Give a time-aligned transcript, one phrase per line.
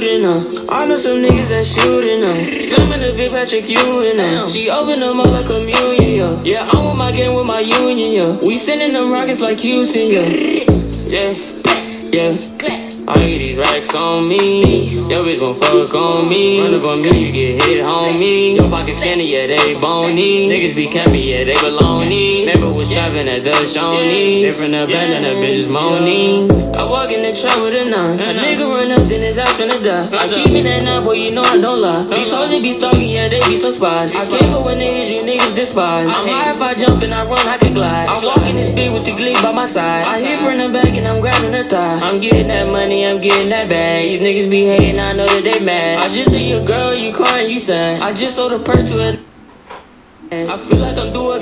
[0.00, 0.24] shooting.
[0.68, 2.28] I know some niggas that shooting, uh.
[2.28, 4.48] Slimming the big Patrick Ewing, uh.
[4.48, 6.42] She open them up like communion, yeah.
[6.44, 8.38] Yeah, I'm with my game with my union, yeah.
[8.44, 10.28] We sending them rockets like Houston, yeah.
[11.08, 11.32] Yeah,
[12.12, 12.36] yeah.
[13.08, 14.90] I get these racks on me.
[15.06, 16.60] Yo bitch gon' fuck on me.
[16.60, 18.56] Run up on me, you get hit, homie.
[18.56, 20.50] Your pocket skinny, yeah, they bony.
[20.50, 22.46] Niggas be campy, yeah, they baloney.
[22.46, 22.66] Never
[23.16, 24.42] was trapping at the Shawnee.
[24.42, 26.50] Different abandoned, that bitch is moaning.
[26.76, 28.20] I walk in the trap with a nine.
[28.20, 30.08] A nigga run up, then his ass finna die.
[30.12, 32.04] I keep me that nine, boy, you know I don't lie.
[32.12, 34.14] These hoes they be stalking, yeah, they be so spies.
[34.16, 36.12] I came for when niggas you niggas despise.
[36.12, 38.08] I'm high if I jump and I run, I can glide.
[38.12, 40.04] I'm walking this bitch with the glee by my side.
[40.04, 41.98] I hit from the back and I'm grabbing her thigh.
[42.04, 44.06] I'm getting that money, I'm getting that bag.
[44.06, 46.04] You niggas be hating, I know that they mad.
[46.04, 48.02] I just see your girl, you crying, you sad.
[48.02, 49.26] I just sold a perk to a.
[50.32, 50.95] I feel like I'm due up,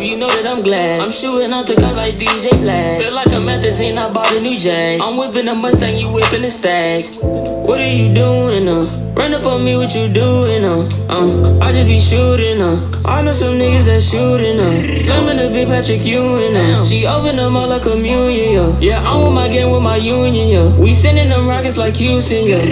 [0.04, 1.00] you know that I'm glad.
[1.00, 3.02] I'm shooting out the guys like DJ Flash.
[3.02, 5.00] Feel like I'm at the scene, I bought a new Jag.
[5.00, 7.04] I'm whipping a Mustang, you whipping a stag.
[7.22, 9.14] What are you doing, uh?
[9.14, 10.84] Run up on me, what you doing, uh?
[11.08, 12.76] uh I just be shooting, uh.
[13.04, 14.96] I know some niggas that shooting, uh.
[14.98, 16.84] Slamming the big Patrick Ewing, uh.
[16.84, 18.78] She open them all like communion, yeah.
[18.80, 20.76] Yeah, I'm with my game with my union, yeah.
[20.76, 22.62] We sending them rockets like Houston, yeah.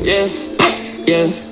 [0.00, 0.28] Yeah,
[1.06, 1.43] yeah.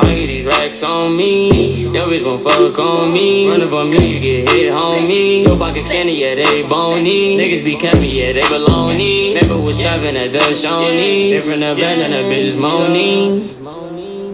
[0.00, 1.74] I get these racks on me.
[1.82, 3.48] Yo bitch gon' fuck on me.
[3.50, 5.44] Run up on me, you get hit, homie.
[5.44, 7.36] Your pocket skinny, yeah, they bony.
[7.36, 9.34] Niggas be campy, yeah, they baloney.
[9.34, 11.30] Never was trapping at the Shawnee.
[11.30, 13.48] Different abandoned, that bitch is moaning.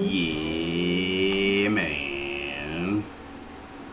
[0.03, 3.05] Yeah, man.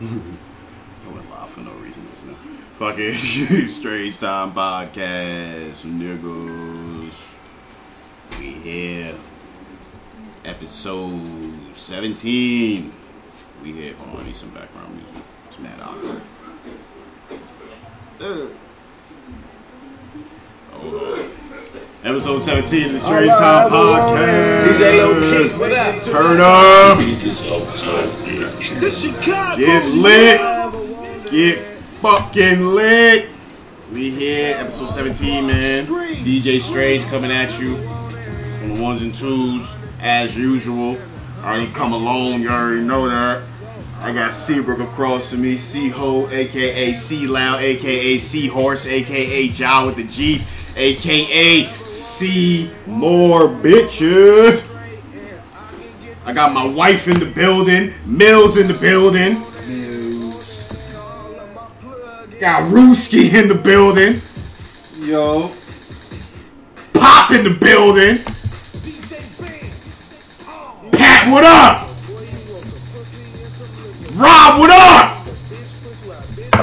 [0.00, 2.34] I went live for no reason just now.
[2.78, 3.14] Fuck it.
[3.68, 7.34] Strange Time Podcast, niggas.
[8.38, 9.14] We here.
[10.44, 12.92] Episode 17.
[13.62, 13.94] We here.
[13.94, 15.14] Hold on, I need some background music.
[15.48, 16.20] It's mad awkward.
[18.20, 18.48] Uh.
[20.72, 21.30] Hold on.
[22.02, 24.66] Episode 17 of the Strange Time Podcast.
[24.66, 26.02] DJ Low Key, what up?
[26.02, 26.98] Turn up.
[29.56, 31.30] Get lit.
[31.30, 31.58] Get
[32.00, 33.28] fucking lit.
[33.92, 35.86] We here, episode 17, man.
[35.86, 40.98] DJ Strange coming at you on the ones and twos, as usual.
[41.42, 43.42] I already come alone, you already know that.
[44.00, 50.04] I got Seabrook across from me, C-Ho, aka C-Loud, aka Seahorse, aka Jaw with the
[50.04, 50.42] G,
[50.76, 54.68] aka C More Bitches.
[56.24, 59.34] I got my wife in the building, Mills in the building.
[62.40, 64.20] Got Rooski in the building.
[65.08, 65.52] Yo,
[66.92, 68.18] Pop in the building.
[71.22, 71.88] Pat, what up?
[74.16, 75.24] Rob, what up?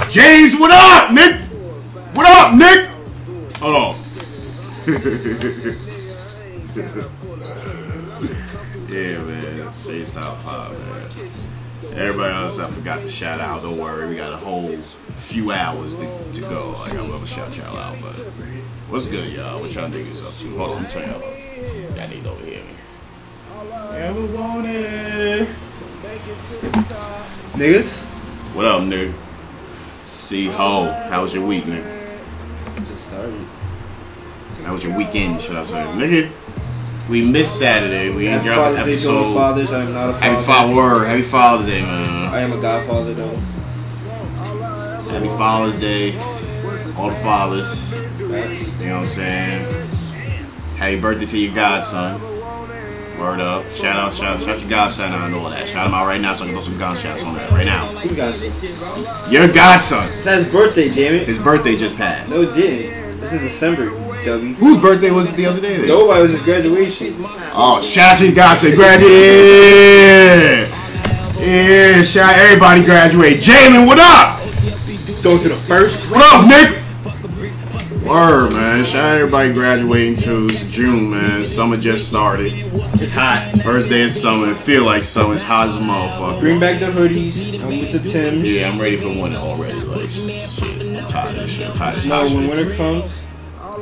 [0.10, 1.40] James, what up, Nick?
[2.14, 2.90] What up, Nick?
[3.62, 3.96] Hold on.
[8.90, 9.74] yeah, man.
[9.74, 11.10] Straight style pop, man.
[11.94, 13.62] Everybody else, I forgot to shout out.
[13.62, 16.72] Don't worry, we got a whole few hours to, to go.
[16.72, 18.18] Like I love to shout y'all out, but
[18.88, 19.62] what's good, y'all?
[19.62, 20.58] What y'all niggas up to?
[20.58, 21.38] Hold on, let me turn y'all up.
[21.98, 22.76] Y'all need to overhear me.
[23.60, 25.48] Ever wanted?
[27.58, 28.06] niggas.
[28.56, 29.14] What up, nigga?
[30.06, 30.90] See ho.
[31.10, 31.84] How was your week, nigga?
[32.88, 33.34] Just started.
[34.64, 35.84] How was your weekend, should I say?
[35.84, 36.32] Nigga,
[37.10, 38.16] we missed Saturday.
[38.16, 39.34] We ain't Happy dropped an Father's Day to all the episode.
[39.34, 39.72] fathers.
[39.72, 40.26] I am not a father.
[40.26, 41.08] Happy Father Word.
[41.08, 42.26] Happy Father's Day, man.
[42.28, 43.36] I am a godfather though.
[45.12, 46.18] Happy Father's Day.
[46.96, 47.92] All the fathers.
[48.20, 49.90] You know what I'm saying?
[50.78, 52.29] Happy birthday to your godson.
[53.20, 53.66] Word up.
[53.74, 55.68] Shout out, shout out, shout your godson out and all that.
[55.68, 57.88] Shout him out right now so I can throw some gunshots on that right now.
[57.88, 59.32] Who got some?
[59.32, 60.06] Your godson.
[60.06, 61.28] It's his birthday, damn it.
[61.28, 62.34] His birthday just passed.
[62.34, 63.20] No, it didn't.
[63.20, 63.90] This is December,
[64.24, 64.54] W.
[64.54, 65.76] Whose birthday was it the other day?
[65.76, 65.88] Then?
[65.90, 67.16] Nobody was his graduation.
[67.52, 68.76] Oh, shout out to your godson.
[68.76, 69.12] Graduate.
[71.44, 73.40] Yeah, shout out everybody graduate.
[73.40, 74.40] Jalen, what up?
[75.22, 76.10] Go to the first.
[76.10, 76.79] What up, Nick?
[78.10, 78.84] Word, man.
[78.86, 80.46] Shout out everybody graduating too.
[80.50, 81.44] It's June, man.
[81.44, 82.52] Summer just started.
[83.00, 83.52] It's hot.
[83.64, 84.50] First day of summer.
[84.52, 85.36] It feel like summer.
[85.36, 86.40] It's hot as a motherfucker.
[86.40, 87.62] Bring back the hoodies.
[87.62, 88.44] I'm with the Tims.
[88.44, 89.80] Yeah, I'm ready for winter already.
[89.82, 90.98] Like, shit.
[90.98, 91.68] I'm tired of this shit.
[91.68, 92.58] I'm tired of this No, hot when shit.
[92.58, 93.19] winter comes,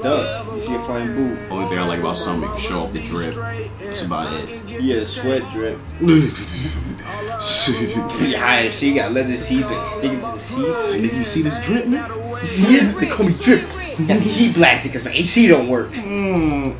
[0.04, 1.38] you see a flying boot.
[1.50, 3.36] Only thing I like about summer, you can show off the drip.
[3.80, 4.50] That's about it.
[4.82, 5.80] Yeah, sweat drip.
[7.40, 8.96] Yeah, shit.
[8.96, 10.94] Got leather seats and sticking to the seats.
[10.94, 12.10] Did you see this drip, man?
[12.42, 13.00] You see it?
[13.00, 13.70] They call me drip.
[13.70, 15.92] Got the heat blasted because my AC don't work.
[15.92, 16.80] Mm.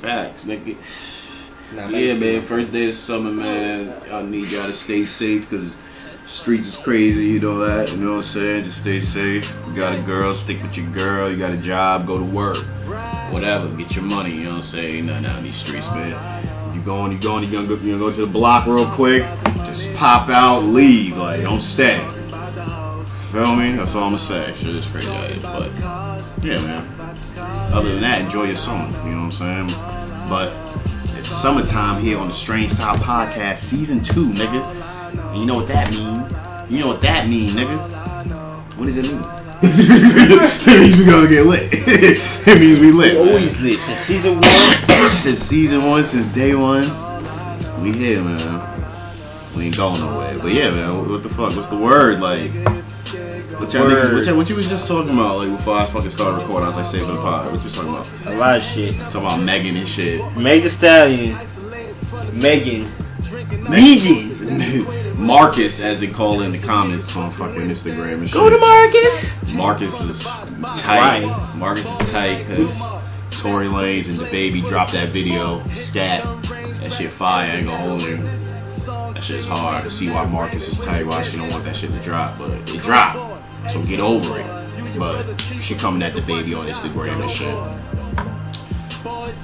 [0.00, 0.76] Facts, nigga.
[1.74, 2.40] Nah, Yeah, man.
[2.42, 3.94] First day of summer, man.
[4.10, 5.78] I need y'all to stay safe because
[6.34, 7.90] Streets is crazy, you know that.
[7.92, 8.64] You know what I'm saying?
[8.64, 9.56] Just stay safe.
[9.68, 11.30] You got a girl, stick with your girl.
[11.30, 12.58] You got a job, go to work.
[13.32, 14.32] Whatever, get your money.
[14.32, 15.06] You know what I'm saying?
[15.06, 16.74] Nothing out in these streets, man.
[16.74, 19.22] You going, you going, you gonna go, you gonna go to the block real quick.
[19.64, 21.16] Just pop out, leave.
[21.16, 21.98] Like, don't stay.
[23.30, 23.76] Feel me?
[23.76, 24.52] That's all I'm gonna say.
[24.54, 25.70] Shit is crazy out here, but
[26.44, 26.86] yeah, man.
[27.72, 28.86] Other than that, enjoy your summer.
[29.04, 30.28] You know what I'm saying?
[30.28, 30.56] But
[31.16, 34.93] it's summertime here on the Strange Style Podcast, season two, nigga.
[35.34, 36.26] You know what that mean?
[36.70, 37.78] You know what that mean, nigga?
[38.76, 39.22] What does it mean?
[39.66, 41.68] it means we gonna get lit.
[41.72, 43.14] it means we lit.
[43.14, 44.42] We always lit since season one.
[45.10, 46.84] since season one, since day one.
[47.82, 48.74] We here, man.
[49.56, 50.38] We ain't going nowhere.
[50.38, 51.08] But yeah, man.
[51.08, 51.54] What the fuck?
[51.54, 52.20] What's the word?
[52.20, 52.50] Like,
[53.60, 55.38] what y'all niggas, what, y'all, what you was just talking about?
[55.38, 57.46] Like before I fucking started recording, I was like, for the pod.
[57.46, 58.12] What you was talking about?
[58.26, 58.98] A lot of shit.
[59.00, 60.20] Talking about Megan and shit.
[60.36, 61.38] Meg Thee Stallion,
[62.32, 62.90] Megan,
[63.68, 65.22] Megan.
[65.24, 68.34] Marcus, as they call it in the comments on fucking Instagram and shit.
[68.34, 69.52] Go to Marcus.
[69.52, 71.24] Marcus is tight.
[71.24, 71.54] Why?
[71.56, 72.82] Marcus is tight because
[73.30, 76.22] Tory Lanez and DaBaby dropped that video, scat.
[76.80, 78.16] That shit fire, I ain't gonna hold you.
[79.14, 81.76] That shit is hard to see why Marcus is tight, why she don't want that
[81.76, 83.70] shit to drop, but it dropped.
[83.70, 84.46] So get over it.
[84.98, 87.56] But she coming at DaBaby on Instagram and shit.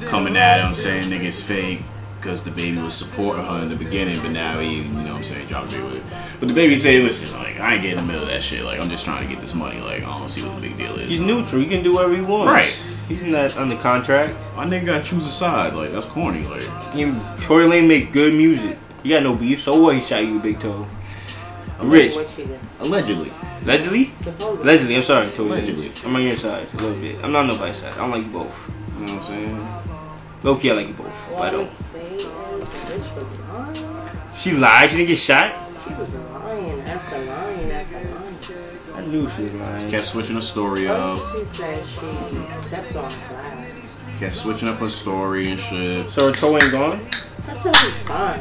[0.09, 1.81] Coming at him saying niggas fake
[2.21, 5.23] because DaBaby was supporting her in the beginning, but now he, you know what I'm
[5.23, 6.03] saying, dropped it with it.
[6.39, 8.63] But DaBaby say, listen, like, I ain't getting in the middle of that shit.
[8.63, 9.81] Like, I'm just trying to get this money.
[9.81, 11.09] Like, I don't see what the big deal is.
[11.09, 11.63] He's neutral.
[11.63, 12.53] He can do whatever he wants.
[12.53, 12.79] Right.
[13.09, 14.35] He's not under contract.
[14.55, 15.73] My nigga gotta choose a side.
[15.73, 16.43] Like, that's corny.
[16.45, 17.13] Like, He,
[17.45, 18.79] Tory Lane make good music.
[19.03, 19.63] You got no beef.
[19.63, 19.95] So what?
[19.95, 20.87] He shot you, Big Toe.
[21.81, 22.15] Rich.
[22.15, 22.47] What she
[22.81, 23.33] allegedly.
[23.63, 24.13] Allegedly?
[24.39, 24.97] Allegedly.
[24.97, 25.49] I'm sorry, Tory.
[25.49, 25.53] Lanez.
[25.53, 25.91] Allegedly.
[26.05, 27.25] I'm on your side a little bit.
[27.25, 27.95] I'm not on nobody's side.
[27.95, 28.71] I don't like you both.
[28.99, 29.90] You know what I'm saying?
[30.43, 31.29] Low key, I like you both.
[31.31, 31.69] But I don't.
[31.69, 34.35] I'm saying is, bitch was lying.
[34.35, 34.91] She lied.
[34.91, 35.55] She didn't get shot.
[35.87, 38.95] She was lying after lying after lying.
[38.95, 39.91] I knew she was lying.
[39.91, 41.19] Kept switching her story up.
[41.37, 43.97] She said she stepped on glass.
[44.19, 46.11] Kept switching up her story and shit.
[46.11, 47.01] So her toe ain't gone.
[47.47, 48.41] That toe was fine.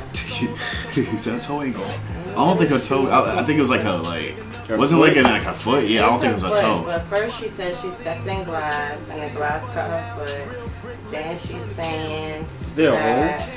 [0.94, 2.00] he said her toe ain't gone.
[2.32, 3.08] I don't think her toe.
[3.08, 4.36] I, I think it was like her like.
[4.68, 5.18] Her wasn't like foot?
[5.18, 5.86] in like her foot.
[5.88, 6.84] Yeah, I don't think it was her But- toe.
[6.86, 10.69] But first she said she stepped in glass and the glass cut her foot.
[11.12, 13.50] Then she's saying a that.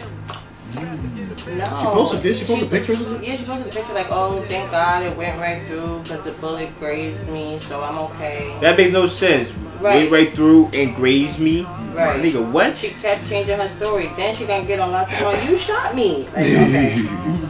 [0.75, 1.77] No.
[1.79, 2.39] She posted this?
[2.39, 3.29] She posted pictures of it?
[3.29, 6.33] Yeah, she posted a picture like, oh, thank God it went right through because the
[6.33, 8.57] bullet grazed me, so I'm okay.
[8.61, 9.53] That makes no sense.
[9.81, 9.97] Right.
[9.97, 11.65] Went right through and grazed me.
[11.65, 12.23] Right.
[12.23, 12.79] Nigga, what?
[12.79, 14.11] She kept changing her story.
[14.17, 15.39] Then she gonna get on live tomorrow.
[15.43, 16.29] You shot me.
[16.35, 17.43] Like, okay,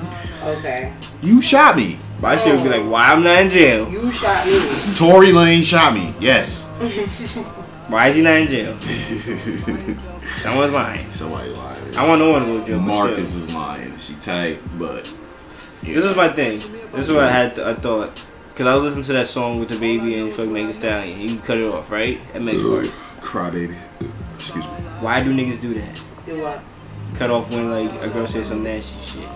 [0.45, 0.95] okay.
[1.21, 1.99] you shot me.
[2.21, 2.81] My shit would be oh.
[2.81, 3.91] like, why I'm not in jail?
[3.91, 4.95] You shot me.
[4.95, 6.15] Tory Lane shot me.
[6.21, 6.73] Yes.
[7.89, 8.75] Why is he not in jail?
[10.41, 11.11] Someone's lying.
[11.11, 11.97] Somebody lying.
[11.97, 12.81] I want no one to go to jail.
[12.81, 13.49] Marcus still.
[13.49, 13.99] is lying.
[13.99, 15.13] She tight, but.
[15.83, 16.61] This is my thing.
[16.93, 17.59] This is what I had.
[17.59, 18.25] I thought.
[18.55, 21.19] Cause I was listening to that song with DaBaby and fucking Megan Stallion.
[21.19, 22.21] You cut it off, right?
[22.35, 22.93] That makes part.
[23.23, 23.77] Cry baby.
[24.39, 24.73] Excuse me.
[25.01, 26.01] Why do niggas do that?
[26.27, 26.63] Do what?
[27.15, 29.29] Cut off when like a girl says some nasty shit.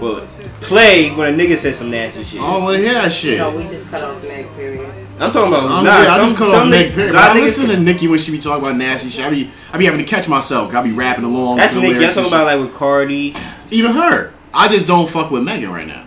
[0.00, 0.26] But
[0.60, 2.40] play when a nigga says some nasty shit.
[2.40, 3.38] I don't want to hear that shit.
[3.38, 4.46] No, we just cut off Meg.
[4.54, 4.88] Period.
[5.20, 5.70] I'm talking about.
[5.70, 7.06] I'm, nah, yeah, I just cut some off niggas- Meg Perry.
[7.08, 9.24] But lot I of niggas- listen to Nicki when she be talking about nasty shit.
[9.24, 10.74] I be, I be having to catch myself.
[10.74, 11.58] I be rapping along.
[11.58, 12.04] That's to the Nicki.
[12.04, 13.34] I'm talking about like with Cardi.
[13.70, 14.32] even her.
[14.52, 16.04] I just don't fuck with Megan right now.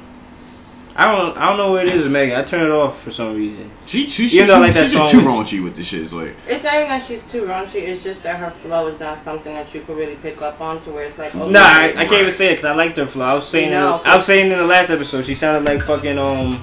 [0.99, 1.37] I don't.
[1.37, 2.35] I don't know what it is Megan.
[2.35, 3.69] I turn it off for some reason.
[3.85, 5.83] She, she, she, Even though I like she, that she too with- raunchy with the
[5.83, 6.01] shit.
[6.01, 7.75] It's like, It's not even that she's too raunchy.
[7.75, 10.83] It's just that her flow is not something that you could really pick up on
[10.85, 12.97] to where it's like, oh, Nah, I, I can't even say it because I liked
[12.97, 13.25] her flow.
[13.25, 15.83] I was saying, No, in, I was saying in the last episode, she sounded like
[15.83, 16.59] fucking um.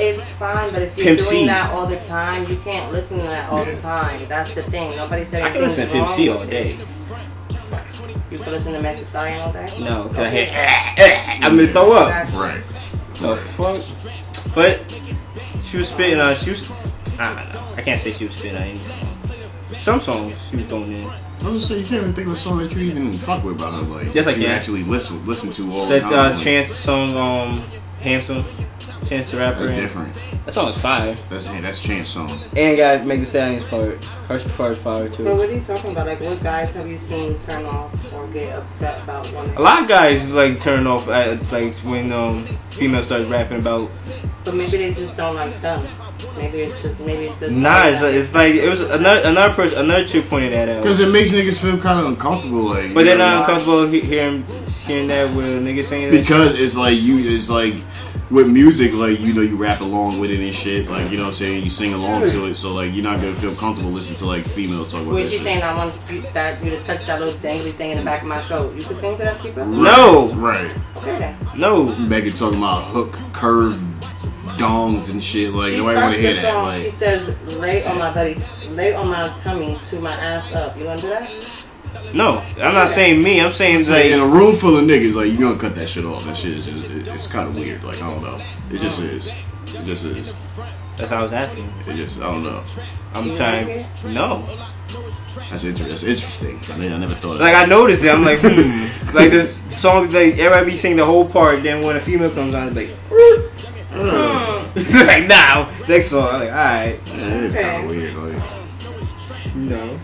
[0.00, 1.46] It's fine, but if you're Pimp doing C.
[1.46, 4.24] that all the time, you can't listen to that all the time.
[4.28, 4.96] That's the thing.
[4.96, 6.78] Nobody said I can anything's listen to Pimp wrong C all day.
[8.30, 9.66] You can listen to Meg Thee Stallion all day.
[9.80, 10.48] No, because I hear.
[11.42, 12.32] I'm gonna throw up.
[12.34, 12.62] Right.
[13.20, 13.82] The fuck?
[14.54, 14.90] But
[15.62, 16.36] she was spitting on.
[16.36, 16.88] She was.
[17.18, 17.72] I.
[17.76, 19.78] I can't say she was spitting on anything.
[19.80, 21.04] Some songs she was throwing in.
[21.04, 23.44] I was gonna say you can't even think of a song that you even fuck
[23.44, 23.82] with by her.
[23.82, 24.50] Like, Yes, I you can.
[24.50, 26.32] actually listen listen to all the That time.
[26.32, 27.64] uh, Chance song, um,
[28.00, 28.44] handsome.
[29.06, 29.60] Chance the rapper.
[29.60, 30.14] That's and- different.
[30.44, 31.16] That song is fire.
[31.28, 32.38] That's hey, that's Chance song.
[32.56, 34.02] And got Meg Thee Stallion's part.
[34.04, 35.24] Her part is fire But too.
[35.36, 36.06] what are you talking about?
[36.06, 39.50] Like, what guys have you seen turn off or get upset about when?
[39.56, 43.90] A lot of guys like turn off at like when um females start rapping about.
[44.44, 45.86] But maybe they just don't like them.
[46.36, 47.52] Maybe it's just maybe it's just.
[47.52, 50.82] Nah, it's, it's like it was another another person another chick pointed that out.
[50.82, 52.62] Because it makes niggas feel kind of uncomfortable.
[52.62, 54.44] Like, But they're know, not uncomfortable he- hearing
[54.88, 56.20] hearing that with a nigga saying that.
[56.20, 57.74] because it's like you it's like
[58.30, 61.22] with music like you know you rap along with it and shit like you know
[61.24, 63.90] what I'm saying you sing along to it so like you're not gonna feel comfortable
[63.90, 65.44] listening to like females talk about Wait, that you shit.
[65.46, 68.22] saying I want you, that you to touch that little dangly thing in the back
[68.22, 68.74] of my throat?
[68.76, 69.64] You could sing to that, keeper?
[69.64, 70.28] No.
[70.34, 71.36] right Okay then.
[71.56, 71.84] no.
[71.96, 73.76] Megan talking about hook curve
[74.58, 75.52] dongs and shit.
[75.54, 76.52] Like she nobody want to hear starts the that.
[76.52, 80.52] song, Like she says, lay on my belly, lay on my tummy to my ass
[80.52, 80.76] up.
[80.76, 81.30] You wanna do that?
[82.14, 83.40] No, I'm not saying me.
[83.40, 86.04] I'm saying Like, in a room full of niggas, like you gonna cut that shit
[86.04, 86.24] off.
[86.24, 87.84] That shit is just, it- it's kind of weird.
[87.84, 88.40] Like I don't know.
[88.72, 89.28] It just is.
[89.66, 90.34] It just is.
[90.96, 91.70] that's how I was asking.
[91.86, 92.62] It just I don't know.
[93.14, 93.84] I'm trying.
[94.06, 94.42] No,
[95.50, 96.58] That's inter- That's interesting.
[96.72, 97.34] I mean, I never thought.
[97.34, 97.54] Of like.
[97.54, 98.08] I noticed it.
[98.10, 99.14] I'm like, hmm.
[99.14, 101.62] like the song, like everybody be singing the whole part.
[101.62, 102.90] Then when a female comes on, it's like,
[103.92, 104.64] Uh,
[105.06, 106.26] like now next song.
[106.28, 108.14] I'm like, all right, yeah, it is kind of weird.
[108.14, 108.42] Like,
[109.56, 109.98] know,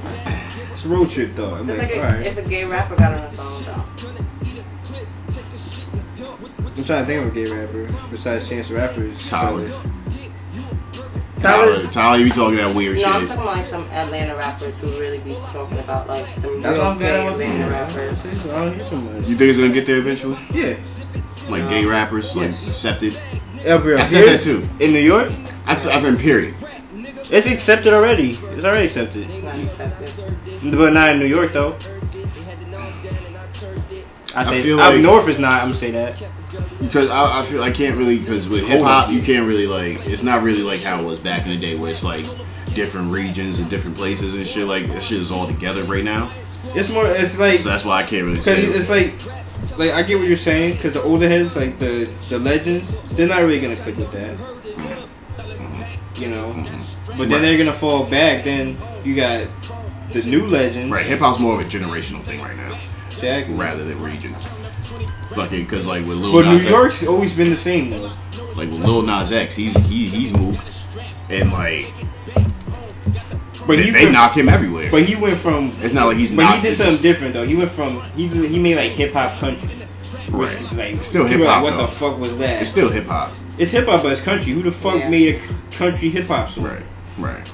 [0.84, 1.54] it's a road trip though.
[1.54, 2.26] I'm Just like, like a, right.
[2.26, 3.84] if a gay rapper got on a song though.
[6.76, 9.10] I'm trying to think of a gay rapper besides Chance the Rapper.
[9.28, 9.66] Tyler.
[9.68, 9.82] Tyler.
[11.40, 13.06] Tyler, Tyler, you be talking that weird shit.
[13.06, 16.60] No, I'm talking about like some Atlanta rappers who really be talking about like some
[16.62, 17.26] That's real all gay.
[17.26, 18.24] Atlanta rappers.
[18.46, 19.20] I don't hear.
[19.28, 20.38] You think it's gonna get there eventually?
[20.52, 20.76] Yeah.
[21.50, 22.66] Like gay rappers, like Yes.
[22.66, 23.18] accepted.
[23.64, 24.66] Every I said that too.
[24.80, 25.30] In New York,
[25.66, 26.54] I th- I've been period.
[27.30, 28.32] It's accepted already.
[28.32, 29.28] It's already accepted.
[29.42, 30.30] Not accepted.
[30.72, 31.76] But not in New York though.
[34.34, 35.52] I I say feel up like- north is not.
[35.62, 36.22] I'm gonna say that.
[36.80, 40.06] Because I, I feel I can't really because with hip hop you can't really like
[40.06, 42.24] it's not really like how it was back in the day where it's like
[42.74, 46.32] different regions and different places and shit like that shit is all together right now.
[46.74, 47.06] It's more.
[47.06, 48.62] It's like So that's why I can't really Cause say.
[48.64, 49.14] it's like,
[49.78, 50.78] like I get what you're saying.
[50.78, 54.36] Cause the older heads, like the the legends, they're not really gonna click with that,
[56.16, 56.52] you know.
[56.52, 56.80] Mhm.
[57.16, 58.44] But then they're gonna fall back.
[58.44, 59.46] Then you got
[60.12, 60.92] the new legends.
[60.92, 62.78] Right, hip hop's more of a generational thing right now
[63.08, 63.54] Exactly.
[63.54, 64.42] rather than regions.
[65.34, 68.10] Fucking because like with Lil But New Nas X, York's always been the same though.
[68.56, 70.60] like with Lil Nas X, he's he he's moved
[71.30, 71.86] and like
[73.66, 74.90] But they, he they went, knock him everywhere.
[74.90, 75.72] But he went from.
[75.80, 77.46] it's not like he's But he did something just- different though.
[77.46, 79.68] He went from he did- he made like hip hop country.
[80.30, 80.62] Which Right.
[80.62, 81.82] is like Still hip-hop, Like, what though.
[81.86, 82.60] the fuck was that?
[82.62, 83.32] It's still hip hop.
[83.58, 84.52] It's hip hop, but it's country.
[84.52, 85.08] Who the fuck Yeah.
[85.08, 86.64] made a c- country hip hop song?
[86.64, 86.82] Right,
[87.18, 87.50] right,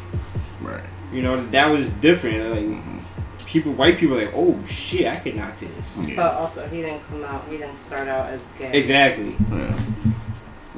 [0.61, 0.85] right.
[1.13, 2.39] You know that was different.
[2.51, 3.03] Like Mhm.
[3.47, 5.99] people, white people, are like, oh shit, I could knock this.
[6.07, 6.17] Yeah.
[6.17, 7.45] But also, he didn't come out.
[7.51, 8.71] He didn't start out as gay.
[8.73, 9.35] Exactly.
[9.51, 9.81] Yeah.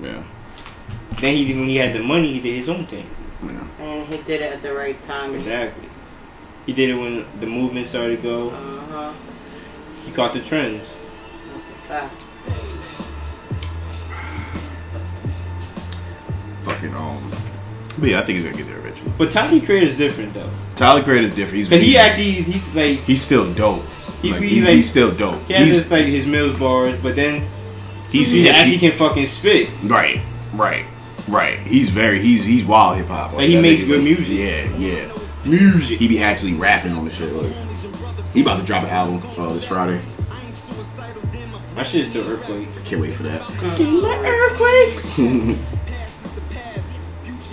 [0.03, 0.23] Yeah.
[1.21, 3.07] Then he when he had the money, he did his own thing.
[3.43, 3.85] Yeah.
[3.85, 5.35] And he did it at the right time.
[5.35, 5.89] Exactly.
[6.67, 8.51] He did it when the movement started to go.
[8.51, 9.13] Uh huh.
[10.05, 10.83] He caught the trends.
[11.53, 12.15] That's a fact.
[16.65, 17.33] Fucking um.
[17.99, 19.13] But yeah, I think he's gonna get there eventually.
[19.19, 20.51] But Tyler Creator is different though.
[20.77, 21.57] Tyler Creator is different.
[21.57, 23.85] He's Cause he actually he like he's still dope.
[24.21, 25.43] He like, he's, like- he's still dope.
[25.47, 27.49] he has he's his like his Mills bars, but then
[28.11, 29.69] he's he, he- actually can fucking spit.
[29.85, 30.21] right,
[30.55, 30.87] right,
[31.29, 31.59] right.
[31.61, 33.33] He's very he's he's wild hip hop.
[33.33, 34.39] Like, he makes good like, music.
[34.39, 35.19] Yeah, yeah.
[35.45, 35.99] Music.
[35.99, 37.33] He be actually rapping on the shit.
[37.33, 37.53] Like,
[38.33, 40.01] he about to drop an album uh, this Friday.
[41.75, 42.69] My shit is still earthquake.
[42.85, 43.41] Can't wait for that.
[45.19, 45.57] earthquake.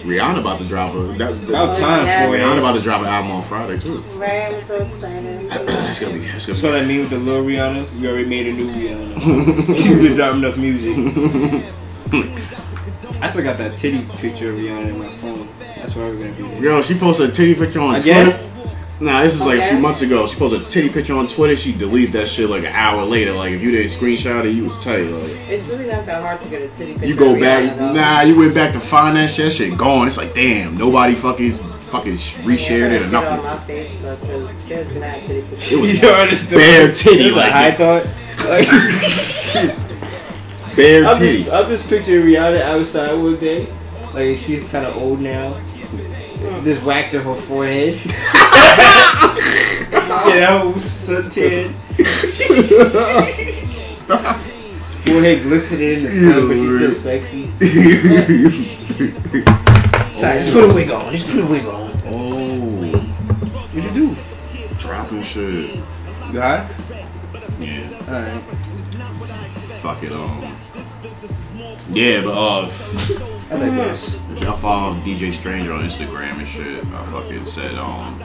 [0.03, 2.27] Rihanna about to drop a that, that, About time Yeah.
[2.27, 2.59] for Rihanna it.
[2.59, 4.03] about to drop an album on Friday too.
[4.15, 5.51] Right, I'm so excited.
[5.51, 6.79] Uh, that's gonna be that's gonna So be.
[6.79, 9.77] that mean with the little Rihanna, we already made a new Rihanna.
[9.77, 10.95] She been dropping enough music.
[13.21, 15.49] I still got that titty picture of Rihanna in my phone.
[15.75, 16.63] That's why we're gonna be there.
[16.63, 18.25] Yo, she posted a titty picture on Again?
[18.25, 18.39] Twitter.
[19.01, 20.27] Nah, this is like a few months ago.
[20.27, 21.55] She posted a titty picture on Twitter.
[21.55, 23.31] She deleted that shit like an hour later.
[23.31, 25.03] Like if you didn't screenshot it, you was tight.
[25.03, 27.07] Like It's really not that hard to get a titty picture.
[27.07, 29.45] you go back, Rihanna, nah, you went back to find that shit.
[29.45, 30.07] That shit gone.
[30.07, 33.37] It's like damn, nobody fucking fucking reshared it or Yeah, I gotta nothing.
[33.37, 35.75] get on my Facebook because there's mad titty.
[35.75, 36.59] It was You understand?
[36.59, 38.05] bare titty, like, a high just- thought.
[40.75, 41.43] Bare I'm titty.
[41.43, 43.67] just, I'm just picturing Rihanna outside one day.
[44.13, 45.53] Like she's kind of old now.
[46.63, 47.95] Just waxing her forehead.
[50.25, 51.73] you know, suntan.
[55.05, 57.45] Forehead glistening in the sun, but she's still sexy.
[60.13, 61.11] Sorry, just put a wig on.
[61.13, 61.91] Just put a wig on.
[62.07, 62.99] oh,
[63.73, 64.15] What'd you do?
[64.77, 65.75] dropping shit.
[66.31, 66.69] You high?
[67.59, 67.89] Yeah.
[68.07, 68.43] Alright.
[69.81, 70.11] Fuck it.
[70.11, 70.57] Um.
[71.89, 73.35] Yeah, but uh.
[73.51, 74.15] I like this.
[74.31, 78.19] If y'all follow DJ Stranger on Instagram and shit, I fucking said um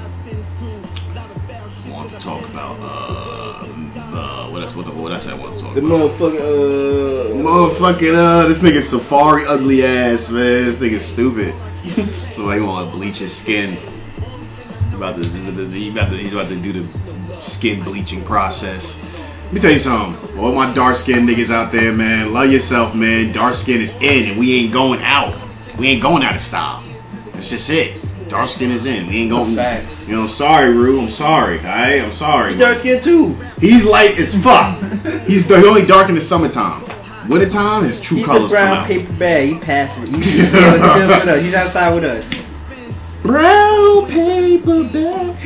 [1.90, 5.54] want to talk about uh the what else what, the, what I said I want
[5.56, 6.10] to talk about The about.
[6.10, 7.48] motherfucking uh.
[7.48, 10.64] Motherfucking uh this nigga Safaree ugly ass man.
[10.64, 11.54] This nigga stupid.
[12.32, 13.78] Somebody wanna bleach his skin.
[14.94, 19.00] About to, he about to, he's about to do the skin bleaching process.
[19.44, 20.38] Let me tell you something.
[20.38, 23.32] All my dark skinned niggas out there, man, love yourself, man.
[23.32, 25.36] Dark skin is in and we ain't going out.
[25.78, 26.82] We ain't going out of style.
[27.32, 28.00] That's just it.
[28.28, 29.06] Dark skin is in.
[29.06, 29.54] We ain't going.
[29.54, 29.86] Fact.
[30.06, 31.00] You know, I'm sorry, Rue.
[31.00, 31.58] I'm sorry.
[31.58, 32.52] Alright, I'm sorry.
[32.52, 33.34] He's dark skin too.
[33.60, 34.78] He's light as fuck.
[35.26, 36.82] He's the only dark in the summertime.
[37.28, 38.86] winter time, his true He's colors the come brown out.
[38.86, 39.48] paper bag.
[39.48, 40.14] He passing.
[40.14, 41.42] He's, he's, with.
[41.42, 42.28] He's outside with us.
[43.22, 45.36] Brown paper bag.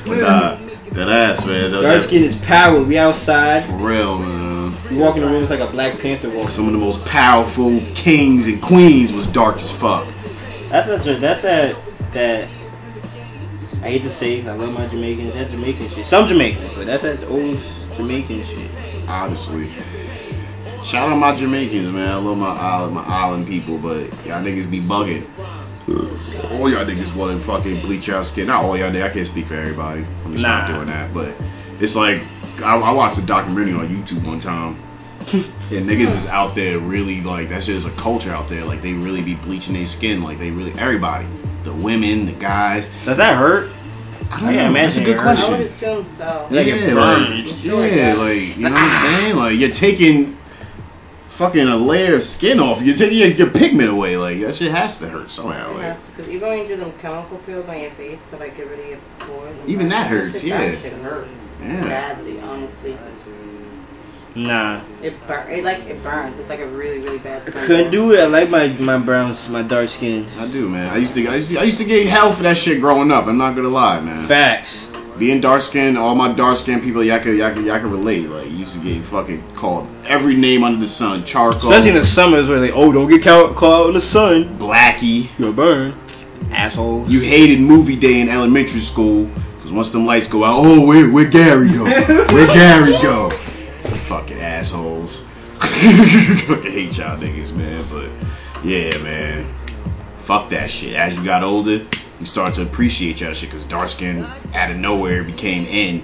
[0.06, 0.56] but nah,
[0.92, 1.70] that ass, man.
[1.70, 2.82] That, Dark that, skin is power.
[2.82, 3.64] We outside.
[3.64, 4.74] for real, man.
[4.90, 6.54] We walk in the rooms like a Black Panther walks.
[6.54, 10.06] Some of the most powerful kings and queens was dark as fuck.
[10.68, 11.20] That's that.
[11.20, 11.76] That's that.
[12.12, 12.48] That.
[13.82, 15.32] I hate to say, I love my Jamaicans.
[15.34, 16.04] That Jamaican shit.
[16.04, 17.58] Some Jamaicans, but that's that old
[17.96, 18.70] Jamaican shit.
[19.08, 19.68] Honestly.
[20.82, 22.08] Shout out my Jamaicans, man.
[22.08, 25.26] I love my island, my island people, but y'all niggas be bugging.
[25.90, 28.46] All y'all niggas want to fucking bleach y'all skin.
[28.46, 29.04] Not all y'all niggas.
[29.04, 30.04] I can't speak for everybody.
[30.24, 31.12] I'm just not doing that.
[31.12, 31.34] But
[31.80, 32.22] it's like
[32.62, 34.80] I, I watched a documentary on YouTube one time.
[35.70, 38.64] And niggas is out there really like that shit is a culture out there.
[38.64, 40.20] Like they really be bleaching their skin.
[40.20, 41.28] Like they really everybody,
[41.62, 42.88] the women, the guys.
[43.04, 43.70] Does that hurt?
[44.32, 44.80] I don't I can't know.
[44.80, 45.26] That's a good it hurt.
[45.28, 45.58] I question.
[45.58, 46.48] would assume so.
[46.50, 47.64] Like it yeah, burns.
[47.64, 49.36] like, yeah, like you know what I'm saying?
[49.36, 50.39] Like you're taking
[51.40, 52.82] fucking a layer of skin off.
[52.82, 54.18] You're taking your, your pigment away.
[54.18, 55.72] Like that shit has to hurt somehow.
[55.74, 58.68] Like Because even when you do them chemical peels on your face to like get
[58.68, 59.56] rid of your pores.
[59.66, 60.80] Even that shit, hurts, That yeah.
[60.80, 61.30] shit hurts
[61.62, 61.80] Yeah.
[61.82, 62.98] badly, honestly.
[64.34, 64.80] Nah.
[65.02, 65.50] It burn.
[65.50, 66.38] It like it burns.
[66.38, 67.42] It's like a really really bad.
[67.48, 68.20] I couldn't do it.
[68.20, 70.26] I like my my brown, my dark skin.
[70.38, 70.88] I do, man.
[70.88, 73.10] I used to, I used to, I used to get hell for that shit growing
[73.10, 73.26] up.
[73.26, 74.24] I'm not gonna lie, man.
[74.26, 74.79] Facts.
[75.20, 78.26] Being dark skinned, all my dark skinned people, y'all can, y'all can, y'all can relate.
[78.30, 81.26] Like, you used to get fucking called every name under the sun.
[81.26, 84.00] Charcoal, Especially in the summers where they, oh, don't get caught, caught out in the
[84.00, 84.58] sun.
[84.58, 85.28] blackie.
[85.38, 85.94] You'll burn.
[86.50, 87.12] Assholes.
[87.12, 91.10] You hated movie day in elementary school because once them lights go out, oh, where,
[91.10, 91.84] where Gary go?
[91.84, 93.28] Where Gary go?
[93.28, 95.20] Fucking assholes.
[95.60, 97.86] Fucking hate y'all niggas, man.
[97.90, 98.08] But
[98.64, 99.44] yeah, man.
[100.16, 100.94] Fuck that shit.
[100.94, 101.80] As you got older,
[102.20, 106.00] you start to appreciate y'all shit because dark skin out of nowhere became in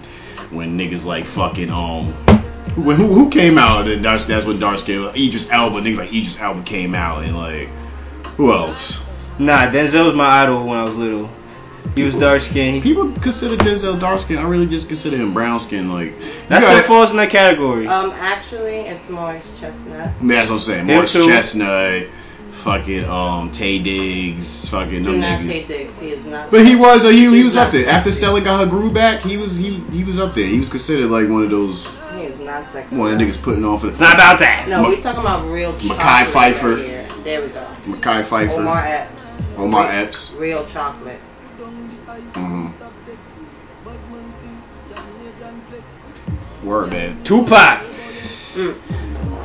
[0.50, 2.12] when niggas like fucking um.
[2.76, 6.08] When, who, who came out and that's that's when dark skin Idris Elba niggas like
[6.12, 7.68] Idris Elba came out and like
[8.36, 9.02] who else
[9.38, 11.28] Nah, Denzel was my idol when I was little.
[11.94, 12.82] He was dark skinned.
[12.82, 14.38] People consider Denzel dark skin.
[14.38, 15.90] I really just consider him brown skin.
[15.92, 17.86] Like you That gotta- still falls in that category.
[17.86, 20.08] Um, actually, it's Morris Chestnut.
[20.08, 20.86] I mean, that's what I'm saying.
[20.86, 21.26] Him Morris too.
[21.26, 22.08] Chestnut,
[22.66, 25.62] fucking um Taye Diggs, fucking Do them not niggas.
[25.62, 26.00] Taye Diggs.
[26.00, 26.50] He is not.
[26.50, 28.10] But he was uh, he, he was up there after.
[28.10, 29.22] Stella got her groove back.
[29.22, 30.46] He was he he was up there.
[30.46, 32.96] He was considered like one of those He is not sexy.
[32.96, 33.90] one of the niggas putting on for the.
[33.92, 34.66] it's not about that.
[34.68, 35.72] No, Ma- we talking about real.
[35.74, 36.76] Mekhi Phifer.
[36.76, 37.06] Right here.
[37.24, 37.66] There we go.
[37.86, 39.06] Mekhi Phifer, Omar
[39.58, 40.32] Omar, Epps.
[40.32, 40.40] Epps.
[40.40, 41.20] Real chocolate.
[42.34, 42.70] Mhm.
[46.64, 47.16] Word man.
[47.24, 47.80] Tupac.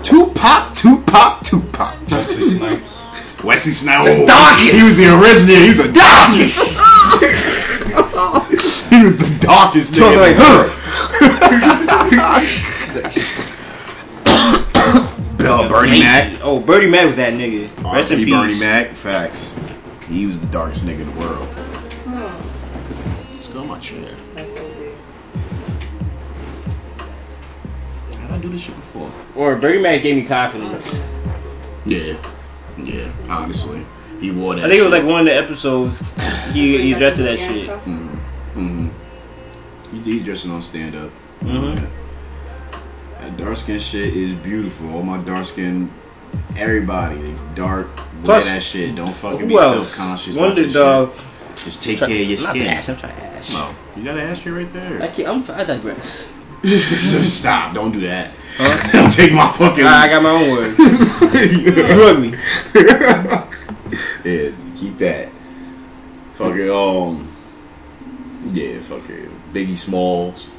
[0.03, 1.93] Tupac, Tupac, Tupac.
[2.09, 3.00] Wesley Snipes.
[3.43, 4.75] The darkest.
[4.77, 5.55] He was the original.
[5.57, 6.79] He was the darkest.
[8.91, 10.37] he was the darkest Talking nigga.
[10.37, 10.67] like
[15.37, 16.39] Bill Bernie Mac.
[16.43, 17.69] Oh, Bernie Mac was that nigga.
[17.93, 18.29] Rest in peace.
[18.33, 18.95] Bernie Mac.
[18.95, 19.55] Facts.
[20.07, 21.47] He was the darkest nigga in the world.
[22.05, 23.35] Hmm.
[23.35, 24.15] Let's go on my chair.
[24.35, 24.97] That's so weird.
[28.19, 29.11] How'd I do this shit before?
[29.35, 30.93] Or Bernie Mac gave me confidence.
[31.85, 32.15] Yeah.
[32.85, 33.11] Yeah.
[33.29, 33.85] Honestly,
[34.19, 34.65] he wore that.
[34.65, 35.99] I think it was like one of the episodes.
[36.51, 37.69] He he addressed that shit.
[37.69, 38.07] Mm-hmm.
[38.59, 39.95] Mm-hmm.
[39.95, 41.11] He, he dressing on stand up.
[41.41, 41.85] Mm-hmm.
[43.21, 44.91] That dark skin shit is beautiful.
[44.95, 45.91] All my dark skin,
[46.57, 48.95] everybody, they dark, wear Plus, that shit.
[48.95, 50.35] Don't fucking be self conscious.
[50.35, 51.13] One of the dog.
[51.57, 52.65] Just take care of your Not skin.
[52.65, 53.53] pass, I'm trying to ask.
[53.53, 55.11] No, you got an ashtray right I there.
[55.11, 56.25] can't, I'm, I digress.
[57.23, 57.73] Stop!
[57.73, 58.31] Don't do that.
[58.57, 58.91] Huh?
[58.91, 59.83] Don't take my fucking.
[59.83, 60.77] I got my own words.
[60.77, 62.37] You ugly.
[64.23, 65.29] yeah, keep that.
[66.33, 67.27] Fucking um.
[68.53, 70.49] Yeah, fucking Biggie Smalls.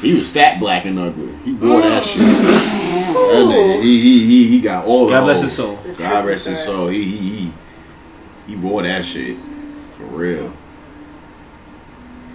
[0.00, 1.34] He was fat, black, and ugly.
[1.44, 2.20] He wore that shit.
[2.20, 5.78] That nigga, he, he, he, he got all God bless his soul.
[5.96, 6.88] God rest his soul.
[6.88, 7.52] He, he, he,
[8.46, 9.38] he wore that shit.
[9.96, 10.52] For real.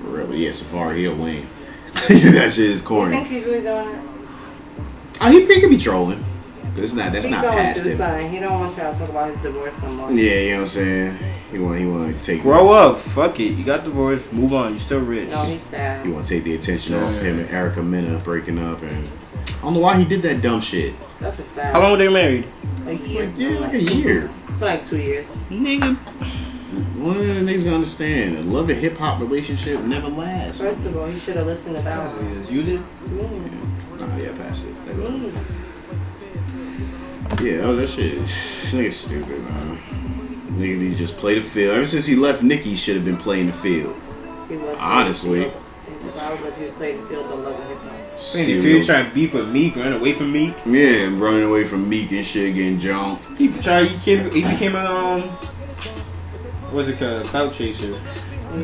[0.02, 0.28] For real.
[0.28, 1.48] But yeah, Safaree Hill Wayne.
[2.10, 3.16] that shit is corny.
[3.16, 3.30] I corny.
[3.30, 4.10] think he's really doing it.
[5.22, 6.24] Oh, he, he could be trolling.
[6.76, 8.32] But it's not, that's He's not past through him.
[8.32, 10.12] He don't want y'all to talk about his divorce no more.
[10.12, 11.20] Yeah, you know what I'm saying?
[11.52, 13.00] He want he want to take Grow up.
[13.00, 13.52] Fuck it.
[13.52, 14.32] You got divorced.
[14.32, 14.74] Move on.
[14.74, 15.30] You still rich.
[15.30, 16.06] No, he's sad.
[16.06, 19.10] he want to take the attention off him and Erica Mena breaking up and
[19.48, 20.96] I don't know why he did that dumb shit.
[21.20, 21.74] That's a fact.
[21.74, 22.48] How long were they married?
[22.86, 24.30] Like, Like, yeah, like a year.
[24.58, 25.28] For like two years.
[25.50, 25.98] Nigga.
[26.70, 30.60] One of the niggas gonna understand a love and hip hop relationship never lasts.
[30.60, 32.46] First of all, you should have listened to that one.
[32.48, 32.80] You did?
[32.80, 34.00] Mm.
[34.00, 34.86] Nah, yeah, pass it.
[34.86, 35.08] That go.
[35.08, 35.34] Mm.
[37.42, 38.14] Yeah, oh, that shit.
[38.14, 39.80] is- This nigga's stupid, man.
[40.52, 41.76] Nigga, he just play the field.
[41.76, 43.96] Ever since he left, Nicki should have been playing the field.
[44.48, 45.40] He was Honestly.
[45.40, 46.74] He If was let you the
[47.08, 47.96] field, the love of hip hop.
[48.16, 50.54] If trying to beef with Meek, run away from Meek.
[50.68, 53.26] Yeah, running away from Meek and shit, getting jumped.
[53.40, 53.88] He tried.
[53.88, 54.32] He became.
[54.32, 55.38] He became a um.
[56.72, 57.26] What's it called?
[57.26, 58.00] Clout chaser.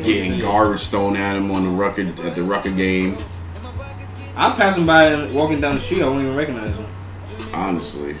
[0.02, 3.16] Getting garbage thrown at him on the Rucker at the Rucker game.
[4.36, 6.02] I'm passing by and walking down the street.
[6.02, 6.86] I won't even recognize him.
[7.54, 8.12] Honestly,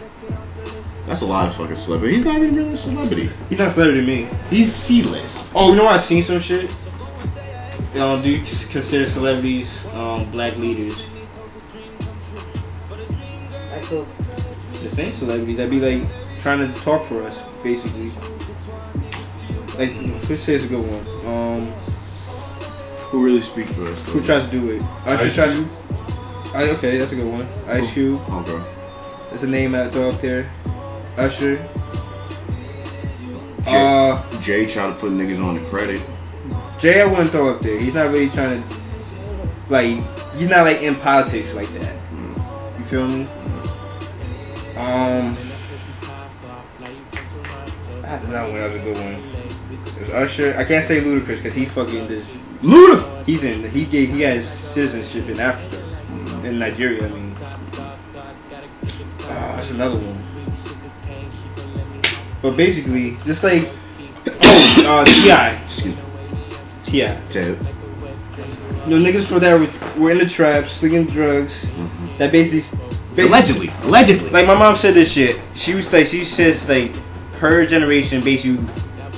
[1.06, 2.16] that's a lot of fucking celebrity.
[2.16, 3.30] He's not even really a celebrity.
[3.48, 4.28] He's not celebrity to me.
[4.48, 5.52] He's C-list.
[5.54, 5.94] Oh, you know what?
[5.94, 6.74] I seen some shit.
[7.96, 10.96] Um, do you consider celebrities um, black leaders?
[13.70, 14.06] Like who?
[14.82, 16.08] The same celebrities That'd be like
[16.40, 18.10] trying to talk for us, basically.
[19.78, 21.26] Like, who says a good one?
[21.26, 21.66] Um,
[23.10, 24.08] Who really speak for us?
[24.08, 24.82] who tries to do it?
[25.06, 25.54] Usher Ice tries.
[25.54, 25.68] Cube?
[26.54, 27.46] I, okay, that's a good one.
[27.68, 28.20] Ice Cube.
[28.30, 28.62] Okay.
[29.28, 30.50] There's a name out there up there.
[31.18, 31.56] Usher.
[33.64, 36.00] Jay, Uh, Jay tried to put niggas on the credit.
[36.78, 37.78] Jay, I wouldn't throw up there.
[37.78, 38.76] He's not really trying to,
[39.68, 39.98] like,
[40.36, 41.94] he's not like in politics like that.
[42.14, 42.78] Mm.
[42.78, 43.26] You feel me?
[44.76, 45.36] Um,
[48.04, 49.35] I have to know that was a good one.
[49.66, 50.56] There's Usher.
[50.56, 52.28] I can't say Ludacris because he's fucking this.
[52.60, 53.24] Luda.
[53.24, 53.68] He's in.
[53.70, 54.10] He gave.
[54.10, 55.82] He has citizenship in Africa,
[56.48, 57.06] in Nigeria.
[57.06, 57.96] I mean, uh,
[59.56, 60.16] that's another one.
[62.42, 63.68] But basically, just like
[64.28, 66.02] oh, uh, T.I., Excuse me.
[66.84, 67.00] Ti.
[67.30, 67.58] Ted.
[68.86, 71.64] You know, niggas for that were, were in the trap, slinging drugs.
[71.64, 72.18] Mhm.
[72.18, 72.78] That basically,
[73.16, 73.68] basically Allegedly.
[73.82, 74.30] Allegedly.
[74.30, 75.40] like my mom said this shit.
[75.54, 76.94] She was like, she says like,
[77.40, 78.64] her generation basically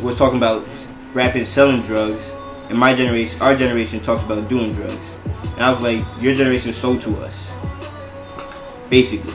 [0.02, 0.66] was talking about
[1.14, 2.34] rapping, selling drugs,
[2.68, 5.14] and my generation, our generation talks about doing drugs.
[5.54, 7.50] And I was like, your generation sold to us,
[8.90, 9.32] basically.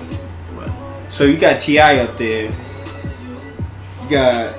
[0.54, 0.72] Right.
[1.10, 2.00] So you got T.I.
[2.00, 2.52] up there.
[4.04, 4.54] You got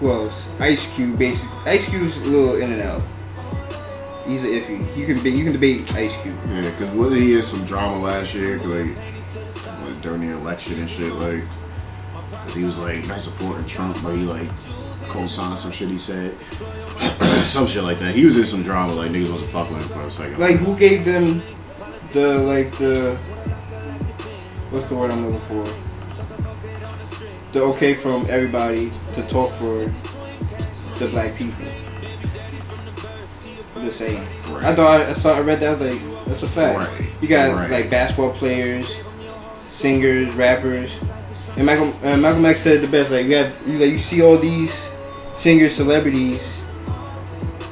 [0.00, 0.48] who else?
[0.60, 1.58] Ice Cube, basically.
[1.64, 3.02] Ice Cube's a little in and out.
[4.26, 4.96] He's an iffy.
[4.96, 6.36] You can be, you can debate Ice Cube.
[6.48, 8.94] Yeah, because wasn't he in some drama last year, like,
[9.84, 11.42] like during the election and shit, like,
[12.50, 14.48] he was like not supporting Trump, but he like
[15.08, 16.34] co-signed some shit he said,
[17.44, 18.14] some shit like that.
[18.14, 20.38] He was in some drama, like niggas wasn't fucking with him for a second.
[20.38, 21.42] Like who gave them
[22.12, 23.16] the like the
[24.70, 25.72] what's the word I'm looking for?
[27.52, 29.86] The okay from everybody to talk for
[30.98, 31.64] the black people.
[33.74, 34.22] I'm just saying.
[34.50, 34.64] Right.
[34.64, 36.78] I thought I saw I read that I was like that's a fact.
[36.90, 37.22] Right.
[37.22, 37.70] You got Right.
[37.70, 38.90] like basketball players,
[39.68, 40.90] singers, rappers.
[41.56, 43.10] And Michael uh, Malcolm X said it the best.
[43.10, 44.90] Like you have you like you see all these
[45.34, 46.52] singers, celebrities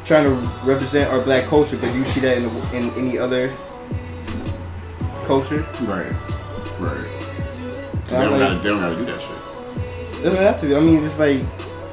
[0.05, 0.31] trying to
[0.65, 3.49] represent our black culture, but you see that in, the, in any other
[5.25, 5.63] culture.
[5.83, 6.13] right,
[6.79, 7.11] Right.
[8.07, 9.31] They don't, like- gotta, they don't gotta do that shit.
[10.21, 10.67] It doesn't have to.
[10.67, 10.75] be.
[10.77, 11.41] I mean, it's like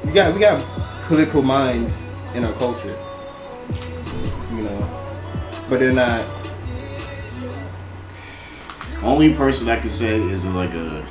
[0.04, 0.62] we got we got
[1.06, 2.00] political minds
[2.34, 2.94] in our culture,
[4.54, 4.88] you know,
[5.68, 6.26] but they're not.
[9.02, 11.04] Only person I can say is like a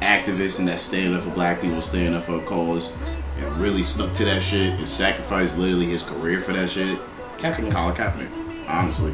[0.00, 2.94] activist and that's standing up for black people, standing up for a cause,
[3.38, 6.98] and really stuck to that shit and sacrificed literally his career for that shit.
[7.38, 7.70] Kaepernick.
[7.70, 9.12] Colin Kaepernick, honestly.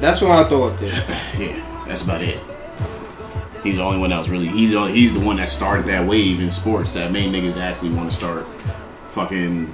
[0.00, 0.90] That's what I up there.
[1.38, 2.40] yeah, that's about it.
[3.62, 6.06] He's the only one that was really he's the, he's the one that started that
[6.06, 8.46] wave in sports that made niggas actually want to start
[9.10, 9.72] fucking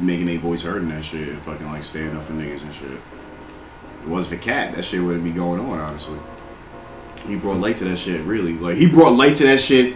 [0.00, 2.74] making their voice heard in that shit and fucking like standing up for niggas and
[2.74, 2.90] shit.
[2.90, 6.18] It wasn't for Cat, that shit wouldn't be going on honestly.
[7.26, 8.54] He brought light to that shit really.
[8.58, 9.94] Like he brought light to that shit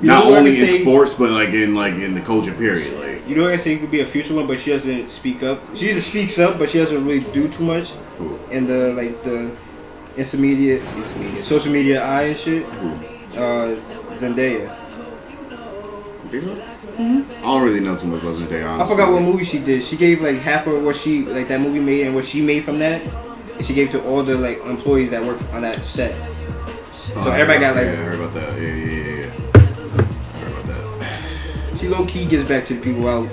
[0.00, 0.82] You not know what I only in say?
[0.82, 2.92] sports but like in like in the culture period.
[3.00, 5.42] Like You know what I think would be a future one, but she doesn't speak
[5.42, 5.60] up.
[5.74, 8.38] She just speaks up, but she doesn't really do too much who?
[8.50, 9.50] in the like the
[10.16, 12.64] intermediate, intermediate social media eye and shit.
[12.66, 12.90] Who?
[13.36, 13.74] Uh,
[14.20, 14.68] Zendaya.
[16.24, 16.56] You think so?
[16.98, 18.80] I don't really know too much about Zendaya.
[18.80, 19.82] I forgot what movie she did.
[19.82, 22.64] She gave like half of what she like that movie made and what she made
[22.64, 23.02] from that,
[23.56, 26.14] and she gave to all the like employees that work on that set.
[27.16, 28.60] Oh, So I everybody got, like- yeah, I heard about that.
[28.60, 29.30] Yeah, yeah, yeah, yeah.
[29.54, 31.78] I heard about that.
[31.78, 33.28] She low key gives back to the people out.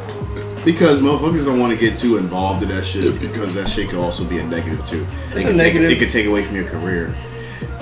[0.64, 3.98] Because motherfuckers don't want to get too involved in that shit because that shit could
[4.00, 5.08] also be a negative too.
[5.32, 5.92] It's It a could take, negative.
[5.92, 7.16] it could take away from your career.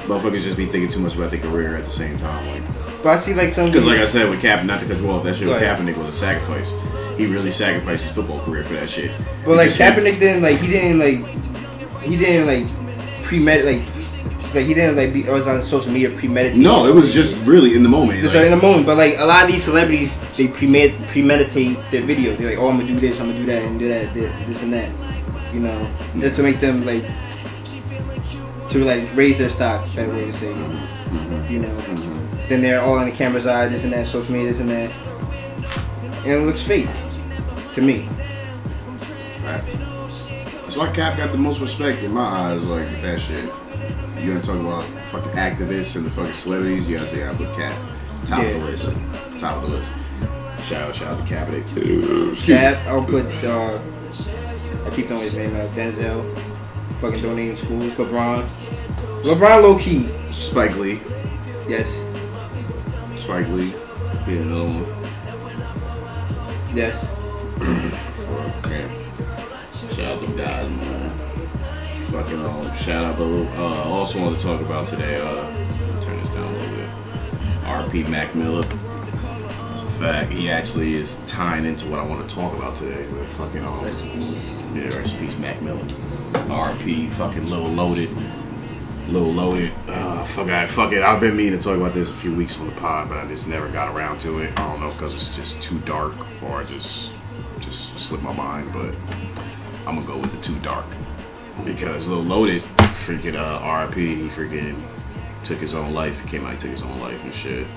[0.07, 2.47] Motherfuckers just be thinking too much about their career at the same time.
[2.47, 2.63] Like,
[3.03, 3.65] But I see like some.
[3.67, 5.61] because like I said with Cap, not to cut you off, that shit with.
[5.61, 6.71] Kaepernick was a sacrifice.
[7.17, 9.11] He really sacrificed his football career for that shit.
[9.43, 12.63] But He like just had- Kaepernick didn't like he didn't like he didn't like
[13.23, 13.81] premedit like
[14.53, 16.63] like he didn't like be I was on social media premeditated.
[16.63, 18.21] No, it was just really in the moment.
[18.21, 18.85] just like- right in the moment.
[18.85, 22.35] But like a lot of these celebrities, they premed- premeditate their video.
[22.35, 24.63] They're like, oh, I'm gonna do this, I'm gonna do that, and do that, this
[24.63, 24.89] and that.
[25.53, 27.03] You know, just to make them like
[28.69, 29.85] to like raise their stock.
[29.95, 30.55] Better way to say it.
[30.55, 31.49] Mhm.
[31.49, 31.69] You know.
[31.69, 32.47] Mhm.
[32.49, 34.91] Then they're all in the camera's eye, this and that, social media, this and that,
[36.25, 36.87] and it looks fake
[37.73, 38.07] to me.
[39.43, 39.65] Fact.
[40.63, 42.63] That's why Cap got the most respect in my eyes.
[42.65, 43.43] Like that shit.
[44.19, 46.87] You gonna talk about fucking activists and the fucking celebrities?
[46.87, 47.75] You gotta say I put Cap
[48.25, 48.85] top of the list.
[49.39, 49.91] Top of the list.
[50.67, 51.47] Shout out, shout out to Cap.
[52.45, 53.25] Cap, I'll put.
[53.43, 53.79] Uh,
[54.85, 55.69] I keep throwing his name out.
[55.71, 56.37] Denzel.
[57.01, 57.93] Fucking donating schools.
[57.95, 58.45] LeBron.
[59.23, 60.09] LeBron low key.
[60.31, 61.01] Spike Lee.
[61.67, 61.89] Yes.
[63.15, 63.73] Spike Lee.
[64.27, 64.85] Another one.
[66.75, 67.05] Yes.
[68.59, 68.87] Okay.
[69.71, 71.28] Shout out to guys, man.
[72.11, 75.21] Fucking um, shout out, but uh, also want to talk about today.
[75.21, 76.89] Uh, turn this down a little bit.
[77.65, 78.03] R.P.
[78.05, 78.67] Mac Miller.
[79.73, 80.33] It's a fact.
[80.33, 83.07] He actually is tying into what I want to talk about today.
[83.09, 83.85] With fucking um,
[84.75, 85.85] yeah, rest Mac Miller.
[86.49, 87.11] R.P.
[87.11, 88.09] Fucking Lil Loaded.
[89.09, 89.71] Lil Loaded.
[89.87, 91.03] Uh, fuck, I, fuck it.
[91.03, 93.27] I've been meaning to talk about this a few weeks on the pod, but I
[93.27, 94.59] just never got around to it.
[94.59, 97.11] I don't know because it's just too dark or I just
[97.59, 98.95] just slipped my mind, but
[99.85, 100.87] I'm gonna go with the too dark
[101.65, 104.81] because Lil Loaded, freaking uh, RIP, he freaking
[105.43, 106.21] took his own life.
[106.21, 107.67] He came out, he took his own life and shit.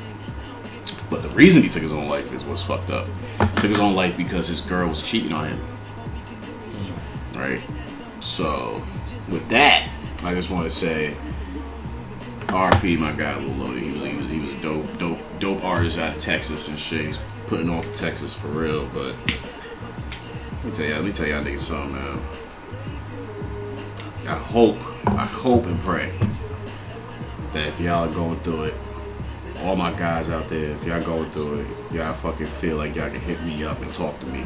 [1.11, 3.07] But the reason he took his own life is what's fucked up.
[3.07, 5.61] He took his own life because his girl was cheating on him.
[7.37, 7.62] Right.
[8.21, 8.83] So
[9.29, 9.88] with that,
[10.25, 11.16] I just want to say,
[12.47, 13.83] RP, my guy, Lil Loaded.
[13.83, 16.79] He was, he was he was a dope dope dope artist out of Texas and
[16.79, 17.07] shit.
[17.07, 19.14] He's putting off Texas for real, but.
[20.62, 22.23] Let me tell you, let me tell y'all niggas something, man.
[24.27, 24.77] I hope,
[25.09, 26.13] I hope and pray
[27.53, 28.75] that if y'all are going through it,
[29.63, 33.11] all my guys out there, if y'all going through it, y'all fucking feel like y'all
[33.11, 34.45] can hit me up and talk to me.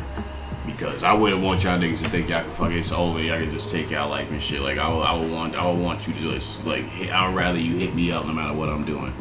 [0.65, 3.51] Because I wouldn't want y'all niggas to think y'all can fucking it's over, y'all can
[3.51, 4.61] just take y'all life and shit.
[4.62, 7.35] Like I would, I would want, I would want you to just like, hit, I'd
[7.35, 9.15] rather you hit me up no matter what I'm doing,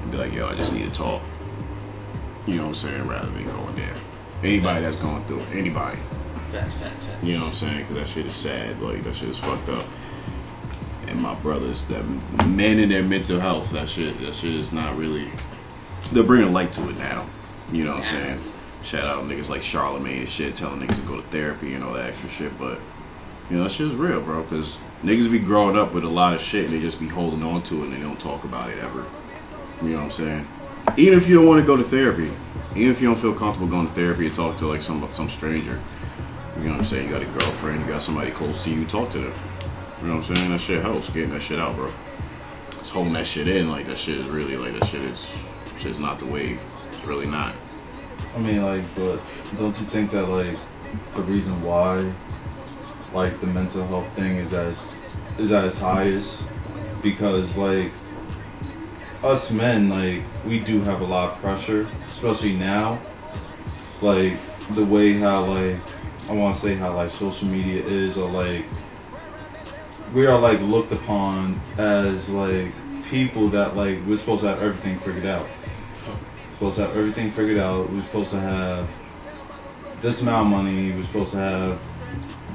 [0.00, 1.22] and be like, yo, I just need to talk.
[2.46, 3.08] You know what I'm saying?
[3.08, 3.94] Rather than going there.
[4.42, 5.98] Anybody that's going through it, anybody.
[6.52, 7.24] Facts, facts, facts.
[7.24, 7.78] You know what I'm saying?
[7.78, 8.78] Because that shit is sad.
[8.82, 9.86] Like that shit is fucked up.
[11.06, 12.04] And my brothers, that
[12.46, 15.30] men in their mental health, that shit, that shit is not really.
[16.12, 17.26] They're bringing light to it now.
[17.72, 18.40] You know what I'm saying?
[18.82, 21.94] Shout out niggas like Charlemagne and shit, telling niggas to go to therapy and all
[21.94, 22.58] that extra shit.
[22.58, 22.80] But
[23.48, 24.42] you know that shit is real, bro.
[24.42, 27.42] Because niggas be growing up with a lot of shit and they just be holding
[27.42, 29.06] on to it and they don't talk about it ever.
[29.80, 30.48] You know what I'm saying?
[30.98, 32.30] Even if you don't want to go to therapy,
[32.76, 35.30] even if you don't feel comfortable going to therapy and talk to like some some
[35.30, 35.80] stranger,
[36.56, 37.06] you know what I'm saying?
[37.06, 39.34] You got a girlfriend, you got somebody close to you, talk to them.
[40.00, 40.50] You know what I'm saying?
[40.50, 41.92] That shit helps getting that shit out, bro.
[42.80, 45.30] Just holding that shit in, like that shit is really like that shit is
[45.78, 46.60] shit's not the wave.
[46.90, 47.54] It's really not.
[48.34, 49.20] I mean, like, but
[49.56, 50.58] don't you think that like
[51.14, 52.12] the reason why
[53.12, 54.88] like the mental health thing is as
[55.38, 56.42] is at its highest
[57.02, 57.92] because like
[59.22, 63.00] us men like we do have a lot of pressure, especially now.
[64.00, 64.36] Like
[64.70, 65.76] the way how like
[66.32, 68.64] I want to say how like social media is or like
[70.14, 72.72] we are like looked upon as like
[73.10, 75.46] people that like we're supposed to have everything figured out
[76.06, 77.90] We're supposed to have everything figured out.
[77.90, 78.90] We're supposed to have
[80.00, 80.92] this amount of money.
[80.92, 81.82] We're supposed to have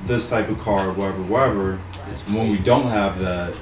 [0.07, 1.75] this type of car, whatever, whatever.
[2.33, 3.55] When we don't have that,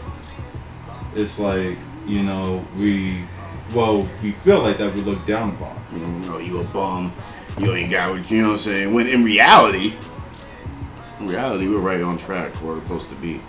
[1.14, 3.26] it's like you know we,
[3.74, 5.84] well, we feel like that we look down upon.
[5.92, 7.14] You know, you a bum.
[7.58, 8.94] You ain't got what you know what I'm saying.
[8.94, 9.96] When in reality,
[11.20, 13.42] in reality, we're right on track where we're supposed to be.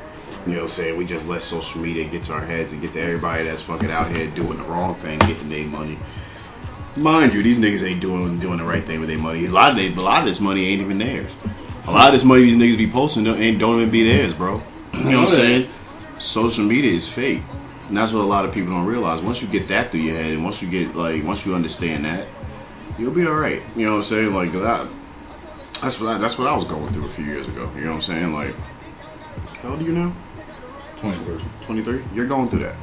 [0.47, 0.97] You know what I'm saying?
[0.97, 3.91] We just let social media get to our heads and get to everybody that's fucking
[3.91, 5.99] out here doing the wrong thing, getting their money.
[6.95, 9.47] Mind you, these niggas ain't doing doing the right thing with their money.
[9.47, 11.35] A lot of they, a lot of this money ain't even theirs.
[11.87, 14.63] A lot of this money these niggas be posting ain't don't even be theirs, bro.
[14.95, 15.71] You know what I'm saying?
[16.21, 17.43] Social media is fake.
[17.89, 19.21] And that's what a lot of people don't realize.
[19.21, 22.05] Once you get that through your head, and once you get like, once you understand
[22.05, 22.27] that,
[22.99, 23.63] you'll be all right.
[23.75, 24.35] You know what I'm saying?
[24.35, 24.89] Like that.
[25.83, 27.71] That's what I, that's what I was going through a few years ago.
[27.75, 28.33] You know what I'm saying?
[28.33, 28.55] Like,
[29.63, 30.15] how old are you now?
[31.01, 31.39] 23.
[31.63, 32.05] 23.
[32.15, 32.77] You're going through that.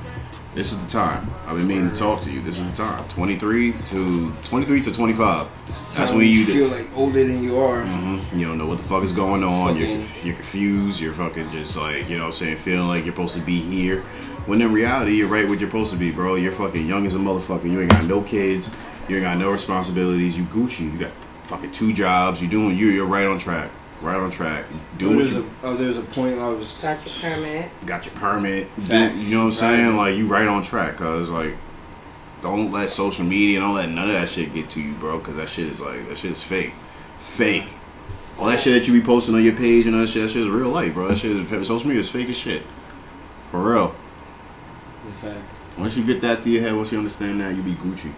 [0.53, 1.33] This is the time.
[1.47, 2.39] I've been meaning to talk to you.
[2.41, 3.07] This is the time.
[3.07, 5.47] 23 to 23 to 25.
[5.95, 7.81] That's when you feel like older than you are.
[7.81, 9.77] hmm You don't know what the fuck is going on.
[9.77, 9.87] You're,
[10.21, 10.99] you're confused.
[11.01, 13.59] You're fucking just like, you know what I'm saying, feeling like you're supposed to be
[13.61, 14.01] here.
[14.45, 16.35] When in reality, you're right where you're supposed to be, bro.
[16.35, 17.69] You're fucking young as a motherfucker.
[17.69, 18.69] You ain't got no kids.
[19.07, 20.37] You ain't got no responsibilities.
[20.37, 20.91] You Gucci.
[20.91, 21.11] You got
[21.43, 22.41] fucking two jobs.
[22.41, 22.87] You doing you.
[22.87, 23.71] You're right on track.
[24.01, 24.65] Right on track.
[24.97, 26.81] Do oh, what there's you a, oh, there's a point I was.
[26.81, 27.71] Got your permit.
[27.85, 28.75] got your permit.
[28.75, 29.21] Do, Facts.
[29.23, 29.87] you know what I'm saying?
[29.87, 30.09] Right.
[30.09, 31.55] Like you right on track, cause like
[32.41, 35.19] don't let social media, don't let none of that shit get to you, bro.
[35.19, 36.73] Cause that shit is like that shit is fake,
[37.19, 37.67] fake.
[38.37, 40.29] All that shit that you be posting on your page and all that shit, that
[40.29, 41.07] shit is real life, bro.
[41.07, 42.63] That shit is social media is fake as shit,
[43.51, 43.95] for real.
[45.05, 45.45] In fact,
[45.77, 48.11] Once you get that to your head, once you understand that, you be Gucci.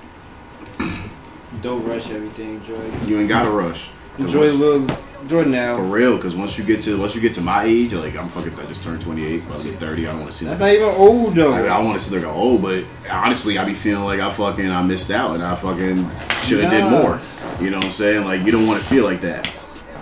[1.61, 2.91] Don't rush everything, Joy.
[3.05, 3.89] You ain't gotta rush.
[4.17, 4.97] Enjoy a little.
[5.21, 5.75] Enjoy now.
[5.75, 8.29] For real, because once you get to once you get to my age, like I'm
[8.29, 10.07] fucking, I just turned 28, about to be 30.
[10.07, 10.59] I don't want to see that.
[10.59, 10.79] That's that.
[10.79, 11.53] not even old though.
[11.53, 14.69] I, I want to see go, oh, but honestly, I be feeling like I fucking
[14.69, 16.09] I missed out and I fucking
[16.43, 17.19] should have did more.
[17.59, 18.25] You know what I'm saying?
[18.25, 19.51] Like you don't want to feel like that.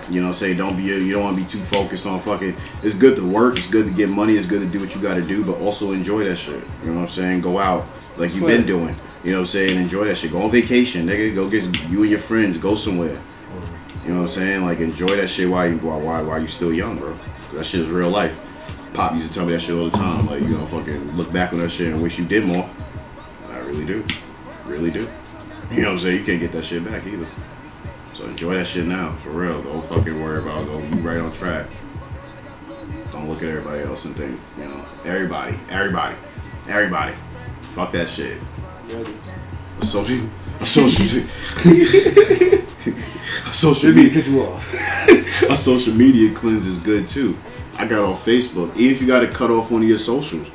[0.10, 0.58] You know what I'm saying?
[0.58, 2.56] Don't be you don't want to be too focused on fucking.
[2.84, 3.58] It's good to work.
[3.58, 4.36] It's good to get money.
[4.36, 6.62] It's good to do what you got to do, but also enjoy that shit.
[6.84, 7.42] You know what I'm saying?
[7.42, 7.86] Go out
[8.18, 8.96] like you've been doing.
[9.24, 9.82] You know what I'm saying?
[9.82, 10.32] Enjoy that shit.
[10.32, 11.34] Go on vacation, nigga.
[11.34, 12.58] Go get you and your friends.
[12.58, 13.18] Go somewhere.
[14.04, 14.66] You know what I'm saying?
[14.66, 17.18] Like enjoy that shit while you while while, while you still young, bro.
[17.54, 18.38] That shit is real life.
[18.94, 20.26] Pop used to tell me that shit all the time.
[20.26, 22.70] Like you know, fucking look back on that shit and wish you did more.
[23.50, 24.04] I really do,
[24.66, 25.08] really do.
[25.72, 26.20] You know what I'm saying?
[26.20, 27.28] You can't get that shit back either.
[28.14, 29.62] So enjoy that shit now, for real.
[29.64, 31.68] Don't fucking worry about go you right on track.
[33.12, 36.16] Don't look at everybody else and think, you know, everybody, everybody,
[36.68, 37.16] everybody.
[37.74, 38.38] Fuck that shit.
[38.90, 39.14] Ready.
[39.80, 40.30] A social,
[40.64, 41.26] social,
[43.52, 44.74] social media, cut you off.
[45.50, 47.36] a social media cleanse is good too.
[47.78, 48.76] I got off Facebook.
[48.78, 50.52] Even if you got to cut off one of your socials,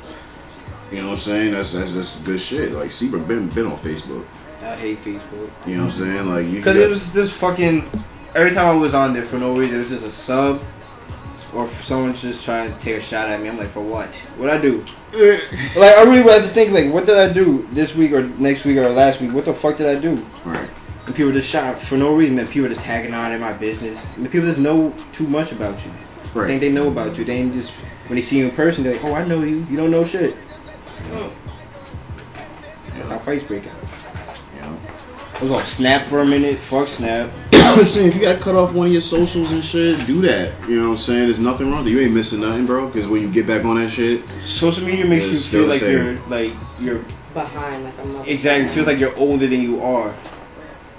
[0.91, 1.51] you know what I'm saying?
[1.51, 2.71] That's that's that's good shit.
[2.71, 4.25] Like Seabrook been been on Facebook.
[4.61, 5.51] I hate Facebook.
[5.67, 6.29] You know what I'm saying?
[6.29, 7.89] Like you Because it was this fucking.
[8.33, 10.63] Every time I was on there for no reason, it was just a sub.
[11.53, 14.15] Or if someone's just trying to take a shot at me, I'm like, for what?
[14.37, 14.85] What I do?
[15.13, 15.37] Uh,
[15.79, 18.65] like, I really had to think, like, what did I do this week or next
[18.65, 19.33] week or last week?
[19.33, 20.23] What the fuck did I do?
[20.45, 20.69] right.
[21.05, 22.37] And people just shot for no reason.
[22.37, 24.15] And people just tagging on in my business.
[24.15, 25.91] And the people just know too much about you.
[26.35, 26.47] Right.
[26.47, 27.25] Think they know about you.
[27.25, 27.71] They ain't just
[28.09, 29.65] when they see you in person, they're like, oh, I know you.
[29.69, 30.35] You don't know shit.
[31.11, 31.31] Oh.
[32.91, 33.78] That's how fights break out.
[35.41, 35.53] You know.
[35.55, 36.57] I was on Snap for a minute.
[36.57, 37.29] Fuck Snap.
[37.53, 40.21] I was saying, if you gotta cut off one of your socials and shit, do
[40.21, 40.53] that.
[40.67, 41.23] You know what I'm saying?
[41.25, 41.93] There's nothing wrong with.
[41.93, 42.87] You ain't missing nothing, bro.
[42.87, 45.91] Because when you get back on that shit, Social media makes you feel like same.
[45.93, 48.29] you're like you're Behind like a mother.
[48.31, 50.15] exactly feels like you're older than you are.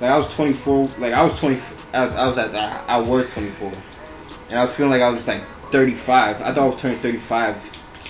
[0.00, 1.60] Like I was 24, like I was 20,
[1.92, 3.72] I was, I was at I, I was 24,
[4.50, 6.40] and I was feeling like I was like 35.
[6.40, 7.56] I thought I was turning 35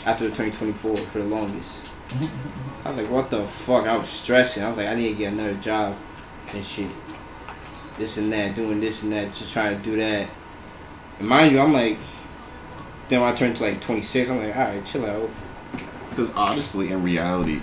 [0.07, 1.91] after the turning 24 for the longest.
[2.85, 3.87] I was like, what the fuck?
[3.87, 4.63] I was stressing.
[4.63, 5.97] I was like, I need to get another job
[6.55, 6.91] and shit.
[7.97, 10.29] This and that, doing this and that, just trying to do that.
[11.19, 11.99] And mind you, I'm like,
[13.09, 15.31] then when I turned to like 26, I'm like, all right, chill out.
[16.11, 17.61] because honestly, in reality,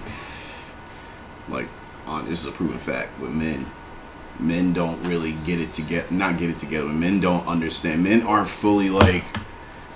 [1.50, 1.68] like,
[2.06, 3.66] on this is a proven fact with men.
[4.40, 6.08] Men don't really get it together.
[6.12, 6.88] Not get it together.
[6.88, 8.04] Men don't understand.
[8.04, 9.24] Men aren't fully like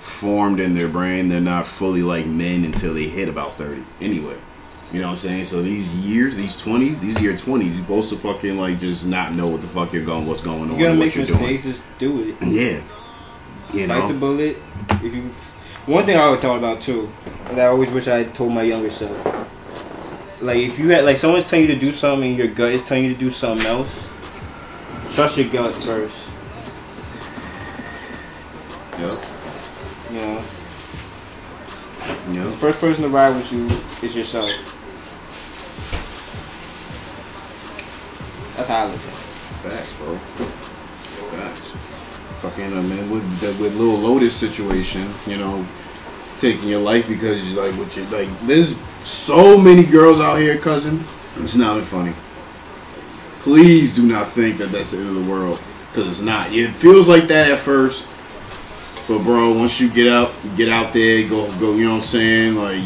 [0.00, 1.28] formed in their brain.
[1.28, 3.84] They're not fully like men until they hit about 30.
[4.00, 4.36] Anyway.
[4.92, 5.46] You know what I'm saying?
[5.46, 9.34] So these years, these 20s, these year 20s, you're supposed to fucking like just not
[9.34, 11.58] know what the fuck you're going, what's going on, You're gonna what make mistakes, doing.
[11.58, 12.46] just do it.
[12.46, 12.82] Yeah.
[13.72, 14.58] You Bite the bullet.
[14.90, 15.30] If you,
[15.86, 17.10] one thing I always thought about too,
[17.48, 19.16] that I always wish I had told my younger self.
[20.42, 22.86] Like if you had like someone's telling you to do something, and your gut is
[22.86, 23.88] telling you to do something else.
[25.14, 26.16] Trust your gut first.
[28.98, 29.32] Yep.
[32.28, 33.68] You know, the first person to ride with you
[34.02, 34.50] is yourself.
[38.72, 38.98] I it.
[38.98, 40.16] Facts, bro.
[41.36, 41.72] Facts.
[42.40, 45.64] Fucking uh, man, with the, with Lil Loaded situation, you know,
[46.38, 48.28] taking your life because you like what you like.
[48.46, 51.04] There's so many girls out here, cousin.
[51.36, 52.12] It's not even funny.
[53.40, 55.58] Please do not think that that's the end of the world,
[55.90, 56.50] because it's not.
[56.52, 58.06] It feels like that at first,
[59.06, 61.74] but bro, once you get out, get out there, go, go.
[61.74, 62.54] You know what I'm saying?
[62.54, 62.82] Like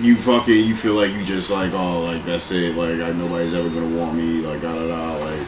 [0.00, 2.74] you, fucking, you feel like you just like, oh, like that's it.
[2.74, 4.40] Like I, nobody's ever gonna want me.
[4.40, 5.16] Like da da da.
[5.18, 5.46] Like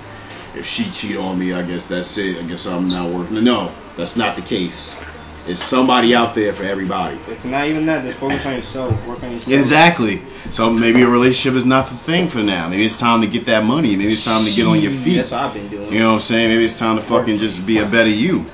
[0.54, 2.38] if she cheat on me, I guess that's it.
[2.38, 3.30] I guess I'm not worth.
[3.30, 5.02] No, that's not the case.
[5.48, 7.16] It's somebody out there for everybody.
[7.28, 9.06] If not even that, just focus on yourself.
[9.06, 9.56] Work on yourself.
[9.56, 10.22] Exactly.
[10.50, 12.68] So maybe a relationship is not the thing for now.
[12.68, 13.94] Maybe it's time to get that money.
[13.94, 15.16] Maybe it's time to get on your feet.
[15.18, 15.92] That's what I've been doing.
[15.92, 16.48] You know what I'm saying?
[16.48, 18.44] Maybe it's time to fucking just be a better you.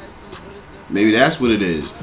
[0.91, 1.95] Maybe that's what it is.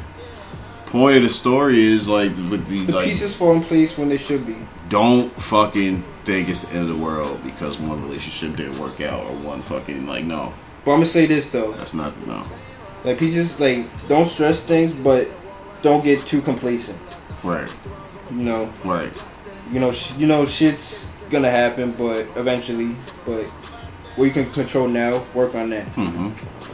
[0.90, 4.10] Point of the story is like with the The like pieces fall in place when
[4.10, 4.56] they should be.
[4.90, 9.24] don't fucking think it's the end of the world because one relationship didn't work out
[9.26, 10.52] or one fucking like no.
[10.84, 11.74] But I'm gonna say this though.
[11.74, 12.44] That's not no.
[13.04, 15.28] Like pieces, like don't stress things, but
[15.84, 16.98] don't get too complacent.
[17.44, 17.70] Right.
[18.32, 19.12] You know, Right.
[19.72, 22.96] you know, sh- you know, shit's gonna happen, but eventually.
[23.26, 23.44] But
[24.16, 25.86] what you can control now, work on that.
[25.94, 26.28] Mm-hmm.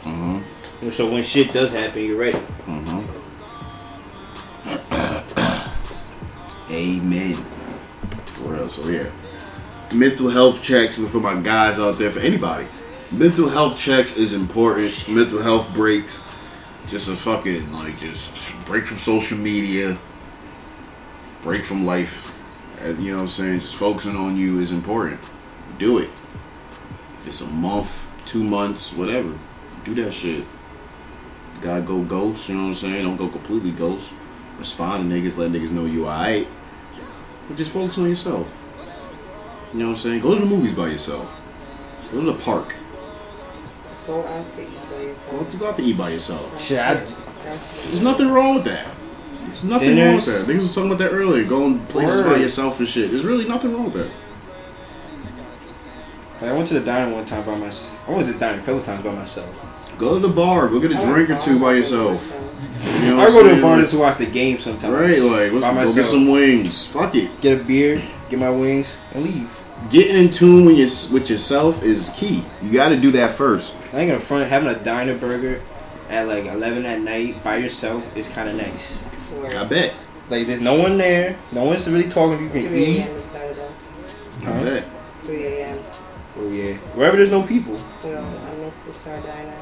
[0.08, 0.38] Mm-hmm.
[0.84, 2.38] And so when shit does happen, you're ready.
[2.38, 3.02] Mm-hmm.
[6.70, 7.36] Amen.
[8.26, 9.10] For real, so yeah.
[9.92, 12.66] Mental health checks for my guys out there, for anybody.
[13.12, 15.08] Mental health checks is important.
[15.08, 16.26] Mental health breaks.
[16.88, 19.96] Just a fucking like just break from social media.
[21.42, 22.36] Break from life.
[22.82, 23.60] Uh, You know what I'm saying?
[23.60, 25.20] Just focusing on you is important.
[25.78, 26.10] Do it.
[27.20, 29.32] If it's a month, two months, whatever.
[29.84, 30.44] Do that shit.
[31.60, 33.04] Gotta go ghost, you know what I'm saying?
[33.04, 34.10] Don't go completely ghost.
[34.58, 36.48] Respond to niggas, let niggas know you alright.
[37.48, 38.56] But just focus on yourself.
[39.72, 40.20] You know what I'm saying?
[40.20, 41.40] Go to the movies by yourself.
[42.12, 42.74] Go to the park.
[44.06, 45.30] Go out to eat by yourself.
[45.30, 46.60] Go to go out to eat by yourself.
[46.60, 48.86] Shit, I, That's- There's nothing wrong with that.
[49.46, 50.46] There's nothing wrong with that.
[50.46, 51.44] Niggas was talking about that earlier.
[51.44, 53.10] Going places by yourself and shit.
[53.10, 54.10] There's really nothing wrong with that.
[56.40, 58.08] like, I went to the diner one time by myself.
[58.08, 59.98] I went to the diner a couple times by myself.
[59.98, 60.68] Go to the bar.
[60.68, 62.45] Go get a I drink or two by bars yourself.
[62.60, 63.04] Myself.
[63.04, 64.92] You know I go to a bar Like- to watch the game sometimes.
[64.94, 65.94] Right, like let's by go myself.
[65.94, 66.84] get some wings.
[66.86, 67.40] Fuck it.
[67.40, 69.50] Get a beer, get my wings, and leave.
[69.90, 70.88] Getting in tune with, your,
[71.20, 72.42] with yourself is key.
[72.62, 73.74] You got to do that first.
[73.92, 75.60] I ain't gonna front having a diner burger
[76.08, 78.98] at like 11 at night by yourself is kind of nice.
[79.54, 79.94] I bet.
[80.30, 82.38] Like there's no one there, no one's really talking.
[82.38, 82.98] To you can 3 eat.
[83.00, 83.16] a.m.
[83.16, 83.72] is better.
[84.40, 84.64] I Huh?
[84.64, 84.84] bet.
[85.22, 85.84] 3 a.m.
[86.38, 87.74] Oh yeah, wherever there's no people.
[88.04, 89.54] Yo, I miss the Star Diner.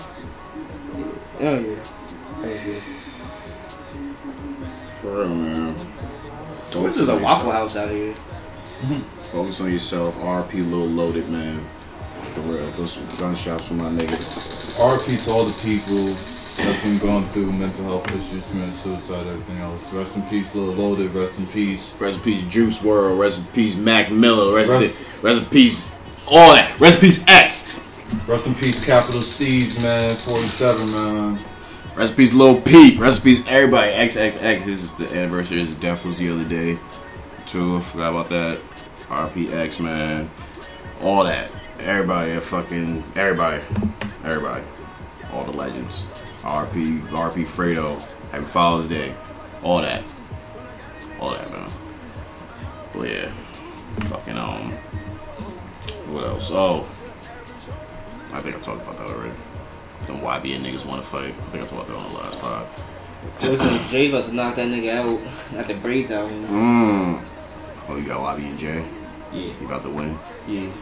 [1.41, 1.77] Oh yeah.
[2.47, 2.81] Yeah.
[5.01, 5.75] For real, man.
[6.75, 8.15] Where's a Waffle House out here?
[8.15, 9.01] Mm-hmm.
[9.31, 10.17] Focus on yourself.
[10.17, 11.67] RP Lil Loaded, man.
[12.35, 12.71] For real.
[12.73, 14.17] Those gunshots from my nigga.
[14.79, 16.05] RP to all the people
[16.65, 19.91] that's been going through mental health issues, committed suicide, everything else.
[19.93, 21.13] Rest in peace, Lil Loaded.
[21.13, 21.99] Rest in peace.
[22.01, 23.19] Rest in peace, Juice Wrld.
[23.19, 24.55] Rest in peace, Mac Miller.
[24.55, 26.79] Rest, in, Rest- rest in peace, all that.
[26.79, 27.79] Rest in peace, X.
[28.27, 30.15] Rest in peace, Capital Steez, man.
[30.17, 31.54] 47, man.
[31.97, 32.99] In Lil Peep.
[32.99, 33.93] Recipes everybody.
[33.93, 34.65] XXX.
[34.65, 35.59] This is the anniversary.
[35.59, 36.77] His death was the other day,
[37.47, 37.81] too.
[37.81, 38.61] Forgot about that.
[39.09, 40.29] RPX, man.
[41.01, 41.53] All that.
[41.79, 42.39] Everybody.
[42.41, 43.63] Fucking everybody.
[44.25, 44.65] Everybody.
[45.33, 46.07] All the legends.
[46.43, 47.01] RP.
[47.11, 48.03] RP Fredo.
[48.33, 49.15] Happy Father's Day.
[49.63, 50.03] All that.
[51.21, 51.71] All that, man.
[52.93, 53.33] But yeah.
[54.09, 54.73] Fucking um.
[56.09, 56.51] What else?
[56.51, 56.89] Oh.
[58.33, 59.35] I think I talked about that already.
[60.07, 61.29] Them YBN niggas want to fight.
[61.29, 62.67] I think I talked about that on the last pod.
[63.43, 65.21] Listen, Jay about to knock that nigga out
[65.59, 66.31] at the braids out.
[66.31, 66.41] here.
[66.41, 67.23] Mmm.
[67.89, 68.85] Oh, you got YB and J.
[69.33, 70.19] Yeah, You about to win.
[70.47, 70.61] yeah.
[70.61, 70.73] You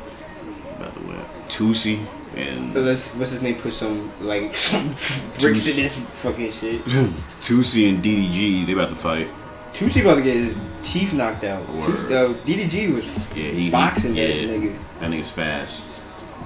[0.78, 1.20] about to win.
[1.48, 2.04] Tusi
[2.36, 3.54] and So let's what's his name?
[3.56, 4.42] Put some like
[5.38, 6.84] bricks in this fucking shit.
[7.40, 8.66] Tusi and DDG.
[8.66, 9.28] They about to fight.
[9.72, 11.66] Tucci about to get his teeth knocked out.
[11.66, 11.86] Word.
[11.86, 14.78] Tu- uh, DDG was Yeah, he boxing he, that nigga.
[15.00, 15.86] That nigga's fast.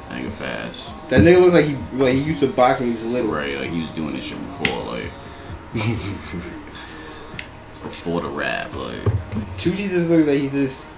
[0.09, 0.91] That nigga fast.
[1.09, 3.31] That nigga looked like he like he used to box when he was little.
[3.31, 5.11] Right, like he was doing this shit before, like
[7.83, 9.03] before the rap, like.
[9.57, 10.89] Tucci just looks like he's just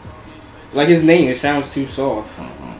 [0.72, 1.30] like his name.
[1.30, 2.38] It sounds too soft.
[2.38, 2.74] Uh-huh.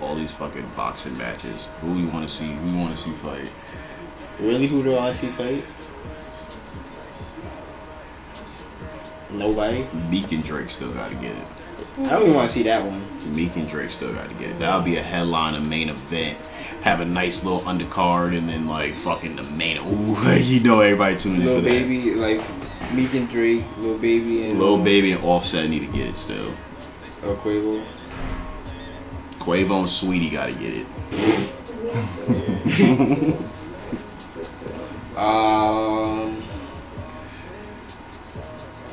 [0.00, 1.66] All these fucking boxing matches.
[1.80, 2.46] Who we want to see?
[2.46, 3.48] Who we want to see fight?
[4.38, 5.64] Really, who do I see fight?
[9.30, 9.86] Nobody.
[10.10, 11.46] Meek and Drake still got to get it.
[11.98, 13.04] I don't even want to see that one.
[13.34, 14.56] Meek and Drake still got to get it.
[14.58, 16.38] That'll be a headline, a main event.
[16.82, 19.78] Have a nice little undercard, and then like fucking the main.
[19.78, 21.70] Ooh, you know everybody tuning in Little for that.
[21.70, 22.40] baby, like
[22.92, 26.16] Meek and Drake, Lil Baby and Lil um, Baby and Offset need to get it
[26.16, 26.54] still.
[27.24, 27.84] or Quavo.
[29.40, 30.86] Quavo and Saweetie got to get it.
[35.16, 36.07] Um,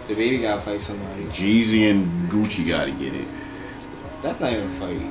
[0.08, 1.24] DaBaby gotta fight somebody.
[1.26, 3.28] Jeezy and Gucci got to get it.
[4.22, 5.02] That's not even a fight.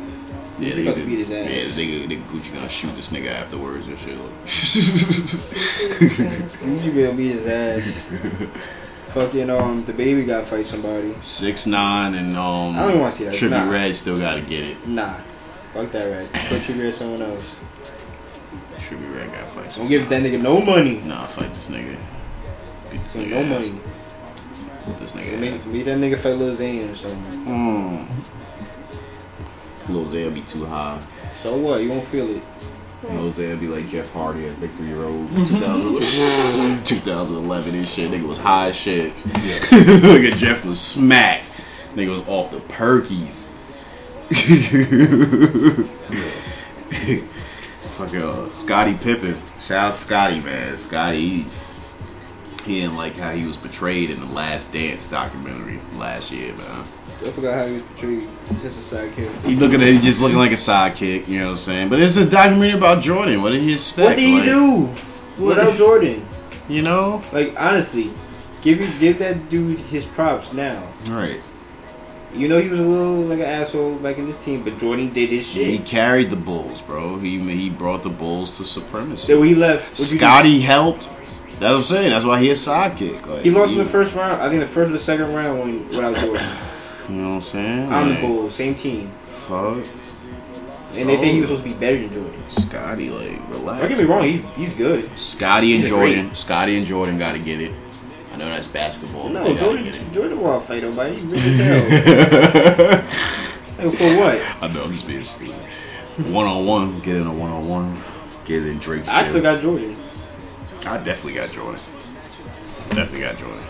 [0.60, 1.48] Yeah, He about to beat his ass.
[1.78, 4.16] Yeah, they, they Gucci gonna shoot this nigga afterwards and shit.
[5.74, 8.02] Gucci better beat his ass.
[9.14, 11.14] Fucking um, DaBaby gotta fight somebody.
[11.20, 12.74] Six nine and um.
[12.76, 13.34] I don't even wanna see that.
[13.34, 13.70] Trippie Nah.
[13.70, 14.86] Red still gotta get it.
[14.88, 15.20] Nah,
[15.72, 16.32] fuck that red.
[16.48, 17.56] Put Trigger at someone else.
[18.76, 19.74] Trippie Redd gotta fight.
[19.76, 21.00] Don't give that nigga no money.
[21.00, 21.96] Nah, fight this nigga.
[22.90, 23.68] Beat this So nigga no ass.
[23.68, 23.80] money.
[24.86, 25.38] Whoop this nigga.
[25.38, 25.66] Make, ass.
[25.66, 27.46] make that nigga fight Lil Zane or something.
[27.46, 28.08] Mm.
[29.88, 31.02] Lil Zay will be too high.
[31.32, 31.80] So what?
[31.80, 32.42] You won't feel it.
[33.02, 38.10] Lil Zay will be like Jeff Hardy at Victory Road 2011, 2011 and shit.
[38.10, 39.14] Nigga was high as shit.
[39.24, 41.50] Nigga Jeff was smacked.
[41.94, 43.48] Nigga was off the perkies.
[47.96, 49.40] Fucking uh, Scottie Pippen.
[49.60, 50.76] Shout out Scottie, man.
[50.76, 51.46] Scottie,
[52.64, 56.86] he, he like how he was portrayed in the Last Dance documentary last year, man.
[57.20, 58.28] I forgot how he was portrayed.
[58.50, 59.42] He's just a sidekick.
[59.42, 61.88] He looking at he just looking like a sidekick, you know what I'm saying?
[61.88, 63.40] But it's a documentary about Jordan.
[63.42, 64.06] What did he expect?
[64.06, 66.26] What did he Like, do without Jordan?
[66.68, 67.22] You know?
[67.32, 68.12] Like honestly,
[68.62, 70.92] give you give that dude his props now.
[71.10, 71.40] Right.
[72.34, 75.12] You know he was a little like an asshole back in this team, but Jordan
[75.12, 75.68] did his shit.
[75.68, 77.16] He carried the Bulls, bro.
[77.18, 79.28] He he brought the Bulls to supremacy.
[79.28, 80.16] Then when he left, what you do?
[80.16, 81.08] Scottie helped.
[81.60, 82.10] That's what I'm saying.
[82.10, 83.26] That's why he a sidekick.
[83.26, 84.40] Like, He lost in the first round.
[84.42, 86.46] I think the first or the second round when when I was Jordan.
[87.08, 87.92] You know what I'm saying?
[87.92, 89.10] On the Like, Bulls, same team.
[89.28, 89.84] Fuck.
[90.96, 92.50] And they say he was supposed to be better than Jordan.
[92.50, 93.80] Scottie, like, relax.
[93.80, 95.18] Don't get me wrong, he, he's good.
[95.18, 96.26] Scottie and Jordan.
[96.28, 96.36] great.
[96.36, 97.72] Scottie and Jordan got to get it.
[98.32, 99.28] I know that's basketball.
[99.28, 99.92] No, Jordan.
[100.12, 101.14] Jordan won't fight nobody.
[101.16, 101.58] He's as
[102.88, 103.04] hell.
[103.78, 104.40] Like, for what?
[104.62, 105.56] I know, I'm just being stupid.
[106.32, 108.00] One on one, get in a one on one,
[108.44, 109.08] get in Drake's.
[109.08, 109.96] I still got Jordan.
[110.86, 111.80] I definitely got Jordan.
[112.90, 113.64] Definitely got Jordan.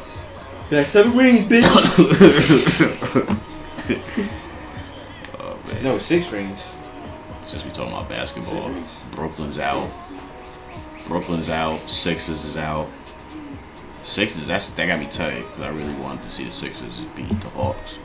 [0.71, 1.65] Like seven rings, bitch.
[5.39, 5.85] oh man.
[5.85, 6.67] no, six rings.
[7.47, 8.75] Since we talking about basketball,
[9.13, 9.91] Brooklyn's out.
[11.07, 11.91] Brooklyn's out.
[11.91, 12.91] Sixers is out.
[14.03, 17.41] Sixers, that's that got me tight because I really wanted to see the Sixers beat
[17.41, 17.99] the Hawks.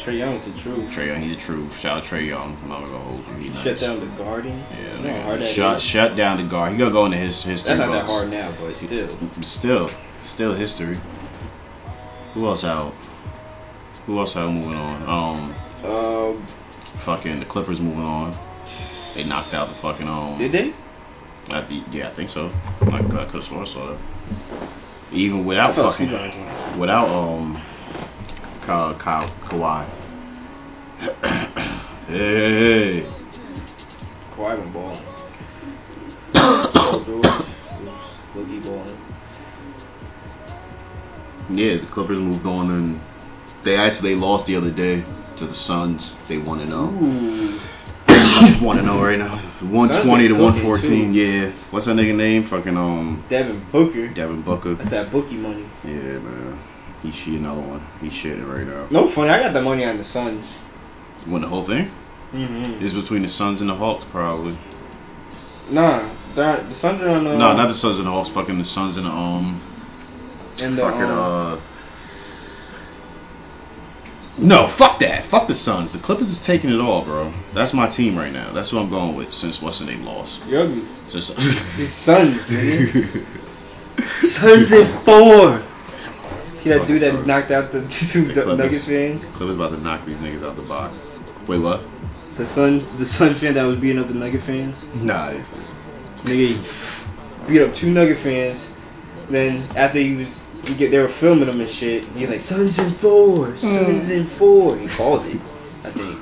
[0.00, 0.90] Trae Young's the truth.
[0.90, 1.78] Trae Young, he the truth.
[1.78, 2.56] Shout out Trae Young.
[2.62, 3.34] I'm not gonna hold you.
[3.34, 4.64] He Shut down the Garden.
[4.70, 5.82] Yeah, you know hard shut is?
[5.82, 6.72] shut down the guard.
[6.72, 9.08] He gonna go into his history That's not that hard now, but still.
[9.42, 9.90] Still,
[10.22, 10.98] still history.
[12.32, 12.94] Who else out?
[14.06, 15.02] Who else out moving on?
[15.02, 16.46] Um, Um,
[17.04, 18.34] fucking the Clippers moving on.
[19.14, 20.38] They knocked out the fucking um.
[20.38, 20.72] did they?
[21.50, 22.50] I, yeah, I think so.
[22.82, 23.98] I, I could have sworn I saw that.
[25.12, 26.78] Even without fucking, asleep on this one.
[26.78, 27.60] without um,
[28.60, 29.86] Ka, Ka, Kawhi.
[32.08, 33.06] hey,
[34.30, 35.04] Kawhi been balling.
[36.34, 38.98] Paul George was low-key balling.
[41.50, 43.00] yeah, the Clippers moved on and
[43.62, 45.04] they actually they lost the other day
[45.36, 46.16] to the Suns.
[46.28, 46.90] They one and zero.
[46.90, 47.58] Ooh.
[48.60, 49.36] One and zero right now.
[49.60, 51.12] One twenty to been one cooking, fourteen.
[51.12, 51.18] too.
[51.18, 51.50] Yeah.
[51.70, 52.42] What's that nigga name?
[52.42, 54.08] Fucking um, Devin Booker.
[54.08, 54.74] Devin Booker.
[54.74, 55.66] That's that bookie money.
[55.84, 56.58] Yeah, man.
[57.02, 57.86] He's she another one.
[58.00, 58.86] He shitting right now.
[58.90, 59.30] No funny.
[59.30, 60.46] I got the money on the Suns.
[61.24, 61.90] You won the whole thing?
[62.32, 62.84] Mm-hmm.
[62.84, 64.56] It's between the Suns and the Hawks, probably.
[65.70, 67.36] Nah, the Suns are on the.
[67.36, 68.28] no, not the Suns and the Hawks.
[68.28, 69.60] Fucking the Suns and the um.
[70.60, 71.60] And the, fucking um, uh.
[74.38, 75.24] No, fuck that.
[75.24, 75.92] Fuck the Suns.
[75.92, 77.32] The Clippers is taking it all, bro.
[77.52, 78.52] That's my team right now.
[78.52, 80.42] That's who I'm going with since what's the name lost.
[80.44, 80.82] Ugly.
[81.08, 83.24] Since Suns, nigga.
[84.02, 85.62] Suns in four.
[86.60, 87.26] See that dude that Suns.
[87.26, 88.58] knocked out the two The the Clippers.
[88.58, 89.24] Nuggets fans?
[89.36, 91.02] Clippers about to knock these niggas out the box.
[91.46, 91.82] Wait, what?
[92.34, 94.76] The Sun, the Sun fan that was beating up the Nugget fans.
[94.94, 96.26] Nah, I didn't say that.
[96.26, 96.48] Nigga
[97.46, 98.70] he beat up two Nugget fans.
[99.30, 102.04] Then after he was, he get, they were filming him and shit.
[102.08, 103.66] He was like, "Suns in four, hmm.
[103.66, 104.76] Suns in four.
[104.76, 105.40] He called it,
[105.84, 106.18] I think.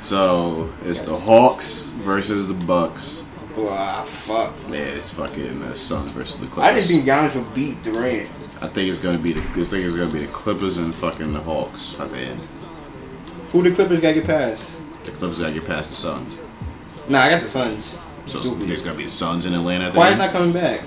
[0.00, 3.24] So it's the Hawks versus the Bucks.
[3.56, 4.54] Wow, fuck.
[4.70, 6.70] Yeah, it's fucking the Suns versus the Clippers.
[6.70, 8.28] I didn't think Giannis would beat Durant.
[8.60, 9.40] I think it's gonna be the.
[9.40, 12.40] I think it's gonna be the Clippers and fucking the Hawks at the end.
[13.52, 14.76] Who the Clippers gotta get past?
[15.04, 16.36] The Clippers gotta get past the Suns.
[17.08, 17.94] Nah, I got the Suns.
[18.26, 18.68] So Stupid.
[18.68, 19.90] there's gonna be the Suns in Atlanta.
[19.90, 20.18] Kawhi's end.
[20.18, 20.80] not coming back.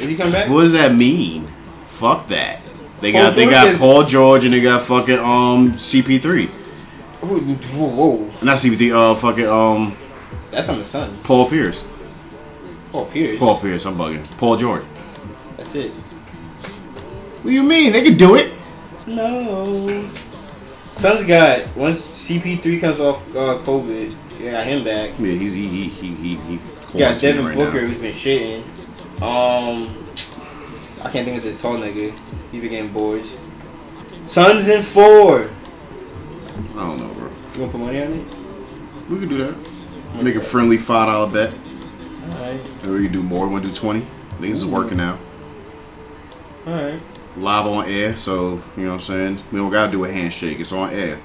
[0.00, 0.48] Is he coming back?
[0.48, 1.46] What does that mean?
[1.82, 2.60] Fuck that.
[3.00, 6.48] They Paul got they got is- Paul George and they got fucking um CP3.
[7.20, 8.92] Whoa, whoa, Not CP3.
[8.94, 9.96] Uh, fucking um
[10.50, 11.20] that's on the Suns.
[11.22, 11.84] Paul Pierce.
[12.92, 13.38] Paul Pierce.
[13.38, 13.84] Paul Pierce.
[13.84, 14.24] I'm bugging.
[14.38, 14.82] Paul George.
[15.56, 15.92] That's it.
[17.46, 17.92] What do you mean?
[17.92, 18.58] They can do it.
[19.06, 20.10] No.
[20.96, 25.10] Suns got once CP3 comes off uh, COVID, you got him back.
[25.16, 26.58] Yeah, he's he he he he.
[26.92, 27.86] he got Devin right Booker now.
[27.86, 28.64] who's been shitting.
[29.22, 29.96] Um,
[31.04, 32.18] I can't think of this tall nigga.
[32.50, 33.36] He been getting boards.
[34.26, 35.42] Suns in four.
[35.44, 37.28] I don't know, bro.
[37.28, 38.26] You gonna put money on it?
[39.08, 40.20] We could do that.
[40.20, 41.54] Make a friendly five dollar bet.
[42.28, 42.84] Alright.
[42.84, 43.46] Or we could do more.
[43.46, 44.00] We want to do twenty.
[44.00, 45.16] I think this is working now.
[46.66, 47.00] Alright.
[47.36, 49.38] Live on air, so you know what I'm saying.
[49.52, 50.58] We don't gotta do a handshake.
[50.58, 51.20] It's on air.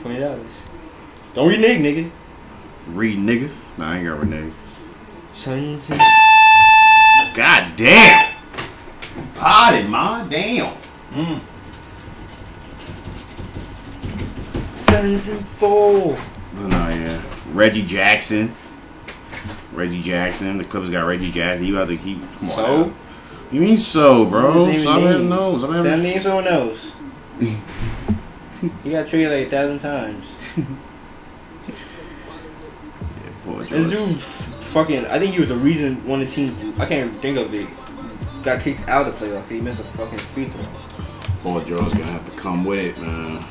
[0.00, 0.66] Twenty dollars.
[1.32, 2.10] Don't renege, nigga.
[2.88, 3.52] Read nigga.
[3.78, 4.52] Nah, I ain't got renege.
[5.32, 6.00] Suns in
[7.34, 8.32] God damn.
[9.34, 10.24] Potted, ma.
[10.24, 10.76] Damn.
[11.12, 11.40] Mm.
[14.76, 16.18] Suns in four.
[16.54, 17.22] No, yeah.
[17.52, 18.52] Reggie Jackson.
[19.72, 20.58] Reggie Jackson.
[20.58, 21.66] The Clippers got Reggie Jackson.
[21.66, 22.20] You have to keep.
[22.38, 22.56] Come on.
[22.56, 22.84] So?
[22.86, 22.94] now.
[23.54, 24.72] You mean so, bro?
[24.72, 25.12] Stop names.
[25.12, 25.62] having those.
[25.62, 26.02] I'm having.
[26.02, 26.92] name someone else.
[27.38, 30.26] He got traded like a thousand times.
[33.46, 33.90] Yeah, This George.
[33.90, 37.20] dude fucking I think he was the reason one of the teams I can't even
[37.20, 37.68] think of it
[38.42, 39.48] got kicked out of the playoff.
[39.48, 40.64] He missed a fucking free throw.
[41.42, 43.44] Paul George's gonna have to come with it, man.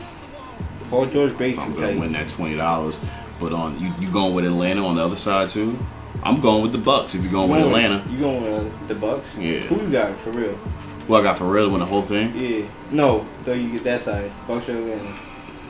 [0.89, 2.99] Paul George breaks I'm gonna win that twenty dollars.
[3.39, 5.77] But on you, you going with Atlanta on the other side too?
[6.23, 7.15] I'm going with the Bucks.
[7.15, 9.35] If you're going with going Atlanta, You going with the Bucks?
[9.37, 9.59] Yeah.
[9.61, 10.55] Who you got for real?
[10.55, 12.33] who I got for real to win the whole thing?
[12.35, 12.65] Yeah.
[12.91, 14.31] No, though you get that side.
[14.47, 15.19] Bucks or Atlanta?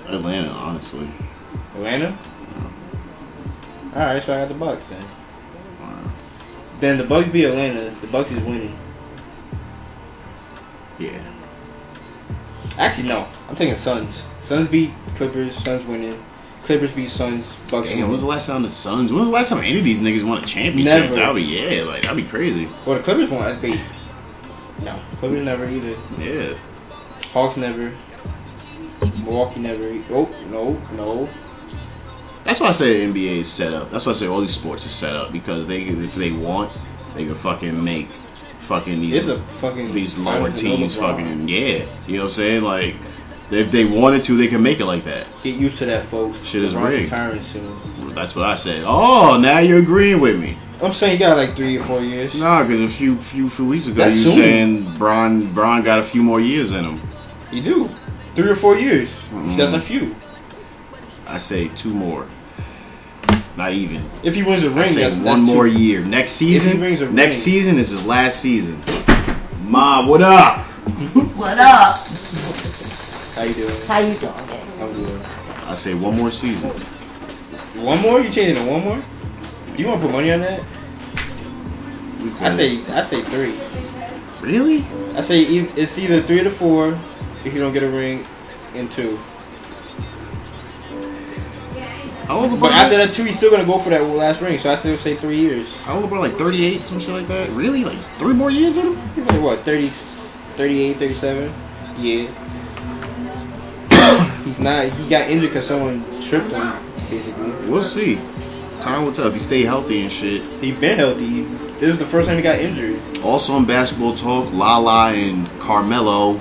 [0.10, 1.08] Atlanta, honestly.
[1.74, 2.16] Atlanta?
[2.16, 4.00] Yeah.
[4.00, 5.04] Alright, so I got the Bucks then.
[6.80, 7.90] Then the Bucks beat Atlanta.
[8.02, 8.78] The Bucks is winning.
[11.00, 11.20] yeah.
[12.78, 13.28] Actually, no.
[13.50, 14.26] I'm taking Suns.
[14.42, 15.56] Suns beat Clippers.
[15.56, 16.24] Suns winning.
[16.64, 17.56] Clippers beat Suns.
[17.70, 17.90] Bucks.
[17.90, 19.12] Damn, when was the last time the Suns?
[19.12, 21.10] When was the last time any of these niggas won a championship?
[21.10, 21.16] Never.
[21.16, 22.68] That'd be yeah, like that'd be crazy.
[22.86, 23.44] Well, the Clippers won.
[23.44, 23.80] I'd be.
[24.84, 25.98] No, Clippers never either.
[26.20, 26.56] Yeah.
[27.32, 27.94] Hawks never.
[29.24, 29.88] Milwaukee never.
[30.12, 31.30] Oh no no.
[32.44, 33.92] That's why I say NBA is set up.
[33.92, 36.72] That's why I say all these sports are set up because they if they want,
[37.14, 38.10] they can fucking make
[38.60, 39.92] fucking these It's a fucking.
[39.92, 41.86] these lower teams fucking yeah.
[42.08, 42.64] You know what I'm saying?
[42.64, 42.96] Like
[43.54, 45.28] if they wanted to, they can make it like that.
[45.44, 46.44] Get used to that, folks.
[46.46, 47.12] Shit is LeBron's rigged.
[47.12, 48.14] retiring soon.
[48.16, 48.84] That's what I said.
[48.86, 50.58] Oh, now you're agreeing with me.
[50.82, 52.36] I'm saying you got like three or four years.
[52.36, 54.44] Nah, because a few few few weeks ago That's you were soon.
[54.44, 57.02] saying Bron Bron got a few more years in him.
[57.52, 57.90] You do.
[58.36, 59.10] Three or four years.
[59.32, 59.56] Mm.
[59.58, 60.16] That's a few.
[61.28, 62.26] I say two more.
[63.56, 64.10] Not even.
[64.24, 65.78] If he wins a ring, I say that's, one that's more two.
[65.80, 66.02] year.
[66.02, 66.82] Next season.
[66.82, 67.54] rings a Next ring.
[67.56, 68.82] season is his last season.
[69.62, 70.60] Ma, what up?
[71.38, 73.03] What up?
[73.36, 73.74] How you doing?
[73.88, 74.34] How you doing?
[74.80, 75.22] I'm good.
[75.66, 76.70] I say one more season.
[77.76, 78.20] One more?
[78.22, 78.98] You changing to one more?
[79.76, 80.62] Do you want to put money on that?
[82.22, 83.60] We I say I say three.
[84.42, 84.86] Really?
[85.16, 87.00] I say e- it's either three to four
[87.44, 88.28] if you don't get a ring,
[88.76, 89.18] and two.
[92.28, 92.60] How old LeBron?
[92.62, 94.60] But after that two, he's still gonna go for that last ring.
[94.60, 95.74] So I still say three years.
[95.86, 96.20] How old LeBron?
[96.20, 97.50] Like 38, some shit like that.
[97.52, 97.84] Really?
[97.84, 99.02] Like three more years in him?
[99.16, 101.54] He's like what 30, 38, 37?
[101.96, 102.28] Yeah.
[104.44, 104.86] He's not.
[104.86, 106.74] He got injured because someone tripped him.
[107.10, 108.16] Basically, We'll see.
[108.82, 110.42] Time will tell if he stay healthy and shit.
[110.60, 111.44] he been healthy.
[111.44, 113.00] This was the first time he got injured.
[113.24, 116.40] Also on basketball talk, Lala and Carmelo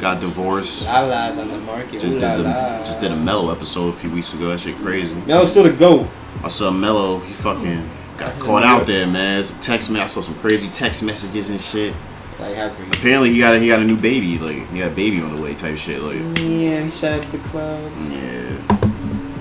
[0.00, 0.84] got divorced.
[0.84, 2.00] Lala's on the market.
[2.00, 4.48] Just Ooh did la the just did a Melo episode a few weeks ago.
[4.48, 5.14] That shit crazy.
[5.26, 6.06] Melo's still the goat.
[6.44, 7.20] I saw Melo.
[7.20, 7.88] He fucking
[8.18, 9.42] got That's caught out there, man.
[9.42, 10.00] Some text me.
[10.00, 11.94] I saw some crazy text messages and shit.
[12.38, 12.56] Like.
[12.92, 14.38] Apparently he got a, he got a new baby.
[14.38, 16.00] Like he got a baby on the way, type shit.
[16.00, 17.92] Like Yeah, he shot at the club.
[18.10, 18.58] yeah.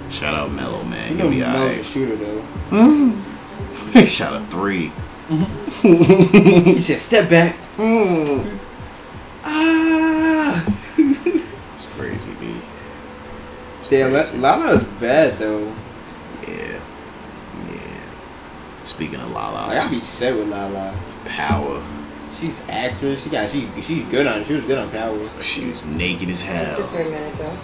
[0.10, 1.12] Shout out Melo, man.
[1.12, 1.86] You He'll know be Melo's a alright.
[1.86, 2.40] shooter though.
[2.70, 3.12] Hmm.
[3.94, 4.92] he Shot a three.
[5.30, 6.64] Mm-hmm.
[6.66, 8.60] He said, "Step back." Mm.
[9.48, 10.66] Ah.
[10.98, 12.56] It's crazy, B.
[13.82, 14.38] It's Damn, crazy.
[14.40, 15.72] Lala is bad though.
[16.48, 16.80] Yeah.
[17.72, 18.02] Yeah.
[18.86, 20.96] Speaking of Lala, I gotta be set with Lala.
[21.26, 21.84] power.
[22.40, 23.24] She's actress.
[23.24, 24.44] She got she she's good on.
[24.46, 25.18] She was good on Power.
[25.42, 27.12] She was naked as It took her a hell.
[27.12, 27.58] minute though.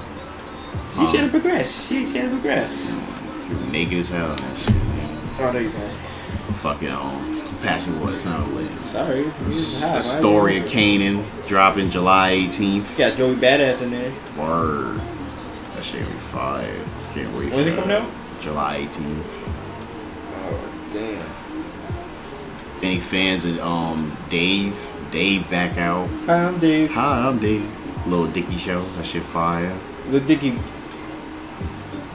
[0.95, 1.87] She should have progressed.
[1.87, 2.95] She she had to progress.
[3.71, 5.19] Naked as hell on that shit, man.
[5.39, 5.89] Oh, there you go.
[6.53, 8.13] Fucking um, passing what?
[8.13, 8.69] It's not lit.
[8.91, 9.21] Sorry.
[9.41, 12.97] It's the story of Kanan dropping July 18th.
[12.97, 14.13] Got Joey Badass in there.
[14.37, 15.01] Word.
[15.75, 16.85] That shit gonna be fire.
[17.13, 17.51] Can't wait.
[17.51, 18.09] When's it coming out?
[18.39, 19.23] July 18th.
[20.35, 21.50] Oh damn.
[22.81, 24.75] Any fans of um Dave?
[25.11, 26.07] Dave back out.
[26.25, 26.91] Hi, I'm Dave.
[26.91, 27.69] Hi, I'm Dave.
[28.07, 28.83] Lil Dicky show.
[28.95, 29.77] That shit fire.
[30.09, 30.57] Lil Dicky.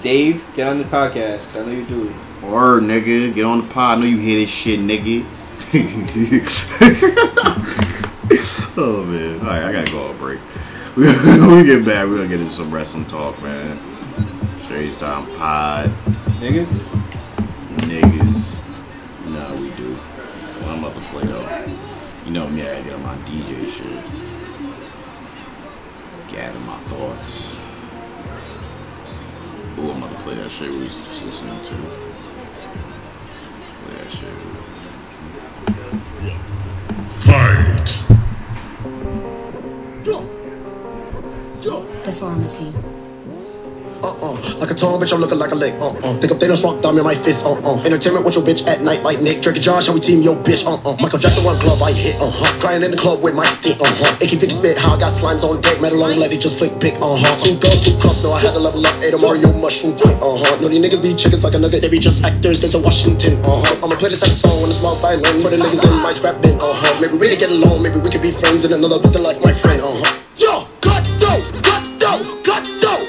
[0.03, 1.61] Dave, get on the podcast.
[1.61, 2.45] I know you do it.
[2.45, 3.35] Word, nigga.
[3.35, 3.99] Get on the pod.
[3.99, 5.25] I know you hear this shit, nigga.
[8.77, 9.41] oh man.
[9.41, 10.39] Alright, I gotta go on break.
[10.97, 13.79] when we get back, we're gonna get into some wrestling talk, man.
[14.61, 15.91] Straight time pod.
[16.41, 16.67] Niggas.
[17.87, 18.06] Niggas.
[20.87, 21.03] No, we do.
[21.03, 22.25] What I'm about to play though.
[22.25, 24.05] You know me, I gotta get on my DJ shit.
[26.29, 27.55] Gather my thoughts.
[29.79, 31.75] Ooh, I'm about to play that shit we was just listening to.
[33.81, 34.35] Play that shit.
[37.23, 38.03] Fight.
[42.05, 43.06] The pharmacy.
[44.07, 44.59] Uh-uh.
[44.63, 45.75] Like a tall bitch, I'm looking like a lick.
[45.75, 46.23] Uh-uh.
[46.23, 47.45] Think up Thanos rock thumb in my fist.
[47.45, 47.83] Uh-uh.
[47.83, 49.43] Entertainment with your bitch at night like Nick.
[49.43, 50.63] Drake and Josh, how we team your bitch.
[50.63, 50.95] Uh-uh.
[51.03, 52.15] Michael Jackson one glove I hit.
[52.23, 52.61] Uh-huh.
[52.61, 53.81] Crying in the club with my stick.
[53.81, 54.23] Uh-huh.
[54.23, 54.79] AK fix spit.
[54.79, 55.81] How I got slimes on deck.
[55.81, 56.95] Metal long lady just flick pick.
[57.03, 57.19] Uh-huh.
[57.43, 58.23] Two girls, two cups.
[58.23, 58.95] No, I had to level up.
[59.03, 60.15] Ate a Mario mushroom quick.
[60.23, 60.63] Uh-huh.
[60.63, 61.83] No, these niggas be chickens like a nugget.
[61.83, 62.61] They be just actors.
[62.61, 63.43] There's a Washington.
[63.43, 63.83] Uh-huh.
[63.83, 65.27] I'ma play this next song on a small silent.
[65.43, 66.55] For the niggas in my scrap bin.
[66.61, 67.01] Uh-huh.
[67.03, 67.83] Maybe we could get along.
[67.83, 69.83] Maybe we could be friends in another picture like my friend.
[69.83, 70.23] Uh-huh.
[70.39, 73.06] Yo, cut dough, cut dough, cut dough.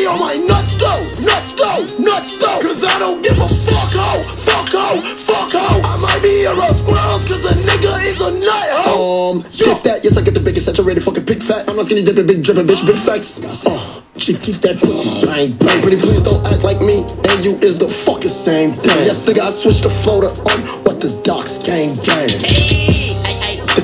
[0.00, 2.60] Baby on my nuts though, nuts though, nuts though.
[2.62, 5.80] Cause I don't give a fuck ho, fuck ho, fuck ho.
[5.82, 9.30] I might be a roast squirrels cause a nigga is a nut ho.
[9.30, 11.68] Um, this that, yes I get the biggest saturated fucking big fat.
[11.68, 13.44] I'm not skinny dipping, big dripping, bitch, big facts.
[13.44, 15.82] Uh, chief keep that pussy bang bang.
[15.82, 19.04] Pretty please don't act like me and you is the fucking same thing.
[19.04, 22.28] Yes nigga I switched the flow to um, what the docs gang gang.
[22.28, 22.89] They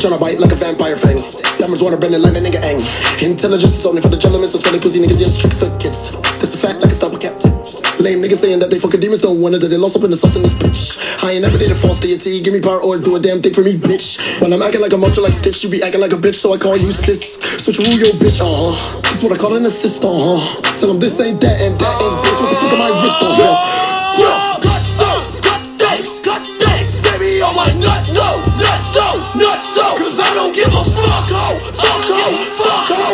[0.07, 1.19] tryna bite like a vampire fang.
[1.59, 2.79] Diamonds wanna bend it like a nigga ang.
[3.25, 6.13] Intelligence is only for the gentlemen, so silly pussy niggas just trick for kids.
[6.39, 7.35] That's the fact like a double cap.
[7.99, 10.11] Lame niggas saying that they fucking demons don't want it, that they lost up in
[10.11, 10.95] the sauce in this bitch.
[11.25, 12.41] I ain't never did a false deity.
[12.41, 14.21] Give me power or do a damn thing for me, bitch.
[14.41, 16.55] When I'm acting like a monster like Stitch, you be acting like a bitch, so
[16.55, 17.35] I call you sis.
[17.65, 19.01] Switch rule your bitch, uh huh.
[19.03, 20.39] That's what I call an assist, uh huh.
[20.79, 22.37] Tell them this ain't that and that ain't this.
[22.39, 23.33] What the fuck am I wrist on?
[23.43, 23.55] Yeah.
[24.63, 25.11] Gusto,
[25.43, 27.03] gusto, gusto.
[27.03, 28.46] Baby on my nuts, so, nuts,
[28.97, 29.85] so, nuts, so.
[29.99, 33.06] Cause I don't give a fuck, ho, fuck, ho, fuck, ho.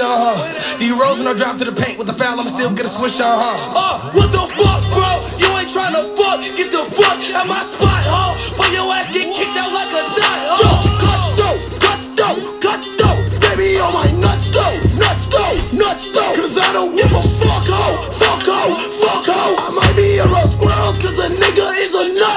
[0.00, 0.78] on her.
[0.78, 2.88] D rolls when I drop to the paint with the foul, I'ma still get a
[2.88, 3.56] swish on her.
[3.74, 5.10] Uh, what the fuck, bro?
[5.38, 6.40] You ain't tryna fuck.
[6.42, 8.34] Get the fuck at my spot, ho.
[8.56, 10.80] For your ass get kicked out like a dot, Yo, ho.
[11.00, 12.28] gusto, gusto,
[12.60, 13.08] gusto.
[13.40, 16.34] Baby on my nuts, though, nuts, though, nuts, though.
[16.34, 18.62] Cause I don't give a fuck, ho, fuck, ho,
[18.98, 19.54] fuck, ho.
[19.58, 22.33] I might be a real squirrel, cause a nigga is a nut,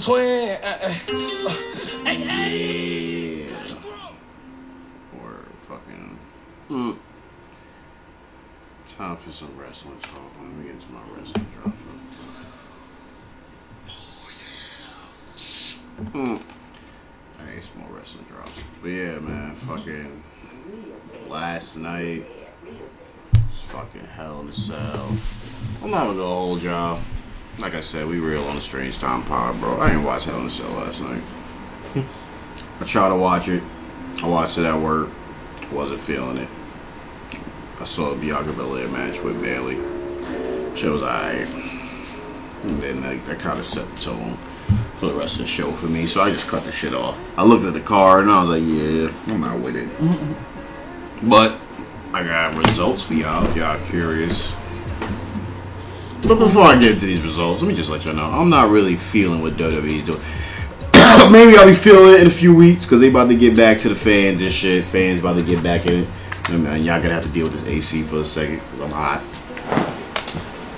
[0.00, 0.48] between.
[0.50, 0.94] Uh, uh,
[2.06, 3.46] uh, Yeah.
[5.20, 6.18] Or fucking.
[8.96, 10.32] Time for some wrestling talk.
[10.40, 12.00] Let me get into my wrestling drops real
[16.02, 16.12] quick.
[16.12, 16.36] Hmm.
[17.40, 18.62] Alright, some more wrestling drops.
[18.82, 20.22] But yeah, man, fucking.
[21.28, 22.24] Last night.
[23.66, 25.16] Fucking hell in a cell.
[25.82, 27.00] I'm not gonna go hold y'all.
[27.60, 29.78] Like I said, we real on the Strange Time Pod, bro.
[29.78, 31.22] I ain't watch Hell in a Cell last night.
[32.80, 33.62] I tried to watch it.
[34.22, 35.10] I watched it at work.
[35.70, 36.48] Wasn't feeling it.
[37.78, 39.76] I saw a Bianca Belair match with Bayley.
[40.74, 41.46] Shit was alright.
[42.62, 44.38] And then that, that kind of set the tone
[44.94, 46.06] for the rest of the show for me.
[46.06, 47.18] So I just cut the shit off.
[47.36, 49.88] I looked at the card and I was like, yeah, I'm not with it.
[51.22, 51.60] But
[52.14, 54.54] I got results for y'all if y'all curious.
[56.22, 58.70] But before I get into these results, let me just let y'all know I'm not
[58.70, 60.20] really feeling what WWE is doing.
[61.32, 63.78] Maybe I'll be feeling it in a few weeks because they about to get back
[63.80, 64.84] to the fans and shit.
[64.84, 66.08] Fans about to get back in it.
[66.50, 69.22] And y'all gonna have to deal with this AC for a second because I'm hot.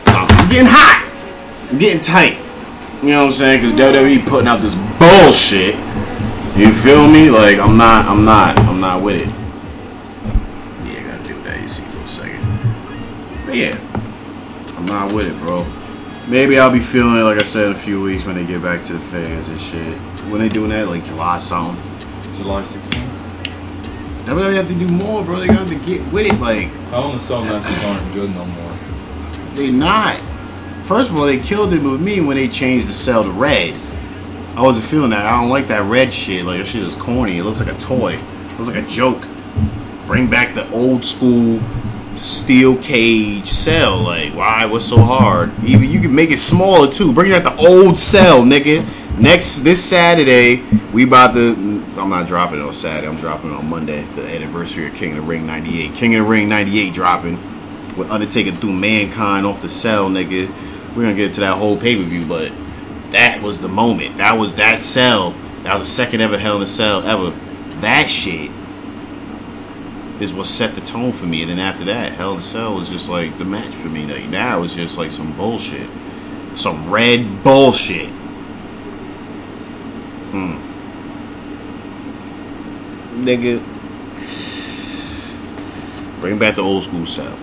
[0.06, 1.68] I'm getting hot.
[1.70, 2.36] I'm getting tight.
[3.02, 3.62] You know what I'm saying?
[3.62, 5.74] Because WWE putting out this bullshit.
[6.56, 7.30] You feel me?
[7.30, 8.06] Like I'm not.
[8.06, 8.58] I'm not.
[8.58, 9.28] I'm not with it.
[10.86, 13.46] Yeah, gotta deal with that AC for a second.
[13.46, 14.01] But yeah,
[14.82, 15.64] I'm not with it, bro.
[16.26, 18.60] Maybe I'll be feeling it, like I said, in a few weeks when they get
[18.62, 19.96] back to the fans and shit.
[20.28, 21.76] When they doing that, like July something.
[22.36, 24.24] July 16th.
[24.24, 25.38] WWE have to do more, bro.
[25.38, 26.40] They got to get with it.
[26.40, 28.72] Like in the Cell matches aren't good no more.
[29.54, 30.18] they not.
[30.86, 33.76] First of all, they killed it with me when they changed the cell to red.
[34.56, 35.26] I wasn't feeling that.
[35.26, 36.44] I don't like that red shit.
[36.44, 37.38] Like that shit is corny.
[37.38, 38.14] It looks like a toy.
[38.14, 39.24] It looks like a joke.
[40.08, 41.60] Bring back the old school
[42.18, 43.98] steel cage cell.
[43.98, 44.66] Like why?
[44.66, 45.52] What's so hard?
[45.64, 47.12] Even you can make it smaller too.
[47.12, 48.86] Bring out the old cell, nigga.
[49.18, 51.52] Next this Saturday, we about to.
[51.96, 53.06] I'm not dropping on Saturday.
[53.06, 55.94] I'm dropping on Monday, the anniversary of King of the Ring '98.
[55.94, 57.38] King of the Ring '98 dropping
[57.96, 60.48] with Undertaker through Mankind off the cell, nigga.
[60.94, 62.52] We're gonna get into that whole pay per view, but
[63.10, 64.18] that was the moment.
[64.18, 65.34] That was that cell.
[65.64, 67.30] That was the second ever Hell in a Cell ever.
[67.80, 68.50] That shit
[70.22, 71.42] is what set the tone for me.
[71.42, 74.06] And then after that, Hell in a Cell was just like the match for me.
[74.06, 75.88] Like now it's just like some bullshit,
[76.54, 78.08] some red bullshit.
[80.30, 80.56] Hmm.
[83.24, 83.60] Nigga,
[86.20, 87.36] bring back the old school cell.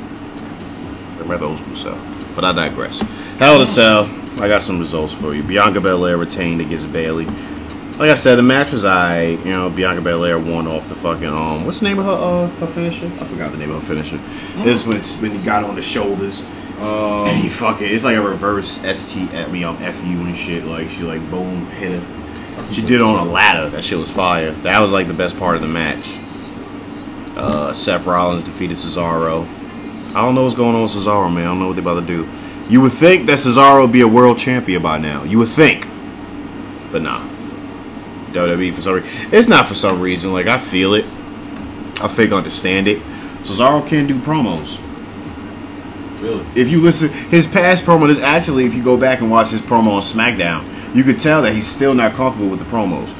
[1.17, 1.99] Bring back the old school cell.
[2.33, 3.01] But I digress.
[3.37, 4.09] Hell in a Cell.
[4.39, 5.43] I got some results for you.
[5.43, 7.27] Bianca Belair retained against Bayley.
[7.99, 9.23] Like I said, the match was I.
[9.23, 11.65] You know, Bianca Belair won off the fucking um.
[11.65, 13.07] What's the name of her uh her finisher?
[13.07, 14.17] I forgot the name of her finisher.
[14.63, 16.47] This when when he got on the shoulders.
[16.79, 20.63] And he Um, fucking it's like a reverse ST at me um FU and shit.
[20.63, 22.63] Like she like boom hit her.
[22.71, 23.69] She did it on a ladder.
[23.69, 24.51] That shit was fire.
[24.63, 26.13] That was like the best part of the match.
[27.35, 29.45] Uh, Seth Rollins defeated Cesaro.
[30.15, 31.45] I don't know what's going on with Cesaro, man.
[31.45, 32.27] I don't know what they're about to do.
[32.69, 35.23] You would think that Cesaro would be a world champion by now.
[35.23, 35.85] You would think,
[36.91, 37.21] but nah.
[38.33, 39.09] WWE for some reason.
[39.33, 40.33] It's not for some reason.
[40.33, 41.05] Like I feel it.
[42.01, 42.99] I think I understand it.
[43.43, 44.79] Cesaro can't do promos.
[46.21, 46.45] really?
[46.55, 49.61] If you listen, his past promo is actually, if you go back and watch his
[49.61, 53.13] promo on SmackDown, you could tell that he's still not comfortable with the promos.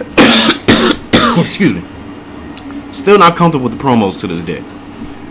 [1.40, 1.82] excuse me,
[2.92, 4.62] still not comfortable with the promos to this day.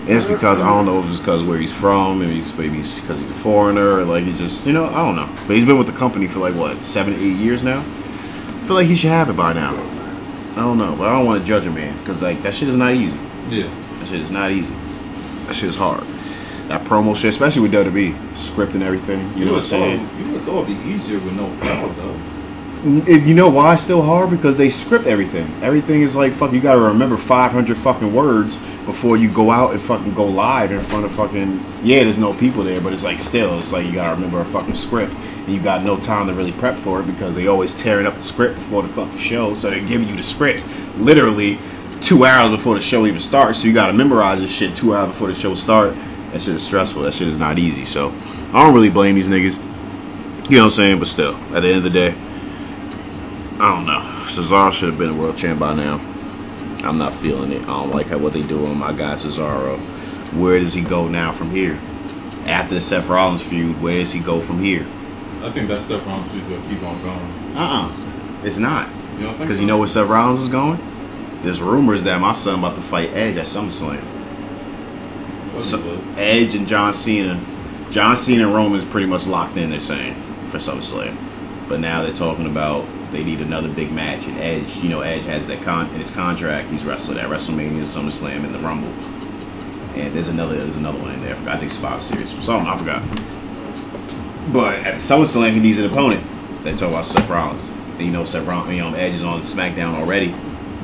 [0.09, 2.77] And it's because I don't know if it's because where he's from, maybe it's maybe
[2.77, 5.29] because he's a foreigner, or like he's just you know I don't know.
[5.45, 7.83] But he's been with the company for like what seven, eight years now.
[8.69, 9.71] I feel like he should have it by now.
[10.55, 12.67] I don't know, but I don't want to judge a man because like that shit
[12.67, 13.17] is not easy.
[13.49, 13.63] Yeah.
[13.97, 14.71] That shit is not easy.
[15.47, 16.03] That shit is hard.
[16.67, 19.27] That promo shit, especially with WWE, script and everything.
[19.35, 20.05] You, know what I'm saying?
[20.05, 22.15] thought, you would thought it'd be easier with no crowd though.
[22.83, 24.29] Mm, it- you know why it's still hard?
[24.29, 25.51] Because they script everything.
[25.63, 26.53] Everything is like fuck.
[26.53, 28.55] You gotta remember 500 fucking words
[28.85, 31.59] before you go out and fucking go live in front of fucking.
[31.81, 34.45] Yeah, there's no people there, but it's like still, it's like you gotta remember a
[34.45, 35.15] fucking script,
[35.51, 38.23] you got no time to really prep for it because they always tearing up the
[38.23, 39.53] script before the fucking show.
[39.55, 40.65] So they're giving you the script
[40.97, 41.59] literally
[42.01, 43.59] two hours before the show even starts.
[43.59, 45.95] So you gotta memorize this shit two hours before the show start.
[46.31, 47.03] That shit is stressful.
[47.03, 47.85] That shit is not easy.
[47.85, 48.13] So
[48.53, 49.57] I don't really blame these niggas.
[50.49, 50.99] You know what I'm saying?
[50.99, 52.15] But still, at the end of the day.
[53.61, 53.99] I don't know.
[54.27, 55.99] Cesaro should have been a world champ by now.
[56.83, 57.63] I'm not feeling it.
[57.63, 59.77] I don't like how what they do on my guy Cesaro.
[60.37, 61.77] Where does he go now from here?
[62.45, 64.85] After the Seth Rollins feud, where does he go from here?
[65.41, 67.55] I think that Seth Rollins is gonna keep on going.
[67.55, 68.45] Uh-uh.
[68.45, 68.87] It's not.
[69.17, 69.61] You don't think Because so?
[69.61, 70.79] you know where Seth Rollins is going?
[71.43, 74.01] There's rumors that my son about to fight Edge at SummerSlam.
[75.59, 76.01] So.
[76.17, 77.39] Edge and John Cena.
[77.91, 80.13] John Cena and Roman's pretty much locked in, they're saying,
[80.51, 81.15] for SummerSlam.
[81.67, 84.27] But now they're talking about they need another big match.
[84.27, 86.69] And Edge, you know, Edge has that con in his contract.
[86.69, 88.89] He's wrestled at WrestleMania, SummerSlam, and the Rumble.
[89.99, 91.33] And there's another there's another one in there.
[91.35, 91.55] I forgot.
[91.55, 92.29] I think Survivor Series.
[92.43, 93.01] Something I forgot.
[94.51, 96.23] But at SummerSlam, he needs an opponent.
[96.63, 97.67] They talk about Seth Rollins.
[97.97, 100.33] And you know, Seth Rollins, you know, Edge is on SmackDown already.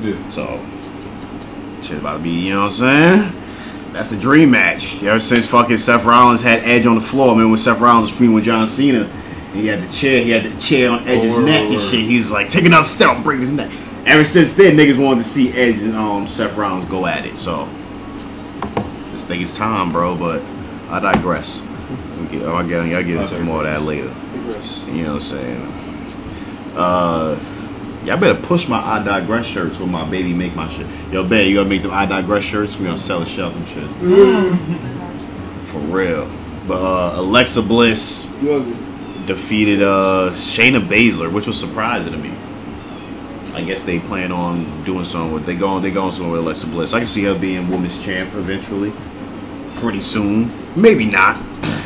[0.02, 0.30] Yeah.
[0.30, 0.64] So,
[1.82, 3.32] shit about to be, you know what I'm saying?
[3.92, 5.02] That's a dream match.
[5.02, 8.10] Ever since fucking Seth Rollins had Edge on the floor, I mean, when Seth Rollins
[8.10, 9.08] was feuding with John Cena,
[9.52, 12.00] he had the chair, he had the chair on Edge's neck word, and shit.
[12.00, 13.70] He's like, take another step, break his neck.
[14.04, 17.36] Ever since then, niggas wanted to see Edge and um, Seth Rollins go at it.
[17.36, 17.68] So,
[19.10, 20.14] this thing is time, bro.
[20.14, 20.42] But
[20.88, 21.66] I digress.
[22.30, 24.10] Get, I'll get, I'll get into more of that later.
[24.86, 25.72] You know what I'm saying?
[26.74, 27.38] Uh,
[28.04, 30.86] y'all better push my I digress shirts with my baby make my shit.
[31.10, 32.78] Yo, babe, you gotta make them I digress shirts.
[32.78, 33.88] We gonna sell the shelf and shit.
[35.66, 36.28] For real.
[36.66, 38.26] But uh, Alexa Bliss
[39.26, 42.32] defeated uh, Shayna Baszler, which was surprising to me.
[43.54, 46.66] I guess they plan on doing something with they going they going somewhere with Alexa
[46.66, 46.92] Bliss.
[46.94, 48.92] I can see her being women's champ eventually,
[49.76, 50.50] pretty soon.
[50.74, 51.36] Maybe not.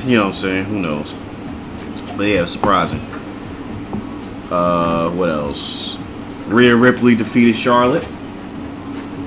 [0.04, 0.64] You know what I'm saying?
[0.64, 1.12] Who knows?
[2.16, 3.00] But yeah, surprising.
[4.50, 5.96] Uh, what else?
[6.46, 8.06] Rhea Ripley defeated Charlotte.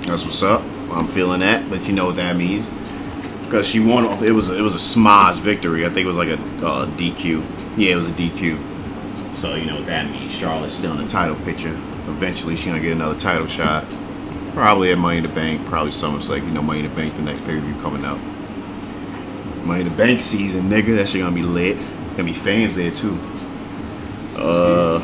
[0.03, 0.63] That's what's up.
[0.91, 2.69] I'm feeling that, but you know what that means
[3.53, 4.05] because she won.
[4.23, 5.85] It was it was a smosh victory.
[5.85, 7.77] I think it was like a uh, DQ.
[7.77, 8.57] Yeah, it was a DQ.
[9.35, 10.31] So you know what that means.
[10.31, 11.69] Charlotte's still in the title picture.
[11.69, 13.85] Eventually, she's gonna get another title shot.
[14.53, 15.63] Probably at Money in the Bank.
[15.65, 17.15] Probably something like you know Money in the Bank.
[17.15, 18.19] The next pay per view coming out.
[19.63, 20.97] Money in the Bank season, nigga.
[20.97, 21.77] That shit gonna be lit.
[22.15, 23.17] Gonna be fans there too.
[24.37, 24.99] Uh,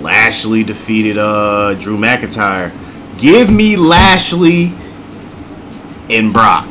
[0.00, 2.72] Lashley defeated uh Drew McIntyre.
[3.18, 4.72] Give me Lashley
[6.08, 6.66] and Brock,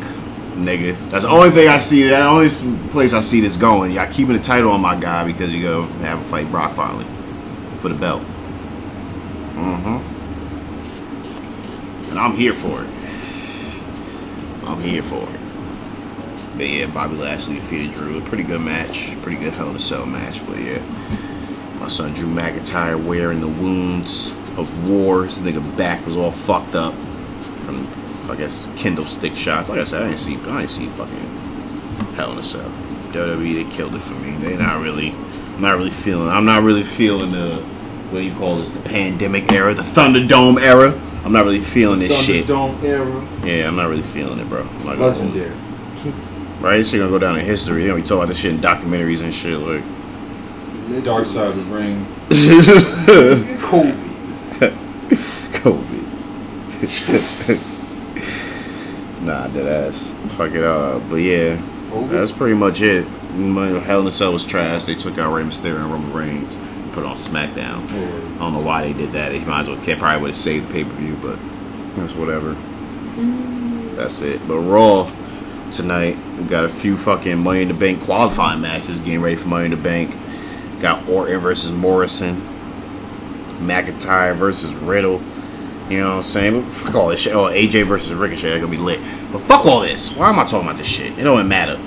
[0.55, 0.97] nigga.
[1.09, 2.07] That's the only thing I see.
[2.07, 2.47] That only
[2.89, 3.91] place I see this going.
[3.91, 7.05] Y'all keeping the title on my guy because you go have a fight Brock finally
[7.81, 8.21] for the belt.
[9.55, 9.99] Mm-hmm.
[12.09, 12.87] And I'm here for it.
[14.65, 15.46] I'm here for it.
[16.57, 18.17] But yeah, Bobby Lashley defeated Drew.
[18.17, 19.11] A pretty good match.
[19.21, 20.45] Pretty good Hell in a Cell match.
[20.47, 20.81] But yeah,
[21.79, 25.25] my son Drew McIntyre wearing the wounds of war.
[25.25, 26.95] His nigga back was all fucked up
[27.65, 27.87] from,
[28.31, 29.69] I guess, kendo stick shots.
[29.69, 32.69] Like I said, I didn't see, I didn't see fucking Hell in a Cell.
[33.11, 34.35] WWE they killed it for me.
[34.37, 36.29] They not really, I'm not really feeling.
[36.29, 37.55] I'm not really feeling the
[38.09, 38.71] what do you call this?
[38.71, 40.99] The pandemic era, the Thunderdome era.
[41.23, 42.47] I'm not really feeling this shit.
[42.47, 43.27] Thunderdome era.
[43.45, 44.61] Yeah, I'm not really feeling it, bro.
[44.61, 45.07] I'm not gonna.
[45.07, 45.51] Legendary.
[45.51, 46.36] Oh.
[46.59, 47.83] Right, this shit gonna go down in history.
[47.83, 49.59] You know, we talk about this shit in documentaries and shit.
[49.59, 49.83] Like,
[51.03, 52.05] Dark side of the ring.
[53.59, 54.73] COVID.
[55.61, 56.03] COVID.
[59.21, 60.11] nah, dead ass.
[60.35, 61.01] Fuck it up.
[61.09, 61.61] But yeah,
[62.07, 63.05] that's pretty much it.
[63.05, 64.85] Hell in a Cell was trash.
[64.85, 67.87] They took out Rey Mysterio and Roman Reigns and put it on SmackDown.
[67.91, 69.29] I don't know why they did that.
[69.29, 71.37] They might as well they probably would have saved the pay per view, but
[71.95, 72.53] that's whatever.
[72.53, 73.95] Mm.
[73.95, 74.45] That's it.
[74.47, 75.11] But Raw
[75.71, 79.47] tonight we got a few fucking Money in the Bank qualifying matches getting ready for
[79.47, 80.15] Money in the Bank.
[80.79, 82.35] Got Orton versus Morrison,
[83.59, 85.21] McIntyre versus Riddle.
[85.89, 86.61] You know what I'm saying?
[86.61, 87.33] But fuck all this shit.
[87.33, 88.49] Oh, AJ versus Ricochet.
[88.49, 88.99] They're gonna be lit.
[89.31, 90.15] But fuck all this.
[90.15, 91.17] Why am I talking about this shit?
[91.17, 91.77] It don't even matter.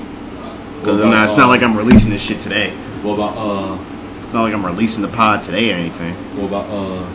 [0.81, 2.71] Because about, it's not uh, like I'm releasing this shit today.
[3.03, 3.79] What about uh?
[4.25, 6.15] It's not like I'm releasing the pod today or anything.
[6.37, 7.09] What about uh?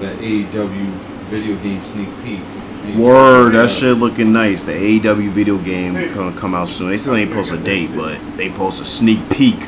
[0.00, 0.86] That AEW
[1.30, 2.40] video game sneak peek.
[2.92, 4.62] Word, that shit looking nice.
[4.64, 6.90] The AEW video game gonna come out soon.
[6.90, 9.58] They still ain't post a date, but they post a sneak peek.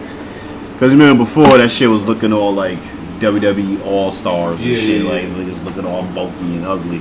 [0.79, 2.79] Cause remember before that shit was looking all like
[3.21, 5.39] WWE All Stars and Yeah, shit, yeah, like yeah.
[5.39, 7.01] it was looking all bulky and ugly.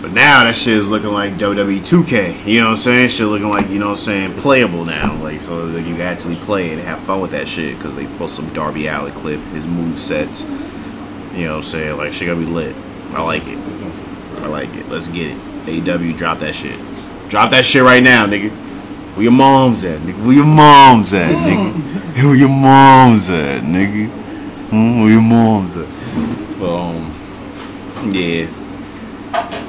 [0.00, 2.46] But now that shit is looking like WWE 2K.
[2.46, 3.08] You know what I'm saying?
[3.08, 5.20] Shit looking like you know what I'm saying playable now.
[5.20, 7.80] Like so like, you can actually play and have fun with that shit.
[7.80, 10.42] Cause they post some Darby Allin clip, his move sets.
[11.34, 11.96] You know what I'm saying?
[11.96, 12.76] Like shit gonna be lit.
[13.12, 14.05] I like it.
[14.42, 14.88] I like it.
[14.88, 15.36] Let's get it.
[15.66, 16.78] AEW, drop that shit.
[17.28, 18.50] Drop that shit right now, nigga.
[18.50, 20.24] Where your mom's at, nigga?
[20.24, 22.22] Where your mom's at, nigga?
[22.22, 24.08] Where your mom's at, nigga?
[24.68, 25.88] Hmm, where your mom's at?
[26.58, 28.46] But, um, yeah.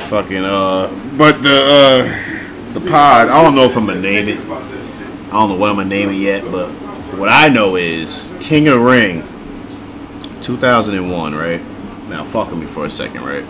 [0.10, 0.88] Fucking, uh,
[1.18, 4.40] but the, uh, the pod, I don't know if I'm gonna name it.
[4.40, 6.70] I don't know what I'm gonna name it yet, but
[7.18, 9.24] what I know is King of the Ring
[10.42, 11.62] 2001, right?
[12.10, 13.44] Now, fuck with me for a second, right?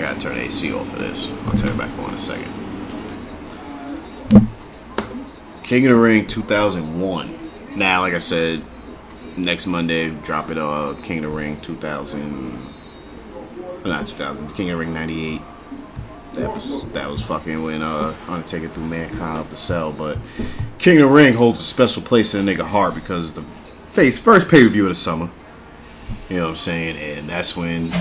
[0.00, 1.28] I gotta turn AC off for this.
[1.46, 2.50] I'll turn it back on in a second.
[5.62, 7.34] King of the Ring 2001.
[7.76, 8.64] Now, like I said,
[9.36, 10.56] next Monday, drop it.
[10.56, 12.56] Uh, King of the Ring 2000.
[13.84, 14.48] Not 2000.
[14.54, 15.42] King of the Ring 98.
[16.32, 19.92] That was that was fucking when uh Undertaker threw Mankind off the cell.
[19.92, 20.16] But
[20.78, 24.16] King of the Ring holds a special place in a nigga heart because the face
[24.16, 25.28] first pay per view of the summer.
[26.30, 26.96] You know what I'm saying?
[26.96, 27.92] And that's when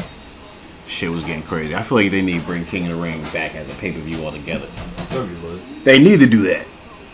[0.90, 1.76] shit was getting crazy.
[1.76, 3.92] I feel like they need to bring King of the Ring back as a pay
[3.92, 4.66] per view altogether.
[5.10, 5.86] That'd.
[5.86, 6.66] They need to do that.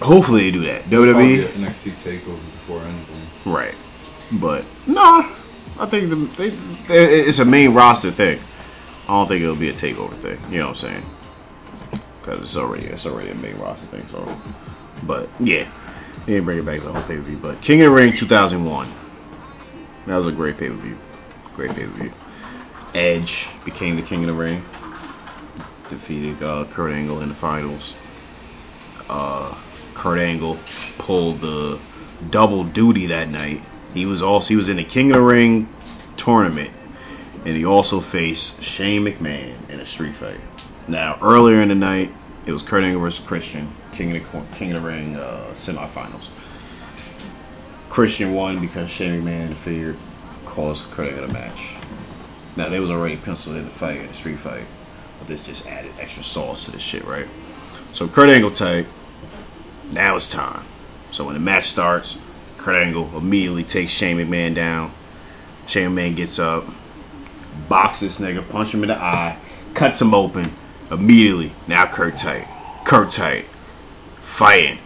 [0.02, 0.84] Hopefully they do that.
[0.84, 3.52] WWE, at NXT takeover before anything.
[3.54, 3.76] right?
[4.34, 5.30] But nah,
[5.80, 8.40] I think the, they, they, it's a main roster thing.
[9.08, 10.40] I don't think it'll be a takeover thing.
[10.52, 11.06] You know what I'm saying?
[12.22, 14.06] Because it's already it's already a main roster thing.
[14.08, 14.38] So,
[15.04, 15.68] but yeah,
[16.26, 17.38] they didn't bring it back as a whole pay per view.
[17.38, 18.88] But King of the Ring 2001,
[20.08, 20.98] that was a great pay per view.
[21.54, 22.12] Great pay per view.
[22.96, 24.64] Edge became the King of the Ring.
[25.90, 27.94] Defeated uh, Kurt Angle in the finals.
[29.10, 29.54] Uh,
[29.94, 30.58] Kurt Angle
[30.98, 31.78] pulled the
[32.30, 33.62] double duty that night.
[33.94, 35.70] He was also he was in the King of the Ring
[36.16, 36.72] tournament,
[37.46, 40.40] and he also faced Shane McMahon in a street fight.
[40.88, 42.12] Now earlier in the night,
[42.46, 46.30] it was Kurt Angle versus Christian, King of the King of the Ring uh, semifinals.
[47.90, 49.98] Christian won because Shane McMahon interfered,
[50.46, 51.76] caused Kurt Angle the match.
[52.56, 54.64] Now they was already penciled in the fight, in the street fight,
[55.20, 57.28] but this just added extra sauce to this shit, right?
[57.92, 58.88] So Kurt Angle type.
[59.92, 60.64] Now it's time.
[61.12, 62.18] So when the match starts,
[62.58, 64.92] Kurt Angle immediately takes Shane McMahon down.
[65.68, 66.66] Shane McMahon gets up,
[67.68, 69.38] boxes nigga, punch him in the eye,
[69.74, 70.50] cuts him open
[70.92, 71.52] immediately.
[71.68, 72.48] Now Kurt tight.
[72.86, 73.46] Kurt tight.
[74.22, 74.78] Fighting.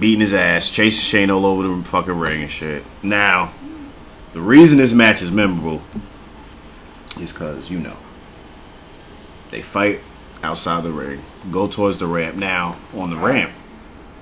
[0.00, 2.82] Beating his ass, chasing Shane all over the fucking ring and shit.
[3.02, 3.52] Now,
[4.32, 5.80] the reason this match is memorable
[7.18, 7.96] is because, you know,
[9.50, 10.00] they fight
[10.42, 12.36] outside the ring, go towards the ramp.
[12.36, 13.52] Now, on the ramp,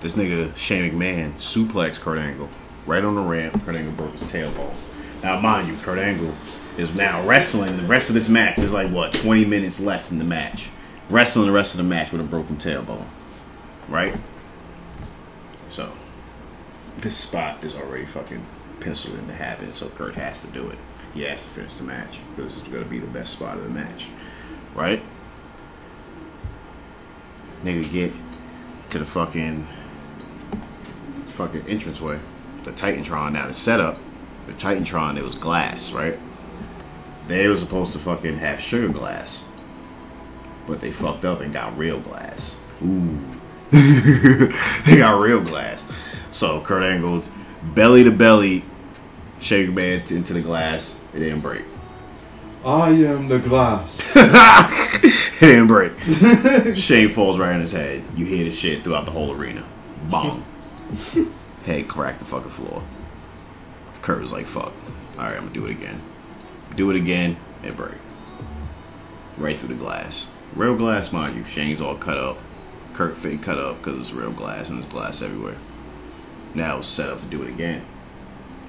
[0.00, 2.48] this nigga Shane McMahon suplexed Kurt Angle
[2.86, 3.64] right on the ramp.
[3.64, 4.74] Kurt Angle broke his tailbone.
[5.22, 6.34] Now, mind you, Kurt Angle
[6.76, 8.56] is now wrestling the rest of this match.
[8.56, 10.68] There's like what 20 minutes left in the match.
[11.10, 13.06] Wrestling the rest of the match with a broken tailbone,
[13.88, 14.14] right?
[15.70, 15.92] So,
[16.98, 18.44] this spot is already fucking
[18.80, 19.72] penciled in to happen.
[19.72, 20.78] So Kurt has to do it.
[21.14, 23.70] He has to finish the match because it's gonna be the best spot of the
[23.70, 24.08] match,
[24.74, 25.00] right?
[27.62, 28.12] Nigga get
[28.90, 29.66] to the fucking
[31.28, 32.18] fucking entranceway,
[32.64, 33.32] the Titantron.
[33.32, 33.96] Now the setup,
[34.46, 36.18] the Titantron, it was glass, right?
[37.28, 39.42] They were supposed to fucking have sugar glass,
[40.66, 42.56] but they fucked up and got real glass.
[42.84, 43.18] Ooh,
[43.70, 45.86] they got real glass.
[46.32, 47.28] So Kurt Angle's
[47.62, 48.64] belly to belly,
[49.44, 50.98] Shake Man into the glass.
[51.12, 51.66] It didn't break.
[52.64, 54.10] I am the glass.
[54.16, 55.98] it didn't break.
[56.76, 58.02] Shane falls right on his head.
[58.16, 59.62] You hear the shit throughout the whole arena.
[60.08, 60.42] Bong.
[61.66, 62.82] Head cracked the fucking floor.
[64.00, 64.72] Kurt was like, fuck.
[65.18, 66.00] Alright, I'm gonna do it again.
[66.76, 67.98] Do it again, it break.
[69.36, 70.26] Right through the glass.
[70.56, 71.44] Real glass, mind you.
[71.44, 72.38] Shane's all cut up.
[72.94, 75.58] Kurt fake cut up because it's real glass and there's glass everywhere.
[76.54, 77.84] Now it's set up to do it again.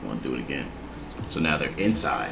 [0.05, 0.71] Want to do it again.
[1.29, 2.31] So now they're inside.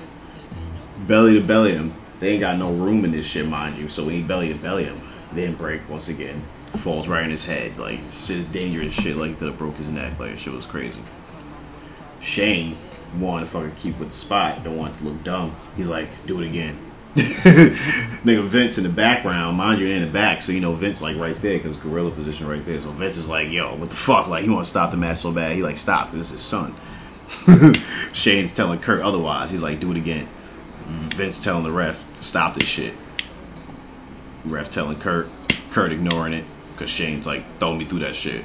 [1.08, 1.94] Belly to belly them.
[2.20, 3.90] They ain't got no room in this shit, mind you.
[3.90, 5.02] So he belly to belly him,
[5.34, 6.42] then break once again.
[6.78, 7.78] Falls right in his head.
[7.78, 9.16] Like shit is dangerous shit.
[9.16, 10.18] Like he could have broke his neck.
[10.20, 11.02] Like shit was crazy.
[12.22, 12.78] Shane
[13.20, 14.64] wanted to fucking keep with the spot.
[14.64, 15.56] Don't want to look dumb.
[15.76, 16.78] He's like, do it again.
[17.16, 21.16] Nigga Vince in the background, mind you, in the back, so you know Vince like
[21.18, 22.80] right there because gorilla position right there.
[22.80, 24.28] So Vince is like, yo, what the fuck?
[24.28, 25.56] Like he want to stop the match so bad.
[25.56, 26.12] He like, stop.
[26.12, 26.76] This is his son.
[28.14, 29.50] Shane's telling Kurt otherwise.
[29.50, 30.28] He's like, do it again.
[31.16, 32.94] Vince telling the ref, stop this shit.
[34.46, 35.28] Ref telling Kurt,
[35.72, 38.44] Kurt ignoring it because Shane's like, throw me through that shit.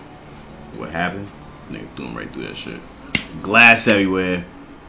[0.76, 1.28] What happened?
[1.70, 2.80] Nigga threw him right through that shit.
[3.42, 4.44] Glass everywhere,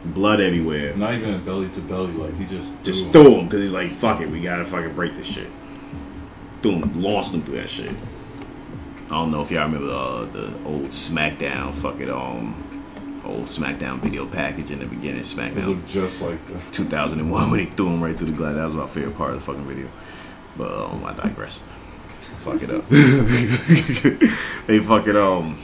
[0.05, 0.95] blood everywhere.
[0.95, 3.25] Not even a belly to belly, like he just Just threw him.
[3.25, 5.47] threw him because he's like, fuck it, we gotta fucking break this shit.
[6.61, 7.91] Threw him, launched him through that shit.
[9.05, 12.63] I don't know if y'all remember uh, the old SmackDown fucking um
[13.29, 16.73] old SmackDown video package in the beginning of It SmackDown looked just like that.
[16.73, 18.55] 2001 when he threw him right through the glass.
[18.55, 19.89] That was my favorite part of the fucking video.
[20.57, 21.59] But um, I digress.
[22.41, 22.87] Fuck it up.
[24.67, 25.57] they fucking um.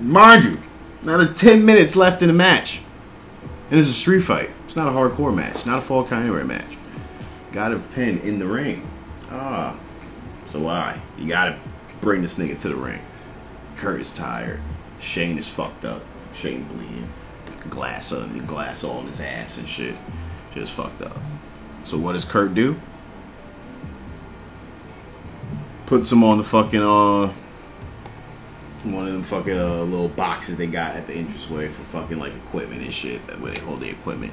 [0.00, 0.58] Mind you,
[1.04, 2.80] now there's 10 minutes left in the match,
[3.70, 4.50] and it's a street fight.
[4.64, 6.78] It's not a hardcore match, not a fall count anywhere match.
[7.52, 8.88] Got a pin in the ring.
[9.30, 9.78] Ah,
[10.46, 11.00] so why?
[11.18, 11.58] You gotta
[12.00, 13.00] bring this nigga to the ring.
[13.76, 14.60] Kurt is tired.
[15.00, 16.02] Shane is fucked up.
[16.40, 17.08] Shane bleeding.
[17.68, 19.94] Glass on glass in his ass and shit.
[20.54, 21.18] Just fucked up.
[21.84, 22.80] So what does Kurt do?
[25.86, 27.32] Puts him on the fucking uh
[28.84, 32.34] one of them fucking uh, little boxes they got at the entranceway for fucking like
[32.34, 33.26] equipment and shit.
[33.26, 34.32] That where they hold the equipment.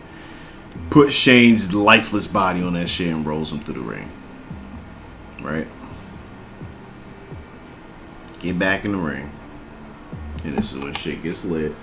[0.90, 4.10] Put Shane's lifeless body on that shit and rolls him through the ring.
[5.42, 5.68] Right?
[8.40, 9.30] Get back in the ring.
[10.46, 11.74] And this is when shit gets lit.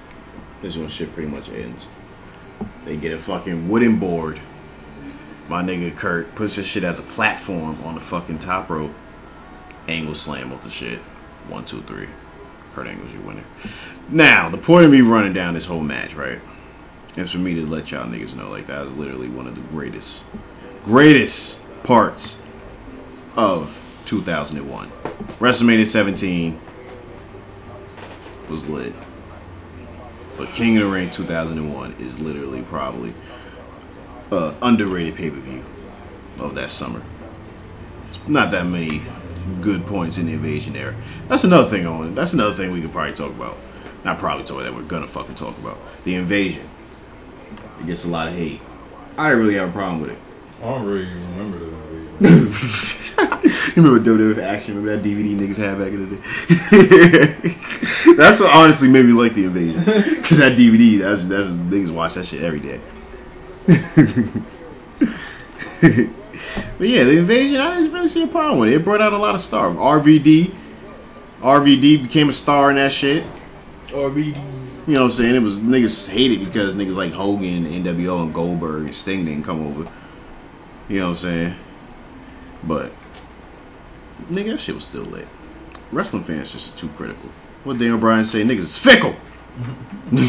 [0.65, 1.87] This is when shit pretty much ends.
[2.87, 4.41] They get a fucking wooden board.
[5.47, 8.95] My nigga Kurt puts this shit as a platform on the fucking top rope.
[9.89, 11.01] Angle slam off the shit.
[11.51, 12.09] One, two, three.
[12.75, 13.45] Kurt Angle's your winner.
[14.09, 16.41] Now, the point of me running down this whole match, right?
[17.15, 19.61] Is for me to let y'all niggas know, like, that was literally one of the
[19.69, 20.25] greatest,
[20.83, 22.41] greatest parts
[23.37, 24.91] of 2001.
[25.41, 26.59] WrestleMania 17
[28.49, 28.95] was lit.
[30.37, 33.15] But King of the Ring 2001 is literally probably
[34.33, 35.65] uh, underrated pay per view
[36.39, 37.03] of that summer.
[38.09, 39.03] It's not that many
[39.61, 40.95] good points in the invasion era.
[41.29, 42.15] That's another thing on.
[42.15, 43.59] That's another thing we could probably talk about.
[44.05, 46.69] Not probably talk that we're gonna fucking talk about the invasion.
[47.81, 48.61] It gets a lot of hate.
[49.17, 50.19] I didn't really have a problem with it.
[50.63, 52.05] I don't really even remember the invasion.
[53.77, 54.77] you remember WWF Action?
[54.77, 58.15] Remember that DVD niggas had back in the day?
[58.17, 59.85] that's what honestly made me like the invasion.
[60.25, 62.81] Cause that DVD, that's that's niggas watch that shit every day.
[66.79, 68.77] but yeah, the invasion, I didn't really see a problem with it.
[68.77, 69.77] It brought out a lot of stars.
[69.77, 70.55] RVD,
[71.41, 73.25] RVD became a star in that shit.
[73.89, 74.37] RVD.
[74.87, 75.35] You know what I'm saying?
[75.35, 79.67] It was niggas hated because niggas like Hogan, NWO, and Goldberg and Sting didn't come
[79.67, 79.91] over.
[80.89, 81.55] You know what I'm saying?
[82.65, 82.93] But
[84.31, 85.29] nigga, that shit was still lit.
[85.93, 87.31] Wrestling fans just too critical.
[87.65, 88.43] What Daniel Bryan say?
[88.43, 89.13] Niggas is fickle.
[90.11, 90.21] Hold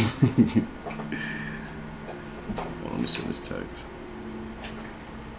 [2.85, 3.65] on, let me send this text.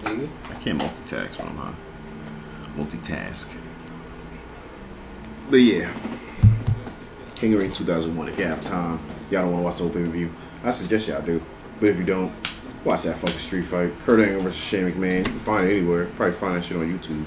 [0.05, 1.75] I can't multitask when I'm high.
[2.77, 3.49] Multitask.
[5.51, 5.91] But yeah.
[7.37, 8.29] King of Ring 2001.
[8.29, 9.01] If you have time,
[9.31, 10.31] y'all don't want to watch the whole pay per view,
[10.65, 11.41] I suggest y'all do.
[11.81, 12.33] But if you don't,
[12.87, 13.93] watch that fucking street fight.
[14.01, 15.19] Kurt Angle versus Shane McMahon.
[15.19, 16.07] You can find it anywhere.
[16.17, 17.27] Probably find that shit on YouTube.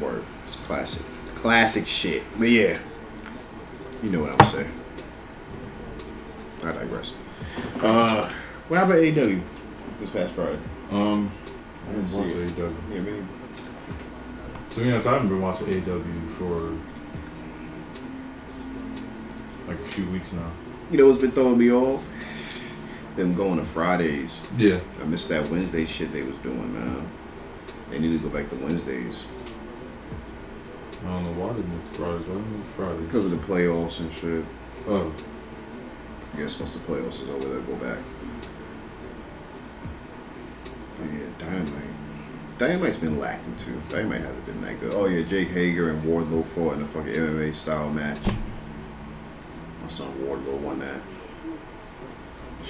[0.00, 0.24] Word.
[0.46, 1.06] It's classic.
[1.36, 2.22] Classic shit.
[2.36, 2.78] But yeah.
[4.02, 4.72] You know what I'm saying.
[6.64, 7.12] I digress.
[7.80, 8.32] Uh,
[8.68, 9.42] what happened to AEW
[10.00, 10.58] this past Friday?
[10.90, 11.30] Um,
[11.86, 12.56] I didn't watch it.
[12.56, 12.74] AEW.
[12.92, 13.24] Yeah, me.
[14.70, 16.76] To be honest, I haven't been watching AEW for
[19.68, 20.50] like a few weeks now.
[20.90, 22.02] You know what's been throwing me off?
[23.16, 24.42] Them going to Fridays.
[24.56, 24.80] Yeah.
[25.00, 27.10] I missed that Wednesday shit they was doing, man.
[27.90, 29.24] They need to go back to Wednesdays
[31.04, 32.26] I don't know why they moved to Fridays.
[32.26, 33.06] Why they moved Fridays?
[33.06, 34.44] because of the playoffs and shit.
[34.86, 35.12] Oh,
[36.32, 37.98] I guess once the playoffs is over, they'll go back.
[40.96, 42.58] But yeah, Dynamite.
[42.58, 43.80] Dynamite's been lacking too.
[43.90, 44.94] Dynamite hasn't been that good.
[44.94, 48.20] Oh yeah, Jake Hager and Wardlow fought in a fucking MMA style match.
[49.82, 51.00] My son Wardlow won that.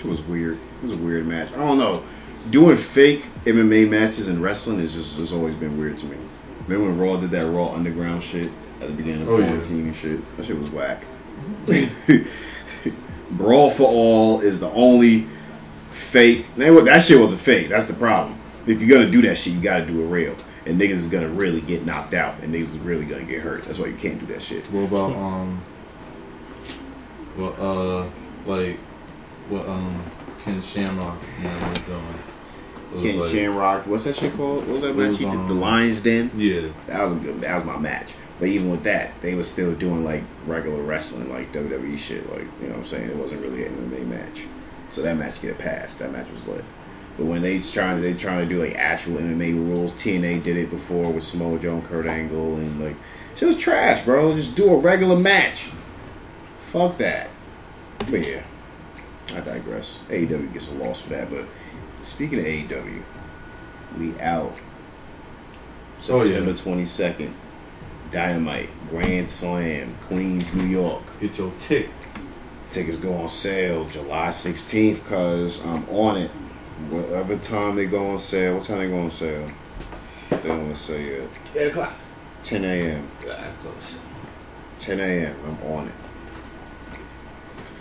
[0.02, 0.58] Shit was weird.
[0.82, 1.52] It was a weird match.
[1.52, 2.02] I don't know.
[2.50, 6.16] Doing fake MMA matches and wrestling is just has always been weird to me.
[6.66, 8.50] Remember when Raw did that Raw Underground shit
[8.80, 9.46] at the beginning of Oh, yeah.
[9.46, 10.36] quarantine and shit?
[10.36, 11.04] That shit was whack.
[13.32, 15.26] Brawl for All is the only
[15.90, 16.46] fake.
[16.56, 17.68] That that shit was a fake.
[17.68, 18.38] That's the problem.
[18.66, 20.36] If you're gonna do that shit, you gotta do it real.
[20.66, 23.62] And niggas is gonna really get knocked out, and niggas is really gonna get hurt.
[23.64, 24.64] That's why you can't do that shit.
[24.66, 25.60] what about um,
[27.36, 28.06] what uh,
[28.46, 28.78] like
[29.52, 30.02] what um,
[30.40, 32.04] Ken Shamrock doing?
[32.90, 34.66] It was Ken like- Shamrock, what's that shit called?
[34.66, 35.10] What was that match?
[35.10, 35.34] was, he did?
[35.34, 36.30] the um, Lions Den.
[36.34, 36.68] Yeah.
[36.86, 37.40] That was a good.
[37.42, 38.12] That was my match.
[38.38, 42.28] But even with that, they were still doing like regular wrestling, like WWE shit.
[42.30, 43.10] Like you know what I'm saying?
[43.10, 44.44] It wasn't really an MMA match.
[44.90, 46.00] So that match get passed.
[46.00, 46.64] That match was lit.
[47.16, 50.56] But when they trying to they trying to do like actual MMA rules, TNA did
[50.56, 52.96] it before with Samoa Joe and Kurt Angle, and like
[53.36, 54.34] shit was trash, bro.
[54.34, 55.70] Just do a regular match.
[56.62, 57.28] Fuck that.
[58.10, 58.42] But yeah,
[59.34, 60.00] I digress.
[60.08, 61.30] AEW gets a loss for that.
[61.30, 61.48] But
[62.02, 63.04] speaking of AEW,
[63.96, 64.58] we out.
[66.08, 66.24] Oh, yeah.
[66.24, 67.34] September twenty second.
[68.10, 71.18] Dynamite Grand Slam, Queens, New York.
[71.20, 72.18] Get your tickets.
[72.70, 76.30] Tickets go on sale July 16th because I'm on it.
[76.78, 79.50] Whatever time they go on sale, what time they go on sale?
[80.30, 81.30] They don't want to say yet.
[81.54, 81.94] 8 o'clock.
[82.42, 83.10] 10 a.m.
[83.24, 84.00] Yeah, close.
[84.80, 85.36] 10 a.m.
[85.44, 85.94] I'm on it.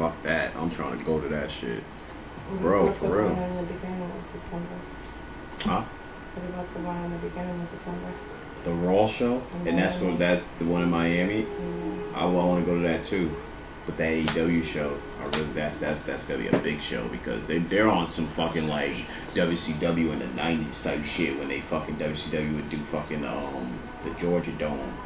[0.01, 0.55] Fuck that.
[0.55, 1.83] I'm trying to go to that shit.
[2.59, 3.29] Bro, What's for the real.
[3.29, 4.79] one in the beginning of September?
[5.59, 5.83] Huh?
[6.33, 8.13] What about the one in the beginning of September?
[8.63, 9.43] The Raw show?
[9.67, 11.43] And that's what that the one in Miami.
[11.43, 13.29] Mm, I, want to go to that too.
[13.85, 17.45] But the AEW show, I really that's that's that's gonna be a big show because
[17.45, 18.95] they they're on some fucking like
[19.35, 23.71] WCW in the '90s type shit when they fucking WCW would do fucking um
[24.03, 24.97] the Georgia Dome,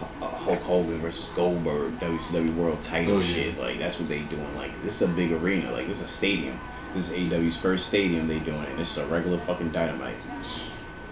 [0.00, 3.24] uh, Hulk Hogan versus Goldberg WCW World Title Oh, yeah.
[3.24, 6.06] shit like that's what they doing like this is a big arena like this is
[6.06, 6.58] a stadium
[6.92, 10.18] this is AEW's first stadium they doing it this is a regular fucking Dynamite.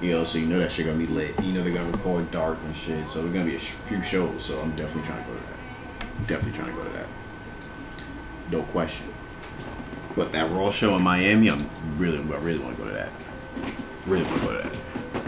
[0.01, 1.39] You know, so you know that shit gonna be lit.
[1.41, 4.03] You know they're gonna record dark and shit, so there's gonna be a sh- few
[4.03, 4.45] shows.
[4.45, 5.61] So I'm definitely trying to go to that.
[6.27, 7.07] Definitely trying to go to that.
[8.51, 9.15] No question.
[10.17, 13.13] But that Raw show in Miami, I'm really, I really want to go to that.
[14.07, 14.73] Really want to go to that.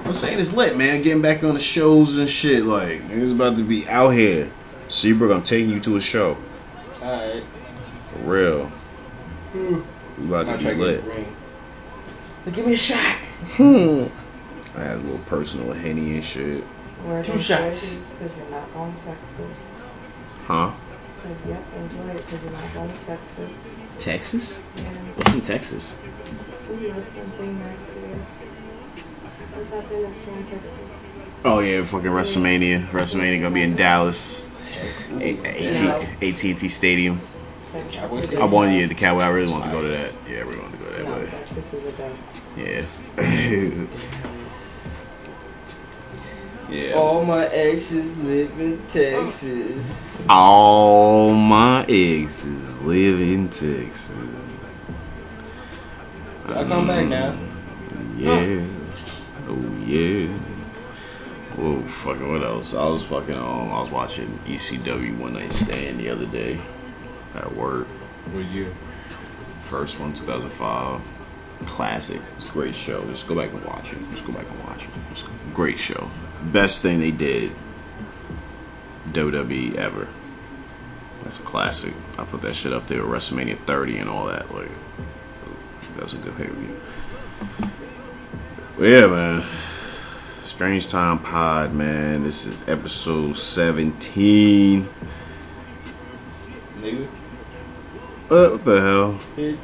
[0.04, 1.02] I'm saying it's lit, man.
[1.02, 2.64] Getting back on the shows and shit.
[2.64, 4.50] Like, niggas about to be out here.
[4.88, 6.36] Seabrook, I'm taking you to a show.
[7.00, 7.42] Alright.
[8.08, 8.72] For real.
[9.54, 11.04] We about I'll to try be lit.
[11.04, 11.26] get.
[12.44, 13.16] But give me a shot.
[13.56, 14.04] Hmm.
[14.76, 16.64] I had a little personal henny and shit.
[17.06, 17.94] Wear Two those shots.
[17.94, 19.58] because you're not going to Texas.
[20.44, 20.72] Huh?
[21.22, 23.50] Said, yep, enjoy it because you're not going to Texas.
[23.98, 24.62] Texas?
[24.76, 24.82] Yeah.
[25.14, 25.98] What's in Texas?
[26.70, 28.26] Ooh, wrestling thing next year.
[31.44, 32.88] Oh yeah, fucking WrestleMania.
[32.88, 34.44] WrestleMania gonna be in Dallas.
[35.10, 35.38] A-
[36.22, 37.20] AT&T Stadium.
[37.70, 38.42] Texas Cowboys is a Stadium?
[38.42, 39.20] I wanted yeah, the Cowboy.
[39.20, 40.12] I really wanted to go to that.
[40.26, 42.16] Yeah, I really wanted to go to that, No, but Texas is a dub.
[42.56, 42.84] yeah.
[46.88, 46.94] yeah.
[46.94, 50.18] All my exes live in Texas.
[50.28, 54.10] All my exes live in Texas.
[56.48, 57.38] Y'all come back now.
[58.16, 58.83] Yeah.
[59.46, 60.28] Oh yeah.
[61.58, 62.74] Oh fucking what else?
[62.74, 66.60] I was fucking um I was watching ECW One Night Stand the other day
[67.34, 67.86] at work.
[68.32, 68.72] What year?
[69.60, 71.00] First one, 2005.
[71.66, 72.20] Classic.
[72.36, 73.04] It's a great show.
[73.06, 73.98] Just go back and watch it.
[74.10, 75.22] Just go back and watch it.
[75.22, 76.10] A great show.
[76.42, 77.52] Best thing they did.
[79.08, 80.08] WWE ever.
[81.22, 81.94] That's a classic.
[82.18, 84.54] I put that shit up there with WrestleMania 30 and all that.
[84.54, 84.70] Like,
[85.94, 86.80] that was a good pay per view.
[88.76, 89.44] But yeah, man.
[90.44, 92.22] Strange Time Pod, man.
[92.22, 94.88] This is episode 17.
[96.80, 97.06] Nigga,
[98.30, 99.18] Uh, what the hell?
[99.36, 99.56] bitch.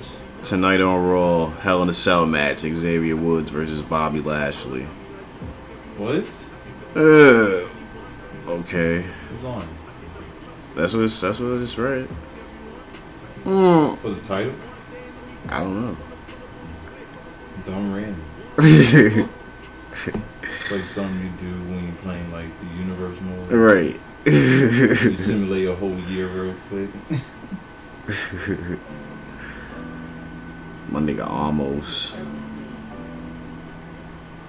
[0.45, 4.87] Tonight on Raw, Hell in a Cell match, Xavier Woods versus Bobby Lashley.
[5.99, 6.25] What?
[6.97, 7.69] Uh,
[8.51, 9.69] okay, Who's on?
[10.75, 12.09] that's what it's, that's what it's right.
[13.45, 14.55] Mm, For the title?
[15.51, 15.97] I don't know.
[17.67, 18.23] Dumb random.
[20.71, 23.53] Like something you do when you're playing like the universe mode.
[23.53, 24.01] right.
[24.25, 26.91] You simulate a whole year real quick.
[30.89, 32.15] My nigga almost.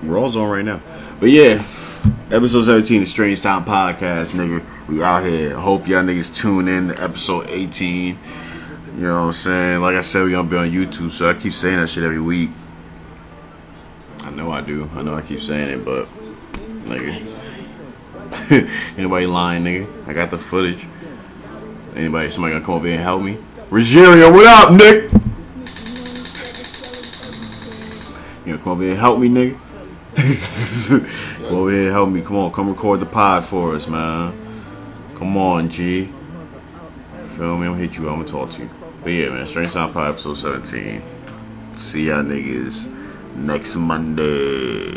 [0.03, 0.81] Raw's on right now.
[1.19, 1.65] But yeah,
[2.31, 4.63] episode 17 of Strange Time Podcast, nigga.
[4.87, 5.55] We out here.
[5.55, 8.17] Hope y'all niggas tune in to episode 18.
[8.97, 9.81] You know what I'm saying?
[9.81, 12.19] Like I said, we gonna be on YouTube, so I keep saying that shit every
[12.19, 12.49] week.
[14.31, 14.89] I know I do.
[14.95, 16.07] I know I keep saying it, but
[16.85, 17.21] nigga.
[18.97, 20.07] Anybody lying, nigga?
[20.07, 20.87] I got the footage.
[21.97, 23.33] Anybody, somebody gonna come over here and help me?
[23.69, 25.11] Rogerio, what up, Nick?
[28.45, 29.59] You gonna come over here and help me, nigga?
[31.37, 32.21] come over here and help me.
[32.21, 34.63] Come on, come record the pod for us, man.
[35.15, 36.05] Come on, G.
[37.35, 37.67] Feel me?
[37.67, 38.07] I'm gonna hit you.
[38.07, 38.69] I'm gonna talk to you.
[39.03, 41.01] But yeah, man, Strange Sound Pod episode 17.
[41.75, 43.00] See y'all niggas
[43.35, 44.91] next Monday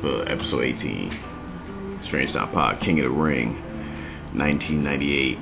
[0.00, 1.10] for episode 18.
[2.00, 3.54] Strange Sound Pod, King of the Ring,
[4.34, 5.38] 1998.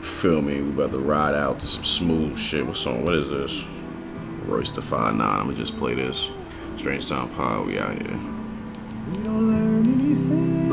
[0.00, 0.60] Feel me?
[0.60, 2.66] We about to ride out to some smooth shit.
[2.66, 3.04] What song?
[3.04, 3.64] What is this?
[4.46, 5.20] Royce da 5 9.
[5.20, 6.28] I'm gonna just play this.
[6.76, 8.18] Strange Sound Pod, we out here.
[9.10, 10.70] We don't learn anything,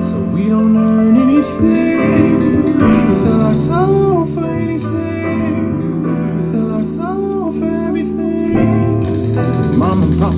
[0.00, 2.78] so we don't earn anything.
[3.08, 5.19] We sell our soul for anything.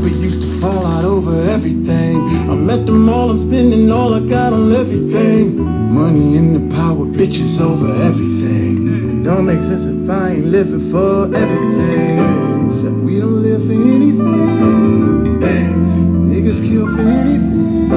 [0.02, 2.16] We used to fall out over everything.
[2.50, 5.56] I'm at the mall, I'm spending all I got on everything.
[5.92, 9.20] Money and the power, bitches over everything.
[9.20, 12.66] It don't make sense if I ain't living for everything.
[12.66, 15.40] Except we don't live for anything.
[16.30, 17.88] Niggas kill for anything.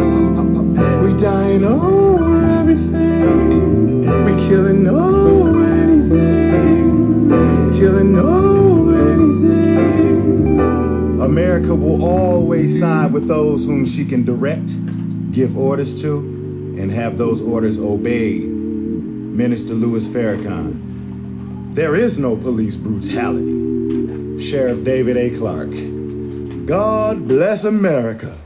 [1.04, 4.02] We dying over everything.
[4.26, 5.15] We killing over
[11.36, 14.72] America will always side with those whom she can direct,
[15.34, 16.20] give orders to,
[16.80, 18.44] and have those orders obeyed.
[18.46, 21.76] Minister Louis Farrakhan.
[21.76, 24.42] There is no police brutality.
[24.42, 25.30] Sheriff David A.
[25.32, 25.76] Clarke.
[26.66, 28.38] God bless America.